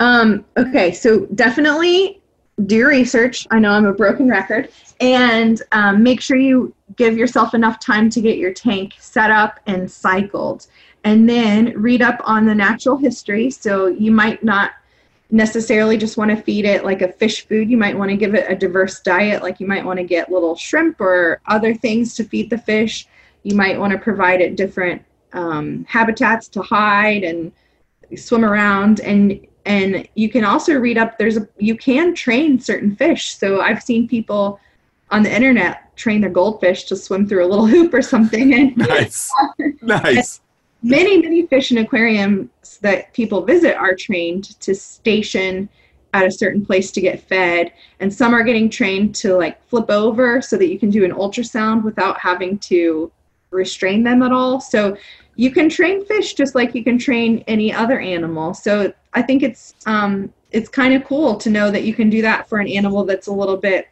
Um, 0.00 0.44
okay, 0.56 0.92
so 0.92 1.26
definitely 1.26 2.20
do 2.64 2.76
your 2.76 2.88
research. 2.88 3.46
I 3.50 3.58
know 3.58 3.70
I'm 3.70 3.86
a 3.86 3.92
broken 3.92 4.28
record. 4.28 4.70
And 5.00 5.62
um, 5.72 6.02
make 6.02 6.20
sure 6.20 6.36
you 6.36 6.74
give 6.96 7.16
yourself 7.16 7.54
enough 7.54 7.78
time 7.78 8.08
to 8.10 8.20
get 8.20 8.38
your 8.38 8.52
tank 8.52 8.94
set 8.98 9.30
up 9.30 9.60
and 9.66 9.90
cycled. 9.90 10.66
And 11.04 11.28
then 11.28 11.72
read 11.80 12.02
up 12.02 12.20
on 12.24 12.46
the 12.46 12.54
natural 12.54 12.96
history. 12.96 13.50
So 13.50 13.86
you 13.86 14.10
might 14.10 14.42
not 14.42 14.72
necessarily 15.30 15.96
just 15.96 16.16
want 16.16 16.30
to 16.30 16.36
feed 16.36 16.64
it 16.64 16.84
like 16.84 17.02
a 17.02 17.12
fish 17.12 17.46
food. 17.46 17.70
You 17.70 17.76
might 17.76 17.96
want 17.96 18.10
to 18.10 18.16
give 18.16 18.34
it 18.34 18.50
a 18.50 18.54
diverse 18.54 19.00
diet. 19.00 19.42
Like 19.42 19.60
you 19.60 19.66
might 19.66 19.84
want 19.84 19.98
to 19.98 20.04
get 20.04 20.30
little 20.30 20.56
shrimp 20.56 21.00
or 21.00 21.40
other 21.46 21.74
things 21.74 22.14
to 22.14 22.24
feed 22.24 22.50
the 22.50 22.58
fish. 22.58 23.06
You 23.42 23.56
might 23.56 23.78
want 23.78 23.92
to 23.92 23.98
provide 23.98 24.40
it 24.40 24.56
different 24.56 25.02
um, 25.32 25.84
habitats 25.88 26.48
to 26.48 26.62
hide 26.62 27.24
and 27.24 27.52
swim 28.16 28.44
around 28.44 29.00
and 29.00 29.44
and 29.64 30.08
you 30.14 30.28
can 30.28 30.44
also 30.44 30.74
read 30.74 30.96
up 30.96 31.18
there's 31.18 31.36
a 31.36 31.48
you 31.58 31.76
can 31.76 32.14
train 32.14 32.58
certain 32.60 32.94
fish 32.94 33.36
so 33.36 33.60
i've 33.60 33.82
seen 33.82 34.06
people 34.06 34.60
on 35.10 35.24
the 35.24 35.34
internet 35.34 35.94
train 35.96 36.20
their 36.20 36.30
goldfish 36.30 36.84
to 36.84 36.94
swim 36.94 37.26
through 37.26 37.44
a 37.44 37.48
little 37.48 37.66
hoop 37.74 37.92
or 37.92 38.02
something 38.02 38.54
and 38.54 38.76
Nice. 38.76 39.32
nice. 39.82 40.40
Many 40.86 41.20
many 41.20 41.46
fish 41.46 41.72
in 41.72 41.78
aquariums 41.78 42.78
that 42.80 43.12
people 43.12 43.42
visit 43.44 43.76
are 43.76 43.94
trained 43.94 44.58
to 44.60 44.74
station 44.74 45.68
at 46.14 46.26
a 46.26 46.30
certain 46.30 46.64
place 46.64 46.90
to 46.92 47.00
get 47.00 47.20
fed. 47.20 47.72
And 48.00 48.12
some 48.12 48.32
are 48.32 48.42
getting 48.42 48.70
trained 48.70 49.14
to 49.16 49.36
like 49.36 49.62
flip 49.68 49.90
over 49.90 50.40
so 50.40 50.56
that 50.56 50.68
you 50.68 50.78
can 50.78 50.88
do 50.88 51.04
an 51.04 51.12
ultrasound 51.12 51.82
without 51.82 52.18
having 52.18 52.58
to 52.70 53.10
restrain 53.50 54.02
them 54.02 54.22
at 54.22 54.32
all. 54.32 54.60
So 54.60 54.96
you 55.34 55.50
can 55.50 55.68
train 55.68 56.04
fish 56.06 56.34
just 56.34 56.54
like 56.54 56.74
you 56.74 56.82
can 56.82 56.98
train 56.98 57.44
any 57.46 57.72
other 57.72 58.00
animal. 58.00 58.54
So 58.54 58.92
i 59.16 59.22
think 59.22 59.42
it's 59.42 59.74
um, 59.86 60.32
it's 60.52 60.68
kind 60.68 60.94
of 60.94 61.04
cool 61.04 61.36
to 61.36 61.50
know 61.50 61.70
that 61.70 61.82
you 61.82 61.94
can 61.94 62.08
do 62.08 62.22
that 62.22 62.48
for 62.48 62.58
an 62.58 62.68
animal 62.68 63.04
that's 63.04 63.26
a 63.26 63.32
little 63.32 63.56
bit 63.56 63.88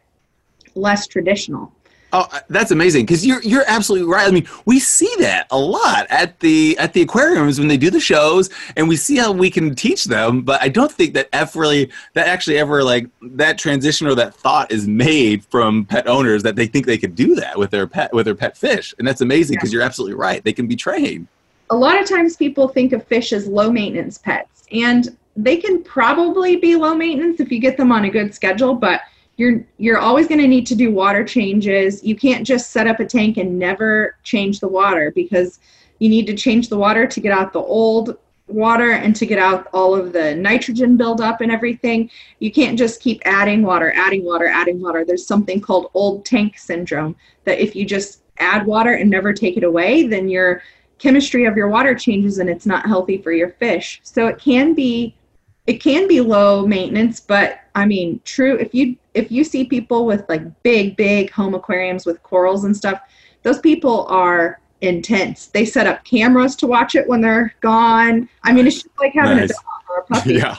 less 0.75 1.07
traditional 1.07 1.73
Oh, 2.15 2.29
uh, 2.31 2.39
that's 2.49 2.71
amazing 2.71 3.07
because 3.07 3.27
you're 3.27 3.43
you're 3.43 3.65
absolutely 3.67 4.09
right. 4.09 4.29
I 4.29 4.31
mean, 4.31 4.47
we 4.67 4.79
see 4.79 5.13
that 5.19 5.49
a 5.51 5.59
lot 5.59 6.07
at 6.11 6.39
the 6.39 6.79
at 6.79 6.93
the 6.93 7.03
aquariums 7.03 7.59
when 7.59 7.67
they 7.67 7.77
do 7.77 7.91
the 7.91 7.99
shows, 7.99 8.51
and 8.77 8.89
we 8.89 8.95
see 8.95 9.17
how 9.17 9.33
we 9.33 9.51
can 9.51 9.75
teach 9.75 10.05
them. 10.05 10.43
But 10.43 10.63
I 10.63 10.69
don't 10.69 10.93
think 10.93 11.15
that 11.15 11.29
ever 11.33 11.59
really 11.59 11.91
that 12.13 12.29
actually 12.29 12.59
ever 12.59 12.85
like 12.85 13.09
that 13.23 13.59
transition 13.59 14.07
or 14.07 14.15
that 14.15 14.33
thought 14.33 14.71
is 14.71 14.87
made 14.87 15.45
from 15.47 15.85
pet 15.87 16.07
owners 16.07 16.45
that 16.45 16.55
they 16.55 16.67
think 16.69 16.87
they 16.87 16.99
could 16.99 17.17
do 17.17 17.35
that 17.35 17.59
with 17.59 17.73
their 17.73 17.89
pet 17.89 18.13
with 18.13 18.27
their 18.27 18.37
pet 18.37 18.57
fish, 18.57 18.95
and 18.99 19.09
that's 19.09 19.21
amazing 19.21 19.57
because 19.57 19.73
you're 19.73 19.83
absolutely 19.83 20.15
right. 20.15 20.45
They 20.45 20.53
can 20.53 20.69
be 20.69 20.77
trained. 20.77 21.27
a 21.71 21.75
lot 21.75 22.01
of 22.01 22.09
times 22.09 22.37
people 22.37 22.69
think 22.69 22.93
of 22.93 23.05
fish 23.07 23.33
as 23.33 23.47
low 23.49 23.73
maintenance 23.73 24.19
pets 24.19 24.65
and 24.71 25.17
they 25.35 25.57
can 25.57 25.83
probably 25.83 26.57
be 26.57 26.77
low 26.77 26.95
maintenance 26.95 27.41
if 27.41 27.51
you 27.51 27.59
get 27.59 27.77
them 27.77 27.91
on 27.91 28.05
a 28.05 28.11
good 28.11 28.35
schedule 28.35 28.75
but 28.75 29.01
you're 29.37 29.67
you're 29.79 29.99
always 29.99 30.29
going 30.29 30.41
to 30.41 30.47
need 30.47 30.67
to 30.67 30.75
do 30.75 30.93
water 30.93 31.25
changes 31.25 32.05
you 32.05 32.15
can't 32.15 32.47
just 32.47 32.71
set 32.71 32.87
up 32.87 33.01
a 33.01 33.05
tank 33.05 33.37
and 33.37 33.59
never 33.59 34.17
change 34.23 34.61
the 34.61 34.69
water 34.69 35.11
because 35.11 35.59
You 35.99 36.09
need 36.09 36.27
to 36.27 36.35
change 36.35 36.69
the 36.69 36.77
water 36.77 37.07
to 37.07 37.21
get 37.21 37.33
out 37.33 37.53
the 37.53 37.61
old 37.61 38.19
water 38.47 38.93
and 38.93 39.17
to 39.17 39.25
get 39.25 39.39
out 39.39 39.69
all 39.73 39.95
of 39.95 40.13
the 40.13 40.35
nitrogen 40.35 40.97
buildup 40.97 41.41
and 41.41 41.51
everything. 41.51 42.11
You 42.41 42.53
can't 42.53 42.79
just 42.79 43.01
keep 43.01 43.23
adding 43.25 43.63
water, 43.63 43.93
adding 43.97 44.25
water, 44.25 44.47
adding 44.47 44.83
water. 44.83 45.05
There's 45.05 45.27
something 45.27 45.61
called 45.61 45.91
old 45.95 46.27
tank 46.27 46.59
syndrome 46.59 47.17
that 47.45 47.59
if 47.59 47.75
you 47.75 47.87
just 47.87 48.21
add 48.39 48.67
water 48.67 48.95
and 48.95 49.09
never 49.09 49.33
take 49.33 49.57
it 49.57 49.65
away, 49.65 50.07
then 50.07 50.29
your 50.29 50.63
chemistry 50.99 51.45
of 51.47 51.57
your 51.57 51.69
water 51.69 51.95
changes 51.95 52.39
and 52.39 52.51
it's 52.51 52.67
not 52.67 52.87
healthy 52.87 53.19
for 53.19 53.33
your 53.33 53.51
fish. 53.51 54.01
So 54.03 54.27
it 54.27 54.39
can 54.39 54.75
be 54.75 55.15
it 55.67 55.75
can 55.75 56.07
be 56.07 56.21
low 56.21 56.67
maintenance, 56.67 57.21
but 57.21 57.61
I 57.75 57.87
mean, 57.87 58.21
true 58.25 58.57
if 58.57 58.75
you 58.75 58.97
if 59.15 59.31
you 59.31 59.45
see 59.45 59.65
people 59.65 60.07
with 60.07 60.25
like 60.29 60.43
big 60.63 60.97
big 60.97 61.31
home 61.31 61.55
aquariums 61.55 62.05
with 62.05 62.23
corals 62.23 62.65
and 62.65 62.77
stuff, 62.77 63.01
those 63.43 63.59
people 63.61 64.07
are 64.07 64.61
intense. 64.81 65.47
They 65.47 65.65
set 65.65 65.87
up 65.87 66.05
cameras 66.05 66.55
to 66.57 66.67
watch 66.67 66.95
it 66.95 67.09
when 67.09 67.21
they're 67.21 67.55
gone. 67.61 68.29
I 68.43 68.53
mean, 68.53 68.67
it's 68.67 68.83
just 68.83 68.99
like 68.99 69.15
having 69.15 69.39
nice. 69.39 69.51
a 69.51 69.55
dog 69.55 69.83
or 69.89 69.99
a 69.99 70.05
puppy. 70.05 70.35
Yeah. 70.39 70.59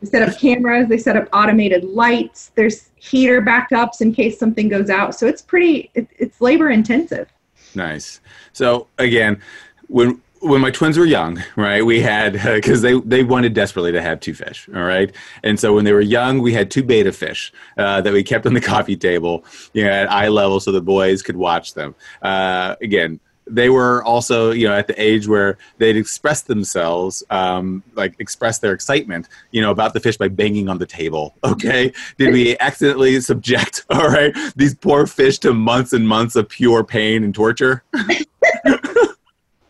They 0.00 0.10
set 0.10 0.28
up 0.28 0.38
cameras, 0.38 0.88
they 0.88 0.98
set 0.98 1.16
up 1.16 1.28
automated 1.32 1.82
lights, 1.82 2.52
there's 2.56 2.90
heater 2.96 3.40
backups 3.40 4.02
in 4.02 4.12
case 4.12 4.38
something 4.38 4.68
goes 4.68 4.90
out. 4.90 5.14
So 5.14 5.26
it's 5.26 5.40
pretty, 5.40 5.90
it, 5.94 6.08
it's 6.18 6.42
labor 6.42 6.68
intensive. 6.68 7.32
Nice. 7.74 8.20
So 8.52 8.88
again, 8.98 9.40
when 9.86 10.20
when 10.44 10.60
my 10.60 10.70
twins 10.70 10.98
were 10.98 11.06
young, 11.06 11.42
right, 11.56 11.84
we 11.84 12.00
had 12.00 12.32
because 12.54 12.84
uh, 12.84 12.88
they 12.88 13.00
they 13.00 13.24
wanted 13.24 13.54
desperately 13.54 13.92
to 13.92 14.02
have 14.02 14.20
two 14.20 14.34
fish, 14.34 14.68
all 14.74 14.84
right, 14.84 15.14
and 15.42 15.58
so 15.58 15.74
when 15.74 15.84
they 15.84 15.92
were 15.92 16.00
young, 16.00 16.40
we 16.40 16.52
had 16.52 16.70
two 16.70 16.82
betta 16.82 17.12
fish 17.12 17.52
uh, 17.78 18.00
that 18.02 18.12
we 18.12 18.22
kept 18.22 18.46
on 18.46 18.54
the 18.54 18.60
coffee 18.74 18.96
table, 18.96 19.44
you 19.72 19.84
know, 19.84 19.90
at 19.90 20.10
eye 20.10 20.28
level, 20.28 20.60
so 20.60 20.70
the 20.70 20.82
boys 20.82 21.22
could 21.22 21.36
watch 21.36 21.74
them. 21.74 21.94
Uh, 22.22 22.76
again, 22.82 23.18
they 23.46 23.70
were 23.70 24.02
also 24.04 24.50
you 24.50 24.66
know 24.68 24.74
at 24.74 24.86
the 24.86 25.02
age 25.02 25.26
where 25.26 25.58
they'd 25.78 25.96
express 25.96 26.42
themselves 26.42 27.22
um, 27.30 27.82
like 27.94 28.14
express 28.18 28.58
their 28.58 28.72
excitement 28.72 29.28
you 29.50 29.60
know 29.60 29.70
about 29.70 29.92
the 29.94 30.00
fish 30.00 30.16
by 30.16 30.28
banging 30.28 30.68
on 30.68 30.78
the 30.78 30.86
table 30.86 31.34
okay? 31.44 31.92
Did 32.18 32.32
we 32.32 32.58
accidentally 32.58 33.20
subject 33.20 33.84
all 33.90 34.08
right 34.08 34.34
these 34.56 34.74
poor 34.74 35.06
fish 35.06 35.38
to 35.40 35.52
months 35.52 35.92
and 35.92 36.08
months 36.08 36.36
of 36.36 36.48
pure 36.48 36.84
pain 36.84 37.24
and 37.24 37.34
torture 37.34 37.82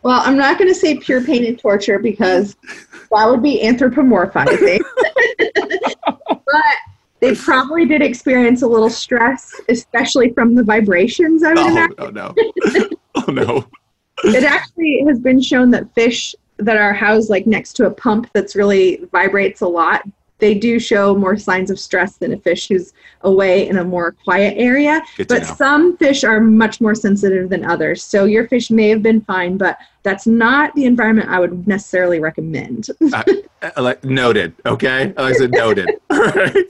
well 0.04 0.20
i'm 0.24 0.36
not 0.36 0.58
going 0.58 0.68
to 0.68 0.74
say 0.74 0.96
pure 0.96 1.20
pain 1.20 1.44
and 1.44 1.58
torture 1.58 1.98
because 1.98 2.56
that 3.10 3.26
would 3.28 3.42
be 3.42 3.60
anthropomorphizing 3.64 4.80
but 6.28 6.76
they 7.20 7.34
probably 7.34 7.86
did 7.86 8.02
experience 8.02 8.62
a 8.62 8.66
little 8.66 8.90
stress 8.90 9.60
especially 9.68 10.32
from 10.32 10.54
the 10.54 10.62
vibrations 10.62 11.42
i 11.42 11.48
would 11.48 11.58
oh, 11.58 11.68
imagine 11.68 11.94
oh 11.98 12.10
no 12.10 12.34
oh 13.16 13.32
no. 13.32 13.66
it 14.24 14.44
actually 14.44 15.02
has 15.08 15.18
been 15.18 15.40
shown 15.40 15.70
that 15.70 15.92
fish 15.94 16.36
that 16.58 16.76
are 16.76 16.92
housed 16.92 17.30
like 17.30 17.46
next 17.46 17.72
to 17.72 17.86
a 17.86 17.90
pump 17.90 18.28
that's 18.32 18.54
really 18.54 19.04
vibrates 19.10 19.62
a 19.62 19.66
lot 19.66 20.02
they 20.38 20.54
do 20.54 20.78
show 20.78 21.14
more 21.14 21.36
signs 21.36 21.70
of 21.70 21.78
stress 21.78 22.16
than 22.16 22.32
a 22.32 22.36
fish 22.36 22.68
who's 22.68 22.92
away 23.22 23.68
in 23.68 23.78
a 23.78 23.84
more 23.84 24.12
quiet 24.12 24.54
area. 24.58 25.00
But 25.28 25.46
some 25.46 25.96
fish 25.96 26.24
are 26.24 26.40
much 26.40 26.80
more 26.80 26.94
sensitive 26.94 27.48
than 27.48 27.64
others. 27.64 28.02
So 28.02 28.24
your 28.24 28.48
fish 28.48 28.70
may 28.70 28.88
have 28.88 29.02
been 29.02 29.20
fine, 29.20 29.56
but 29.56 29.78
that's 30.04 30.26
not 30.26 30.74
the 30.74 30.84
environment 30.84 31.30
I 31.30 31.40
would 31.40 31.66
necessarily 31.66 32.20
recommend. 32.20 32.88
uh, 33.62 33.94
noted. 34.04 34.54
Okay, 34.66 35.12
I 35.16 35.32
noted. 35.48 35.88
All 36.10 36.20
right. 36.20 36.66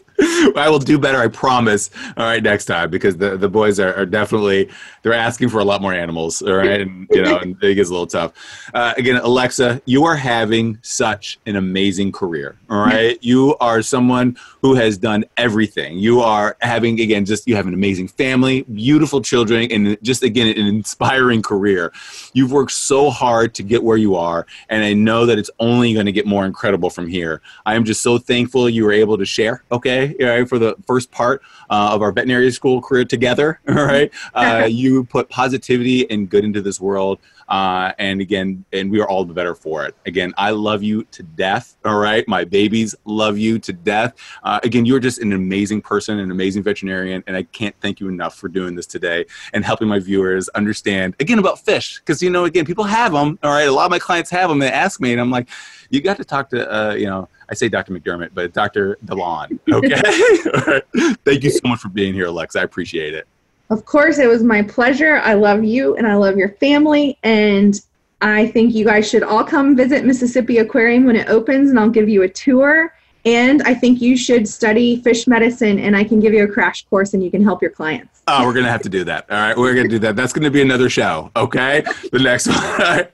I 0.56 0.68
will 0.68 0.78
do 0.78 0.98
better, 0.98 1.18
I 1.18 1.26
promise. 1.26 1.90
All 2.16 2.24
right, 2.24 2.42
next 2.42 2.66
time 2.66 2.88
because 2.90 3.16
the, 3.16 3.36
the 3.36 3.48
boys 3.48 3.80
are, 3.80 3.92
are 3.94 4.06
definitely 4.06 4.70
they're 5.02 5.12
asking 5.12 5.48
for 5.48 5.58
a 5.58 5.64
lot 5.64 5.82
more 5.82 5.92
animals. 5.92 6.40
All 6.40 6.54
right, 6.54 6.80
and 6.80 7.08
you 7.10 7.22
know, 7.22 7.38
and 7.38 7.60
it 7.62 7.74
gets 7.74 7.90
a 7.90 7.92
little 7.92 8.06
tough. 8.06 8.32
Uh, 8.72 8.94
again, 8.96 9.16
Alexa, 9.16 9.82
you 9.86 10.04
are 10.04 10.14
having 10.14 10.78
such 10.82 11.40
an 11.46 11.56
amazing 11.56 12.12
career. 12.12 12.56
All 12.70 12.78
right, 12.78 13.18
you 13.22 13.56
are 13.60 13.82
someone 13.82 14.36
who 14.62 14.74
has 14.74 14.96
done 14.96 15.24
everything. 15.36 15.98
You 15.98 16.20
are 16.20 16.56
having 16.60 17.00
again, 17.00 17.24
just 17.24 17.48
you 17.48 17.56
have 17.56 17.66
an 17.66 17.74
amazing 17.74 18.08
family, 18.08 18.62
beautiful 18.62 19.20
children, 19.20 19.70
and 19.72 19.98
just 20.02 20.22
again 20.22 20.46
an 20.46 20.66
inspiring 20.66 21.42
career. 21.42 21.92
You've 22.34 22.52
worked 22.52 22.72
so 22.72 23.10
hard 23.10 23.23
to 23.48 23.62
get 23.62 23.82
where 23.82 23.96
you 23.96 24.16
are, 24.16 24.46
and 24.68 24.84
I 24.84 24.92
know 24.92 25.26
that 25.26 25.38
it's 25.38 25.50
only 25.58 25.94
going 25.94 26.06
to 26.06 26.12
get 26.12 26.26
more 26.26 26.44
incredible 26.44 26.90
from 26.90 27.08
here. 27.08 27.40
I 27.66 27.74
am 27.74 27.84
just 27.84 28.02
so 28.02 28.18
thankful 28.18 28.68
you 28.68 28.84
were 28.84 28.92
able 28.92 29.18
to 29.18 29.24
share. 29.24 29.62
Okay 29.70 30.14
right, 30.20 30.48
for 30.48 30.58
the 30.58 30.76
first 30.86 31.10
part 31.10 31.42
uh, 31.70 31.90
of 31.92 32.02
our 32.02 32.12
veterinary 32.12 32.50
school 32.50 32.80
career 32.80 33.04
together. 33.04 33.60
All 33.68 33.74
right, 33.74 34.12
uh, 34.34 34.66
you 34.70 35.04
put 35.04 35.28
positivity 35.28 36.10
and 36.10 36.28
good 36.28 36.44
into 36.44 36.62
this 36.62 36.80
world, 36.80 37.18
uh, 37.48 37.92
and 37.98 38.20
again, 38.20 38.64
and 38.72 38.90
we 38.90 39.00
are 39.00 39.08
all 39.08 39.24
the 39.24 39.34
better 39.34 39.54
for 39.54 39.84
it. 39.84 39.94
Again, 40.06 40.32
I 40.36 40.50
love 40.50 40.82
you 40.82 41.04
to 41.04 41.22
death. 41.22 41.76
All 41.84 41.98
right, 41.98 42.26
my 42.28 42.44
babies 42.44 42.94
love 43.04 43.38
you 43.38 43.58
to 43.60 43.72
death. 43.72 44.14
Uh, 44.42 44.60
again, 44.62 44.86
you're 44.86 45.00
just 45.00 45.20
an 45.20 45.32
amazing 45.32 45.82
person, 45.82 46.18
an 46.18 46.30
amazing 46.30 46.62
veterinarian, 46.62 47.22
and 47.26 47.36
I 47.36 47.42
can't 47.44 47.74
thank 47.80 48.00
you 48.00 48.08
enough 48.08 48.36
for 48.36 48.48
doing 48.48 48.74
this 48.74 48.86
today 48.86 49.26
and 49.52 49.64
helping 49.64 49.88
my 49.88 49.98
viewers 49.98 50.48
understand 50.50 51.14
again 51.20 51.38
about 51.38 51.58
fish 51.58 51.98
because 51.98 52.22
you 52.22 52.30
know 52.30 52.44
again 52.44 52.64
people 52.64 52.84
have 52.84 53.12
them. 53.12 53.38
All 53.42 53.50
right, 53.50 53.68
a 53.68 53.72
lot 53.72 53.84
of 53.84 53.90
my 53.90 53.98
clients 53.98 54.30
have 54.30 54.48
them. 54.48 54.58
They 54.58 54.70
ask 54.70 55.00
me, 55.00 55.12
and 55.12 55.20
I'm 55.20 55.30
like, 55.30 55.48
you 55.90 56.00
got 56.00 56.16
to 56.16 56.24
talk 56.24 56.50
to 56.50 56.72
uh, 56.72 56.94
you 56.94 57.06
know 57.06 57.28
I 57.48 57.54
say 57.54 57.68
Dr. 57.68 57.92
McDermott, 57.92 58.30
but 58.32 58.52
Dr. 58.52 58.98
Delaune. 59.04 59.58
Okay. 59.70 60.82
Thank 61.24 61.44
you 61.44 61.50
so 61.50 61.68
much 61.68 61.80
for 61.80 61.88
being 61.88 62.14
here, 62.14 62.26
Alex. 62.26 62.56
I 62.56 62.62
appreciate 62.62 63.14
it. 63.14 63.26
Of 63.74 63.86
course, 63.86 64.18
it 64.18 64.28
was 64.28 64.44
my 64.44 64.62
pleasure. 64.62 65.16
I 65.16 65.34
love 65.34 65.64
you 65.64 65.96
and 65.96 66.06
I 66.06 66.14
love 66.14 66.36
your 66.36 66.50
family. 66.50 67.18
And 67.24 67.74
I 68.22 68.46
think 68.46 68.72
you 68.72 68.84
guys 68.84 69.10
should 69.10 69.24
all 69.24 69.42
come 69.42 69.74
visit 69.74 70.04
Mississippi 70.04 70.58
Aquarium 70.58 71.06
when 71.06 71.16
it 71.16 71.28
opens, 71.28 71.70
and 71.70 71.80
I'll 71.80 71.90
give 71.90 72.08
you 72.08 72.22
a 72.22 72.28
tour. 72.28 72.94
And 73.24 73.64
I 73.64 73.74
think 73.74 74.00
you 74.00 74.16
should 74.16 74.46
study 74.46 75.02
fish 75.02 75.26
medicine, 75.26 75.80
and 75.80 75.96
I 75.96 76.04
can 76.04 76.20
give 76.20 76.32
you 76.32 76.44
a 76.44 76.46
crash 76.46 76.86
course, 76.86 77.14
and 77.14 77.24
you 77.24 77.32
can 77.32 77.42
help 77.42 77.62
your 77.62 77.72
clients. 77.72 78.22
Oh, 78.28 78.46
we're 78.46 78.52
gonna 78.52 78.70
have 78.70 78.82
to 78.82 78.88
do 78.88 79.02
that. 79.02 79.28
All 79.28 79.38
right, 79.38 79.56
we're 79.56 79.74
gonna 79.74 79.88
do 79.88 79.98
that. 79.98 80.14
That's 80.14 80.32
gonna 80.32 80.52
be 80.52 80.62
another 80.62 80.88
show. 80.88 81.32
Okay, 81.34 81.82
the 82.12 82.20
next 82.20 82.46
one. 82.50 82.56
All 82.56 82.78
right, 82.78 83.12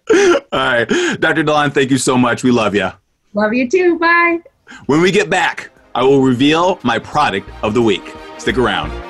all 0.52 0.58
right. 0.58 0.88
Dr. 1.20 1.42
Delaune, 1.42 1.72
thank 1.72 1.90
you 1.90 1.96
so 1.96 2.18
much. 2.18 2.44
We 2.44 2.50
love 2.50 2.74
you. 2.74 2.90
Love 3.32 3.54
you 3.54 3.66
too. 3.66 3.98
Bye. 3.98 4.40
When 4.84 5.00
we 5.00 5.11
get 5.11 5.30
back, 5.30 5.70
I 5.94 6.02
will 6.02 6.20
reveal 6.20 6.78
my 6.82 6.98
product 6.98 7.48
of 7.62 7.72
the 7.72 7.80
week. 7.80 8.12
Stick 8.36 8.58
around. 8.58 9.09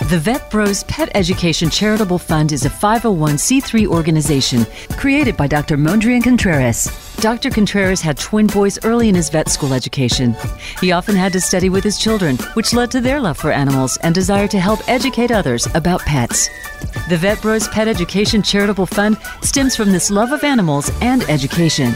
The 0.00 0.18
Vet 0.18 0.50
Bros 0.50 0.84
Pet 0.84 1.10
Education 1.14 1.68
Charitable 1.68 2.18
Fund 2.18 2.52
is 2.52 2.64
a 2.64 2.70
501c3 2.70 3.86
organization 3.86 4.66
created 4.96 5.36
by 5.36 5.46
Dr. 5.46 5.76
Mondrian 5.76 6.24
Contreras. 6.24 6.90
Dr. 7.16 7.50
Contreras 7.50 8.00
had 8.00 8.16
twin 8.16 8.46
boys 8.46 8.82
early 8.84 9.10
in 9.10 9.14
his 9.14 9.28
vet 9.28 9.50
school 9.50 9.74
education. 9.74 10.34
He 10.80 10.92
often 10.92 11.14
had 11.14 11.32
to 11.34 11.40
study 11.42 11.68
with 11.68 11.84
his 11.84 11.98
children, 11.98 12.36
which 12.54 12.72
led 12.72 12.90
to 12.92 13.02
their 13.02 13.20
love 13.20 13.36
for 13.36 13.52
animals 13.52 13.98
and 13.98 14.14
desire 14.14 14.48
to 14.48 14.58
help 14.58 14.80
educate 14.88 15.30
others 15.30 15.68
about 15.74 16.00
pets. 16.00 16.48
The 17.10 17.18
Vet 17.18 17.42
Bros 17.42 17.68
Pet 17.68 17.86
Education 17.86 18.42
Charitable 18.42 18.86
Fund 18.86 19.18
stems 19.42 19.76
from 19.76 19.92
this 19.92 20.10
love 20.10 20.32
of 20.32 20.42
animals 20.42 20.90
and 21.02 21.22
education. 21.24 21.94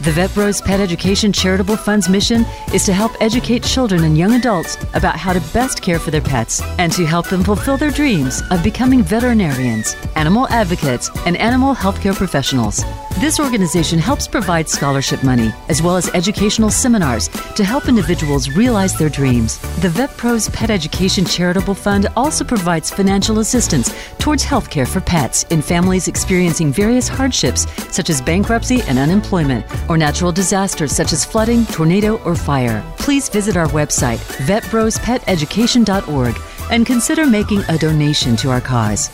The 0.00 0.12
Vet 0.12 0.32
Bros 0.32 0.60
Pet 0.60 0.78
Education 0.78 1.32
Charitable 1.32 1.76
Fund's 1.76 2.08
mission 2.08 2.46
is 2.72 2.84
to 2.86 2.92
help 2.92 3.20
educate 3.20 3.64
children 3.64 4.04
and 4.04 4.16
young 4.16 4.34
adults 4.34 4.76
about 4.94 5.16
how 5.16 5.32
to 5.32 5.40
best 5.52 5.82
care 5.82 5.98
for 5.98 6.12
their 6.12 6.20
pets 6.20 6.62
and 6.78 6.92
to 6.92 7.04
help 7.04 7.28
them 7.28 7.42
fulfill 7.42 7.76
their 7.76 7.90
dreams 7.90 8.40
of 8.52 8.62
becoming 8.62 9.02
veterinarians, 9.02 9.96
animal 10.14 10.46
advocates, 10.50 11.10
and 11.26 11.36
animal 11.38 11.74
healthcare 11.74 12.14
professionals. 12.14 12.84
This 13.20 13.40
organization 13.40 13.98
helps 13.98 14.28
provide 14.28 14.68
scholarship 14.68 15.24
money 15.24 15.50
as 15.68 15.82
well 15.82 15.96
as 15.96 16.08
educational 16.10 16.70
seminars 16.70 17.26
to 17.56 17.64
help 17.64 17.88
individuals 17.88 18.48
realize 18.50 18.96
their 18.96 19.08
dreams. 19.08 19.58
The 19.80 19.88
Vet 19.88 20.16
Bros 20.16 20.48
Pet 20.50 20.70
Education 20.70 21.24
Charitable 21.24 21.74
Fund 21.74 22.06
also 22.14 22.44
provides 22.44 22.92
financial 22.92 23.40
assistance 23.40 23.92
towards 24.18 24.44
healthcare 24.44 24.86
for 24.86 25.00
pets 25.00 25.42
in 25.50 25.62
families 25.62 26.06
experiencing 26.06 26.72
various 26.72 27.08
hardships 27.08 27.66
such 27.92 28.08
as 28.08 28.22
bankruptcy 28.22 28.82
and 28.82 29.00
unemployment 29.00 29.66
or 29.90 29.98
natural 29.98 30.30
disasters 30.30 30.92
such 30.92 31.12
as 31.12 31.24
flooding, 31.24 31.66
tornado, 31.66 32.18
or 32.18 32.36
fire. 32.36 32.84
Please 32.98 33.28
visit 33.28 33.56
our 33.56 33.68
website, 33.68 34.18
vetbrospeteducation.org, 34.46 36.40
and 36.70 36.86
consider 36.86 37.26
making 37.26 37.64
a 37.68 37.78
donation 37.78 38.36
to 38.36 38.48
our 38.50 38.60
cause. 38.60 39.10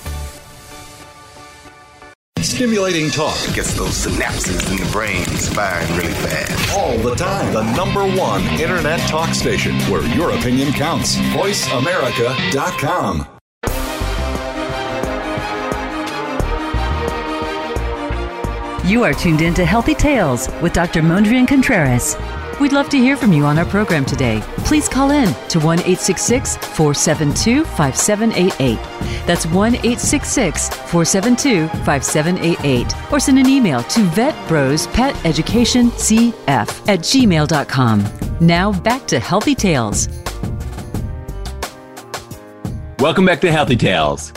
Stimulating 2.41 3.11
talk 3.11 3.37
it 3.49 3.55
gets 3.55 3.73
those 3.75 4.07
synapses 4.07 4.71
in 4.71 4.77
the 4.77 4.85
brain 4.93 5.25
firing 5.25 5.89
really 5.97 6.13
fast. 6.13 6.77
All 6.77 6.97
the 6.99 7.15
time. 7.15 7.55
The 7.55 7.63
number 7.75 8.05
one 8.21 8.43
internet 8.61 9.01
talk 9.09 9.33
station 9.35 9.75
where 9.91 10.05
your 10.15 10.33
opinion 10.33 10.73
counts. 10.73 11.17
VoiceAmerica.com. 11.17 13.29
You 18.85 19.03
are 19.03 19.15
tuned 19.15 19.41
in 19.41 19.55
to 19.55 19.65
Healthy 19.65 19.95
Tales 19.95 20.51
with 20.61 20.75
Dr. 20.75 21.01
Mondrian 21.01 21.49
Contreras. 21.49 22.17
We'd 22.61 22.73
love 22.73 22.89
to 22.91 22.99
hear 22.99 23.17
from 23.17 23.33
you 23.33 23.45
on 23.45 23.59
our 23.59 23.65
program 23.65 24.05
today. 24.05 24.41
Please 24.59 24.89
call 24.89 25.11
in 25.11 25.35
to 25.49 25.59
1 25.59 25.81
866 25.81 26.57
472 26.57 27.65
5788. 27.65 28.79
That's 29.27 29.45
1 29.47 29.75
866 29.75 30.69
472 30.69 31.67
5788. 31.85 33.13
Or 33.13 33.19
send 33.19 33.41
an 33.41 33.49
email 33.49 33.83
to 33.83 34.01
vetbrospetEducationCF 34.01 36.89
at 36.89 37.01
gmail.com. 37.01 38.05
Now 38.41 38.73
back 38.73 39.07
to 39.09 39.19
Healthy 39.19 39.57
Tales. 39.57 40.09
Welcome 43.01 43.27
back 43.27 43.41
to 43.41 43.51
Healthy 43.51 43.77
Tales. 43.77 44.33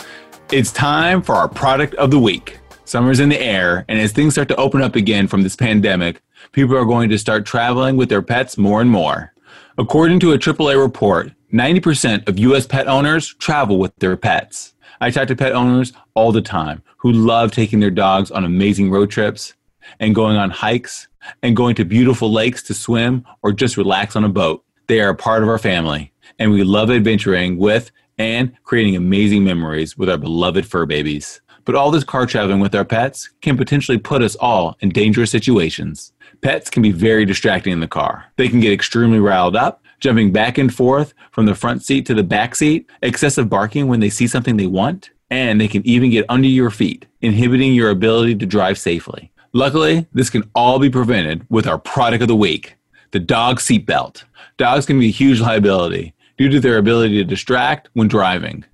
It's 0.51 0.71
time 0.71 1.21
for 1.21 1.35
our 1.35 1.47
product 1.47 1.93
of 1.95 2.09
the 2.09 2.19
week. 2.19 2.57
Summer's 2.85 3.19
in 3.19 3.29
the 3.29 3.39
air, 3.39 3.85
and 3.89 3.99
as 3.99 4.11
things 4.13 4.33
start 4.33 4.47
to 4.47 4.55
open 4.55 4.81
up 4.81 4.95
again 4.95 5.27
from 5.27 5.43
this 5.43 5.57
pandemic, 5.57 6.21
people 6.51 6.77
are 6.77 6.85
going 6.85 7.09
to 7.09 7.17
start 7.17 7.45
traveling 7.45 7.97
with 7.97 8.09
their 8.09 8.21
pets 8.21 8.57
more 8.57 8.81
and 8.81 8.89
more. 8.89 9.33
According 9.77 10.19
to 10.21 10.33
a 10.33 10.37
AAA 10.37 10.81
report, 10.81 11.31
90% 11.53 12.27
of 12.27 12.39
U.S. 12.39 12.65
pet 12.65 12.87
owners 12.87 13.33
travel 13.35 13.79
with 13.79 13.95
their 13.97 14.17
pets. 14.17 14.73
I 14.99 15.11
talk 15.11 15.27
to 15.27 15.35
pet 15.35 15.53
owners 15.53 15.93
all 16.15 16.31
the 16.31 16.41
time 16.41 16.81
who 16.97 17.11
love 17.11 17.51
taking 17.51 17.79
their 17.79 17.91
dogs 17.91 18.31
on 18.31 18.43
amazing 18.43 18.89
road 18.89 19.11
trips 19.11 19.53
and 19.99 20.15
going 20.15 20.35
on 20.35 20.49
hikes 20.49 21.07
and 21.43 21.55
going 21.55 21.75
to 21.75 21.85
beautiful 21.85 22.31
lakes 22.31 22.63
to 22.63 22.73
swim 22.73 23.25
or 23.43 23.51
just 23.53 23.77
relax 23.77 24.15
on 24.15 24.23
a 24.23 24.29
boat. 24.29 24.63
They 24.87 25.01
are 25.01 25.09
a 25.09 25.15
part 25.15 25.43
of 25.43 25.49
our 25.49 25.57
family, 25.57 26.11
and 26.39 26.51
we 26.51 26.63
love 26.63 26.89
adventuring 26.89 27.57
with 27.57 27.91
and 28.17 28.51
creating 28.63 28.95
amazing 28.95 29.43
memories 29.43 29.97
with 29.97 30.09
our 30.09 30.17
beloved 30.17 30.65
fur 30.65 30.85
babies. 30.85 31.41
But 31.65 31.75
all 31.75 31.91
this 31.91 32.05
car 32.05 32.25
traveling 32.25 32.61
with 32.61 32.73
our 32.73 32.85
pets 32.85 33.29
can 33.41 33.57
potentially 33.57 33.97
put 33.97 34.21
us 34.21 34.35
all 34.37 34.77
in 34.79 34.89
dangerous 34.89 35.29
situations. 35.29 36.13
Pets 36.41 36.69
can 36.69 36.83
be 36.83 36.91
very 36.91 37.25
distracting 37.25 37.73
in 37.73 37.79
the 37.79 37.87
car. 37.87 38.25
They 38.35 38.47
can 38.47 38.59
get 38.59 38.73
extremely 38.73 39.19
riled 39.19 39.55
up, 39.55 39.83
jumping 39.99 40.31
back 40.31 40.57
and 40.57 40.73
forth 40.73 41.13
from 41.31 41.45
the 41.45 41.55
front 41.55 41.83
seat 41.83 42.05
to 42.05 42.13
the 42.13 42.23
back 42.23 42.55
seat, 42.55 42.89
excessive 43.01 43.49
barking 43.49 43.87
when 43.87 43.99
they 43.99 44.09
see 44.09 44.27
something 44.27 44.57
they 44.57 44.67
want, 44.67 45.09
and 45.29 45.59
they 45.59 45.67
can 45.67 45.85
even 45.85 46.09
get 46.09 46.25
under 46.29 46.47
your 46.47 46.69
feet, 46.69 47.05
inhibiting 47.21 47.73
your 47.73 47.89
ability 47.89 48.35
to 48.35 48.45
drive 48.45 48.77
safely. 48.77 49.31
Luckily, 49.53 50.07
this 50.13 50.29
can 50.29 50.49
all 50.53 50.79
be 50.79 50.89
prevented 50.89 51.45
with 51.49 51.67
our 51.67 51.79
product 51.79 52.21
of 52.21 52.27
the 52.27 52.35
week 52.35 52.75
the 53.11 53.19
dog 53.19 53.57
seatbelt. 53.57 54.25
Dogs 54.57 54.85
can 54.85 54.99
be 54.99 55.07
a 55.07 55.11
huge 55.11 55.39
liability 55.39 56.13
due 56.37 56.49
to 56.49 56.59
their 56.59 56.77
ability 56.77 57.15
to 57.15 57.23
distract 57.23 57.89
when 57.93 58.09
driving. 58.09 58.65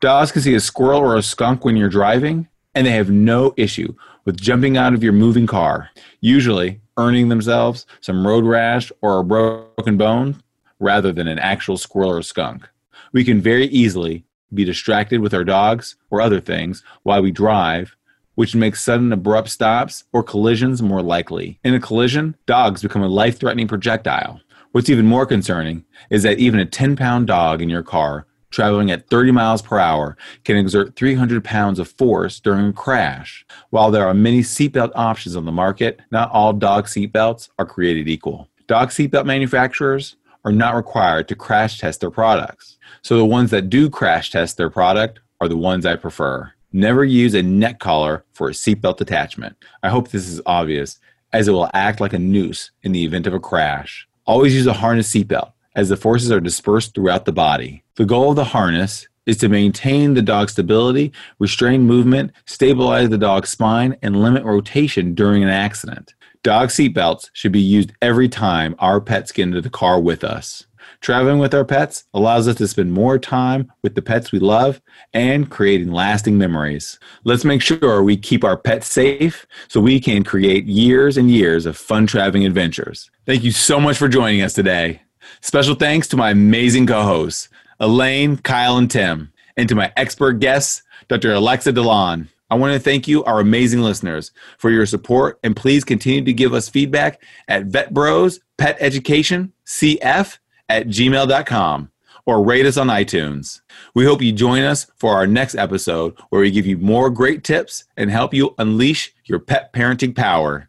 Dogs 0.00 0.30
can 0.30 0.42
see 0.42 0.54
a 0.54 0.60
squirrel 0.60 1.00
or 1.00 1.16
a 1.16 1.22
skunk 1.22 1.64
when 1.64 1.76
you're 1.76 1.88
driving, 1.88 2.48
and 2.74 2.86
they 2.86 2.92
have 2.92 3.10
no 3.10 3.54
issue 3.56 3.94
with 4.24 4.40
jumping 4.40 4.76
out 4.76 4.92
of 4.92 5.02
your 5.02 5.14
moving 5.14 5.46
car, 5.46 5.88
usually 6.20 6.80
earning 6.98 7.28
themselves 7.28 7.86
some 8.00 8.26
road 8.26 8.44
rash 8.44 8.92
or 9.00 9.20
a 9.20 9.24
broken 9.24 9.96
bone 9.96 10.42
rather 10.78 11.12
than 11.12 11.26
an 11.28 11.38
actual 11.38 11.78
squirrel 11.78 12.10
or 12.10 12.22
skunk. 12.22 12.68
We 13.12 13.24
can 13.24 13.40
very 13.40 13.66
easily 13.66 14.24
be 14.52 14.64
distracted 14.64 15.20
with 15.20 15.34
our 15.34 15.44
dogs 15.44 15.96
or 16.10 16.20
other 16.20 16.40
things 16.40 16.82
while 17.02 17.22
we 17.22 17.30
drive, 17.30 17.96
which 18.34 18.54
makes 18.54 18.84
sudden 18.84 19.12
abrupt 19.12 19.48
stops 19.48 20.04
or 20.12 20.22
collisions 20.22 20.82
more 20.82 21.02
likely. 21.02 21.58
In 21.64 21.74
a 21.74 21.80
collision, 21.80 22.36
dogs 22.46 22.82
become 22.82 23.02
a 23.02 23.08
life 23.08 23.38
threatening 23.38 23.68
projectile. 23.68 24.40
What's 24.72 24.90
even 24.90 25.06
more 25.06 25.26
concerning 25.26 25.84
is 26.10 26.22
that 26.22 26.38
even 26.38 26.60
a 26.60 26.66
10 26.66 26.96
pound 26.96 27.26
dog 27.26 27.62
in 27.62 27.70
your 27.70 27.82
car 27.82 28.26
traveling 28.50 28.90
at 28.90 29.08
30 29.08 29.32
miles 29.32 29.62
per 29.62 29.78
hour 29.78 30.16
can 30.44 30.56
exert 30.56 30.96
300 30.96 31.44
pounds 31.44 31.78
of 31.78 31.88
force 31.88 32.40
during 32.40 32.68
a 32.68 32.72
crash. 32.72 33.44
While 33.70 33.90
there 33.90 34.06
are 34.06 34.14
many 34.14 34.40
seatbelt 34.40 34.92
options 34.94 35.36
on 35.36 35.44
the 35.44 35.52
market, 35.52 36.00
not 36.10 36.30
all 36.30 36.52
dog 36.52 36.86
seatbelts 36.86 37.48
are 37.58 37.66
created 37.66 38.08
equal. 38.08 38.48
Dog 38.66 38.90
seatbelt 38.90 39.26
manufacturers 39.26 40.16
are 40.44 40.52
not 40.52 40.74
required 40.74 41.28
to 41.28 41.34
crash 41.34 41.78
test 41.78 42.00
their 42.00 42.10
products. 42.10 42.78
So 43.02 43.16
the 43.16 43.24
ones 43.24 43.50
that 43.50 43.70
do 43.70 43.90
crash 43.90 44.30
test 44.30 44.56
their 44.56 44.70
product 44.70 45.20
are 45.40 45.48
the 45.48 45.56
ones 45.56 45.86
I 45.86 45.96
prefer. 45.96 46.52
Never 46.72 47.04
use 47.04 47.34
a 47.34 47.42
neck 47.42 47.78
collar 47.78 48.24
for 48.32 48.48
a 48.48 48.52
seatbelt 48.52 49.00
attachment. 49.00 49.56
I 49.82 49.88
hope 49.88 50.08
this 50.08 50.28
is 50.28 50.40
obvious, 50.44 50.98
as 51.32 51.48
it 51.48 51.52
will 51.52 51.70
act 51.72 52.00
like 52.00 52.12
a 52.12 52.18
noose 52.18 52.70
in 52.82 52.92
the 52.92 53.04
event 53.04 53.26
of 53.26 53.34
a 53.34 53.40
crash. 53.40 54.06
Always 54.26 54.54
use 54.54 54.66
a 54.66 54.74
harness 54.74 55.10
seatbelt, 55.10 55.52
as 55.74 55.88
the 55.88 55.96
forces 55.96 56.30
are 56.30 56.40
dispersed 56.40 56.94
throughout 56.94 57.24
the 57.24 57.32
body. 57.32 57.84
The 57.96 58.04
goal 58.04 58.30
of 58.30 58.36
the 58.36 58.44
harness 58.44 59.08
is 59.26 59.36
to 59.36 59.48
maintain 59.48 60.14
the 60.14 60.22
dog's 60.22 60.52
stability, 60.52 61.12
restrain 61.38 61.82
movement, 61.82 62.32
stabilize 62.46 63.10
the 63.10 63.18
dog's 63.18 63.50
spine, 63.50 63.96
and 64.02 64.22
limit 64.22 64.42
rotation 64.44 65.14
during 65.14 65.42
an 65.42 65.50
accident. 65.50 66.14
Dog 66.42 66.68
seatbelts 66.70 67.28
should 67.34 67.52
be 67.52 67.60
used 67.60 67.92
every 68.00 68.28
time 68.28 68.74
our 68.78 69.00
pets 69.00 69.32
get 69.32 69.42
into 69.42 69.60
the 69.60 69.68
car 69.68 70.00
with 70.00 70.24
us. 70.24 70.66
Traveling 71.00 71.38
with 71.38 71.54
our 71.54 71.64
pets 71.64 72.04
allows 72.14 72.48
us 72.48 72.56
to 72.56 72.66
spend 72.66 72.92
more 72.92 73.18
time 73.18 73.70
with 73.82 73.94
the 73.94 74.02
pets 74.02 74.32
we 74.32 74.38
love 74.38 74.80
and 75.12 75.50
creating 75.50 75.92
lasting 75.92 76.38
memories. 76.38 76.98
Let's 77.24 77.44
make 77.44 77.62
sure 77.62 78.02
we 78.02 78.16
keep 78.16 78.44
our 78.44 78.56
pets 78.56 78.86
safe 78.86 79.46
so 79.68 79.80
we 79.80 80.00
can 80.00 80.24
create 80.24 80.66
years 80.66 81.16
and 81.16 81.30
years 81.30 81.66
of 81.66 81.76
fun 81.76 82.06
traveling 82.06 82.46
adventures. 82.46 83.10
Thank 83.26 83.44
you 83.44 83.52
so 83.52 83.78
much 83.78 83.98
for 83.98 84.08
joining 84.08 84.42
us 84.42 84.54
today. 84.54 85.02
Special 85.40 85.74
thanks 85.74 86.08
to 86.08 86.16
my 86.16 86.30
amazing 86.30 86.86
co 86.86 87.02
hosts, 87.02 87.48
Elaine, 87.80 88.36
Kyle, 88.38 88.76
and 88.76 88.90
Tim, 88.90 89.32
and 89.56 89.68
to 89.68 89.74
my 89.74 89.92
expert 89.96 90.40
guests, 90.40 90.82
Dr. 91.08 91.32
Alexa 91.32 91.72
Delaune. 91.72 92.28
I 92.50 92.54
want 92.54 92.72
to 92.72 92.80
thank 92.80 93.06
you, 93.06 93.22
our 93.24 93.40
amazing 93.40 93.82
listeners, 93.82 94.32
for 94.56 94.70
your 94.70 94.86
support, 94.86 95.38
and 95.42 95.54
please 95.54 95.84
continue 95.84 96.24
to 96.24 96.32
give 96.32 96.54
us 96.54 96.68
feedback 96.68 97.22
at 97.46 97.68
VetBros 97.68 98.40
Pet 98.56 98.76
Education 98.80 99.52
CF 99.66 100.38
at 100.68 100.86
gmail.com 100.86 101.90
or 102.24 102.44
rate 102.44 102.66
us 102.66 102.76
on 102.76 102.88
iTunes. 102.88 103.60
We 103.94 104.04
hope 104.04 104.22
you 104.22 104.32
join 104.32 104.62
us 104.62 104.86
for 104.96 105.14
our 105.14 105.26
next 105.26 105.54
episode 105.54 106.18
where 106.30 106.40
we 106.40 106.50
give 106.50 106.66
you 106.66 106.78
more 106.78 107.10
great 107.10 107.44
tips 107.44 107.84
and 107.96 108.10
help 108.10 108.34
you 108.34 108.54
unleash 108.58 109.14
your 109.24 109.38
pet 109.38 109.72
parenting 109.72 110.14
power. 110.16 110.68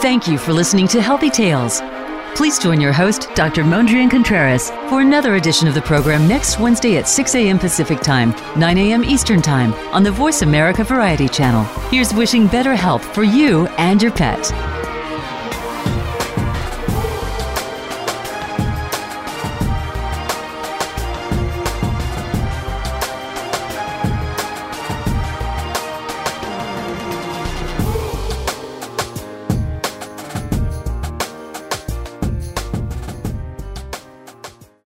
Thank 0.00 0.28
you 0.28 0.38
for 0.38 0.52
listening 0.52 0.86
to 0.88 1.02
Healthy 1.02 1.28
Tails. 1.28 1.80
Please 2.36 2.56
join 2.60 2.80
your 2.80 2.92
host, 2.92 3.30
Dr. 3.34 3.64
Mondrian 3.64 4.08
Contreras, 4.08 4.70
for 4.88 5.00
another 5.00 5.34
edition 5.34 5.66
of 5.66 5.74
the 5.74 5.82
program 5.82 6.28
next 6.28 6.60
Wednesday 6.60 6.98
at 6.98 7.08
6 7.08 7.34
a.m. 7.34 7.58
Pacific 7.58 7.98
Time, 8.00 8.32
9 8.56 8.78
a.m. 8.78 9.02
Eastern 9.02 9.42
Time 9.42 9.74
on 9.92 10.04
the 10.04 10.12
Voice 10.12 10.42
America 10.42 10.84
Variety 10.84 11.28
Channel. 11.28 11.64
Here's 11.90 12.14
wishing 12.14 12.46
better 12.46 12.76
health 12.76 13.04
for 13.12 13.24
you 13.24 13.66
and 13.76 14.00
your 14.00 14.12
pet. 14.12 14.38